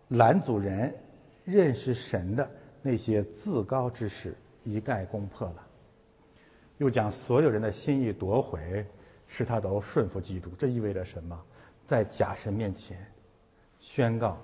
[0.07, 0.95] 拦阻人
[1.44, 2.49] 认识神的
[2.81, 5.67] 那些自高之事一概攻破了。
[6.77, 8.85] 又将所有人的心意夺回，
[9.27, 10.51] 使他都顺服基督。
[10.59, 11.41] 这意味着什么？
[11.83, 13.11] 在假神面前
[13.79, 14.37] 宣告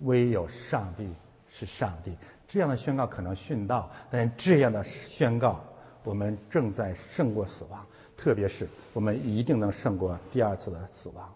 [0.00, 1.08] 唯有上帝
[1.48, 2.16] 是上帝。
[2.46, 5.64] 这样的宣告可能殉道，但这样的宣告，
[6.04, 7.84] 我们正在胜过死亡。
[8.16, 11.32] 特别是我们一定能胜过第二次的死亡。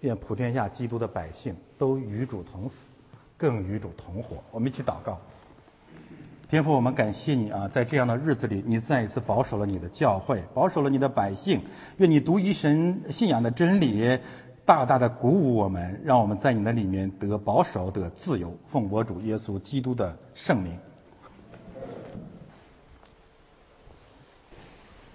[0.00, 2.86] 愿普天下基督的百姓都与主同死，
[3.36, 4.42] 更与主同活。
[4.52, 5.18] 我们一起祷告。
[6.50, 11.62] 天父，我们感谢你啊，在这样的日子里，你再一次保守了你的教会，保守了你的百姓。
[11.98, 14.18] 愿你独一神信仰的真理
[14.64, 18.58] 大大的鼓舞我们，让我们在你的里面得保守、得自由。
[18.66, 20.76] 奉我主耶稣基督的圣名。